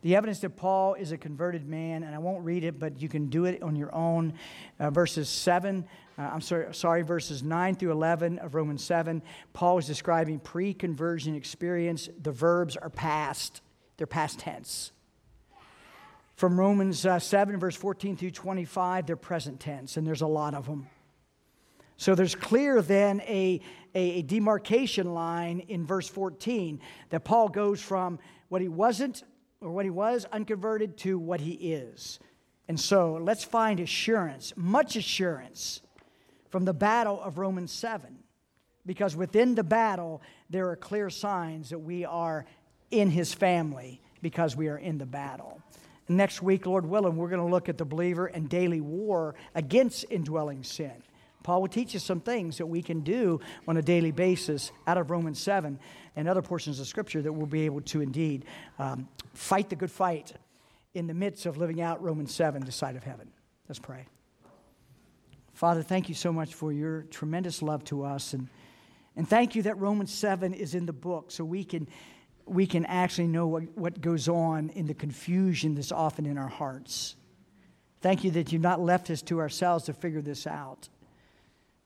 The 0.03 0.15
evidence 0.15 0.39
that 0.41 0.51
Paul 0.51 0.95
is 0.95 1.11
a 1.11 1.19
converted 1.19 1.67
man, 1.67 2.05
and 2.05 2.15
I 2.15 2.19
won't 2.19 2.45
read 2.45 2.63
it, 2.63 2.79
but 2.79 3.03
you 3.03 3.09
can 3.09 3.27
do 3.27 3.47
it 3.47 3.63
on 3.63 3.75
your 3.75 3.93
own. 3.93 4.35
Uh, 4.79 4.91
verses 4.91 5.29
7, 5.29 5.85
uh, 6.17 6.23
I'm 6.23 6.41
sorry, 6.41 6.73
sorry, 6.73 7.03
verses 7.03 7.43
9 7.43 7.75
through 7.75 7.91
11 7.91 8.39
of 8.39 8.55
Romans 8.55 8.85
7, 8.85 9.23
Paul 9.53 9.79
is 9.79 9.87
describing 9.87 10.39
pre 10.39 10.73
conversion 10.73 11.35
experience. 11.35 12.09
The 12.23 12.31
verbs 12.31 12.77
are 12.77 12.91
past, 12.91 13.61
they're 13.97 14.07
past 14.07 14.39
tense. 14.39 14.93
From 16.37 16.61
Romans 16.61 17.05
uh, 17.05 17.19
7, 17.19 17.59
verse 17.59 17.75
14 17.75 18.17
through 18.17 18.31
25, 18.31 19.07
they're 19.07 19.17
present 19.17 19.59
tense, 19.59 19.97
and 19.97 20.07
there's 20.07 20.23
a 20.23 20.29
lot 20.29 20.55
of 20.55 20.67
them. 20.67 20.87
So 21.97 22.15
there's 22.15 22.37
clear 22.37 22.81
then 22.81 23.21
a, 23.23 23.61
a, 23.95 24.23
demarcation 24.23 25.15
line 25.15 25.61
in 25.61 25.87
verse 25.87 26.09
14 26.09 26.81
that 27.11 27.25
Paul 27.25 27.49
goes 27.49 27.81
from 27.81 28.19
what 28.49 28.61
he 28.61 28.69
wasn't 28.69 29.23
or 29.61 29.71
what 29.71 29.85
he 29.85 29.91
was 29.91 30.25
unconverted 30.33 30.97
to 30.99 31.19
what 31.19 31.41
he 31.41 31.53
is. 31.53 32.19
And 32.69 32.79
so 32.79 33.19
let's 33.21 33.45
find 33.45 33.81
assurance, 33.81 34.53
much 34.57 34.97
assurance, 34.97 35.81
from 36.51 36.65
the 36.65 36.75
battle 36.75 37.21
of 37.21 37.39
Romans 37.39 37.73
7. 37.73 38.19
Because 38.87 39.17
within 39.17 39.55
the 39.55 39.65
battle, 39.65 40.23
there 40.49 40.71
are 40.71 40.77
clear 40.77 41.11
signs 41.11 41.71
that 41.71 41.79
we 41.79 42.05
are 42.05 42.47
in 42.91 43.11
his 43.11 43.35
family 43.35 44.01
because 44.23 44.57
we 44.57 44.69
are 44.69 44.79
in 44.79 44.99
the 44.99 45.07
battle. 45.07 45.61
Next 46.09 46.43
week, 46.43 46.65
Lord 46.65 46.87
willing, 46.87 47.17
we're 47.17 47.29
going 47.29 47.43
to 47.43 47.51
look 47.51 47.69
at 47.69 47.77
the 47.77 47.85
believer 47.85 48.27
and 48.27 48.49
daily 48.49 48.81
war 48.81 49.35
against 49.55 50.07
indwelling 50.09 50.65
sin. 50.65 51.03
Paul 51.43 51.61
will 51.61 51.69
teach 51.69 51.95
us 51.95 52.03
some 52.03 52.21
things 52.21 52.59
that 52.59 52.67
we 52.67 52.83
can 52.83 53.01
do 53.01 53.41
on 53.67 53.77
a 53.77 53.83
daily 53.83 54.11
basis 54.11 54.73
out 54.87 54.99
of 54.99 55.11
Romans 55.11 55.39
7 55.39 55.79
and 56.17 56.29
other 56.29 56.43
portions 56.43 56.81
of 56.81 56.87
Scripture 56.87 57.23
that 57.23 57.33
we'll 57.33 57.47
be 57.47 57.63
able 57.63 57.81
to 57.83 58.01
indeed 58.01 58.45
um, 58.79 59.09
fight 59.35 59.71
the 59.71 59.77
good 59.77 59.91
fight 59.91 60.33
in 60.95 61.07
the 61.07 61.15
midst 61.15 61.47
of 61.47 61.57
living 61.57 61.81
out 61.81 62.03
Romans 62.03 62.35
7, 62.35 62.65
the 62.65 62.73
side 62.73 62.97
of 62.97 63.05
heaven. 63.05 63.31
Let's 63.69 63.79
pray. 63.79 64.07
Father, 65.53 65.83
thank 65.83 66.09
you 66.09 66.15
so 66.15 66.33
much 66.33 66.55
for 66.55 66.73
your 66.73 67.03
tremendous 67.11 67.63
love 67.63 67.85
to 67.85 68.05
us. 68.05 68.33
And, 68.33 68.49
and 69.17 69.29
thank 69.29 69.55
you 69.55 69.63
that 69.63 69.79
Romans 69.79 70.13
7 70.13 70.55
is 70.55 70.75
in 70.75 70.87
the 70.87 70.93
book 70.93 71.31
so 71.31 71.45
we 71.45 71.65
can, 71.65 71.89
we 72.47 72.67
can 72.67 72.85
actually 72.87 73.27
know 73.27 73.47
what, 73.47 73.63
what 73.77 74.01
goes 74.01 74.29
on 74.29 74.71
in 74.71 74.87
the 74.87 74.95
confusion 74.95 75.75
that's 75.75 75.93
often 75.93 76.27
in 76.27 76.39
our 76.39 76.49
hearts. 76.49 77.17
Thank 78.01 78.23
you 78.23 78.31
that 78.33 78.53
you've 78.53 78.63
not 78.63 78.81
left 78.81 79.11
us 79.11 79.23
to 79.23 79.41
ourselves 79.41 79.85
to 79.87 79.93
figure 79.93 80.23
this 80.23 80.47
out. 80.47 80.89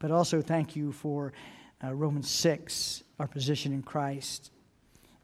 But 0.02 0.10
also 0.10 0.42
thank 0.42 0.74
you 0.74 0.90
for 0.90 1.32
uh, 1.82 1.94
Romans 1.94 2.28
6, 2.28 3.04
our 3.20 3.28
position 3.28 3.72
in 3.72 3.84
Christ. 3.84 4.50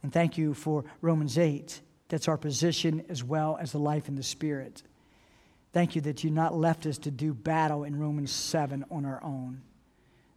And 0.05 0.13
thank 0.13 0.39
you 0.39 0.55
for 0.55 0.85
Romans 1.01 1.37
8, 1.37 1.81
that's 2.09 2.29
our 2.29 2.37
position 2.37 3.05
as 3.09 3.25
well 3.25 3.59
as 3.61 3.73
the 3.73 3.81
life 3.81 4.07
in 4.07 4.15
the 4.15 4.23
Spirit. 4.23 4.85
Thank 5.73 5.97
you 5.97 6.01
that 6.03 6.23
you've 6.23 6.33
not 6.33 6.55
left 6.55 6.87
us 6.87 6.97
to 6.99 7.11
do 7.11 7.35
battle 7.35 7.83
in 7.83 7.99
Romans 7.99 8.31
7 8.31 8.85
on 8.89 9.05
our 9.05 9.21
own. 9.25 9.63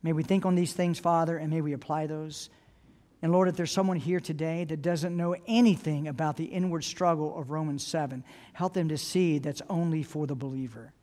May 0.02 0.12
we 0.12 0.24
think 0.24 0.44
on 0.48 0.56
these 0.56 0.74
things, 0.74 0.98
Father, 0.98 1.38
and 1.38 1.52
may 1.52 1.62
we 1.62 1.74
apply 1.74 2.08
those. 2.08 2.50
And 3.22 3.32
Lord, 3.32 3.48
if 3.48 3.56
there's 3.56 3.72
someone 3.72 3.98
here 3.98 4.20
today 4.20 4.64
that 4.64 4.82
doesn't 4.82 5.16
know 5.16 5.36
anything 5.46 6.08
about 6.08 6.36
the 6.36 6.46
inward 6.46 6.84
struggle 6.84 7.38
of 7.38 7.52
Romans 7.52 7.86
7, 7.86 8.24
help 8.54 8.74
them 8.74 8.90
to 8.90 8.98
see 8.98 9.38
that's 9.38 9.62
only 9.70 10.02
for 10.02 10.26
the 10.26 10.34
believer. 10.34 10.94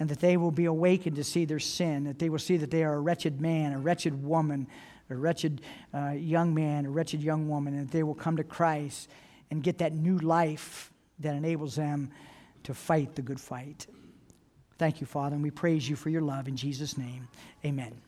And 0.00 0.08
that 0.08 0.20
they 0.20 0.36
will 0.36 0.52
be 0.52 0.66
awakened 0.66 1.16
to 1.16 1.24
see 1.24 1.44
their 1.44 1.58
sin, 1.58 2.04
that 2.04 2.18
they 2.18 2.28
will 2.28 2.38
see 2.38 2.56
that 2.58 2.70
they 2.70 2.84
are 2.84 2.94
a 2.94 3.00
wretched 3.00 3.40
man, 3.40 3.72
a 3.72 3.78
wretched 3.78 4.22
woman, 4.22 4.68
a 5.10 5.16
wretched 5.16 5.60
uh, 5.92 6.10
young 6.10 6.54
man, 6.54 6.86
a 6.86 6.90
wretched 6.90 7.20
young 7.20 7.48
woman, 7.48 7.74
and 7.74 7.88
that 7.88 7.92
they 7.92 8.02
will 8.02 8.14
come 8.14 8.36
to 8.36 8.44
Christ 8.44 9.08
and 9.50 9.62
get 9.62 9.78
that 9.78 9.92
new 9.92 10.18
life 10.18 10.92
that 11.18 11.34
enables 11.34 11.74
them 11.74 12.10
to 12.64 12.74
fight 12.74 13.14
the 13.14 13.22
good 13.22 13.40
fight. 13.40 13.86
Thank 14.78 15.00
you, 15.00 15.06
Father, 15.06 15.34
and 15.34 15.42
we 15.42 15.50
praise 15.50 15.88
you 15.88 15.96
for 15.96 16.10
your 16.10 16.22
love 16.22 16.46
in 16.46 16.56
Jesus' 16.56 16.96
name. 16.96 17.26
Amen. 17.64 18.07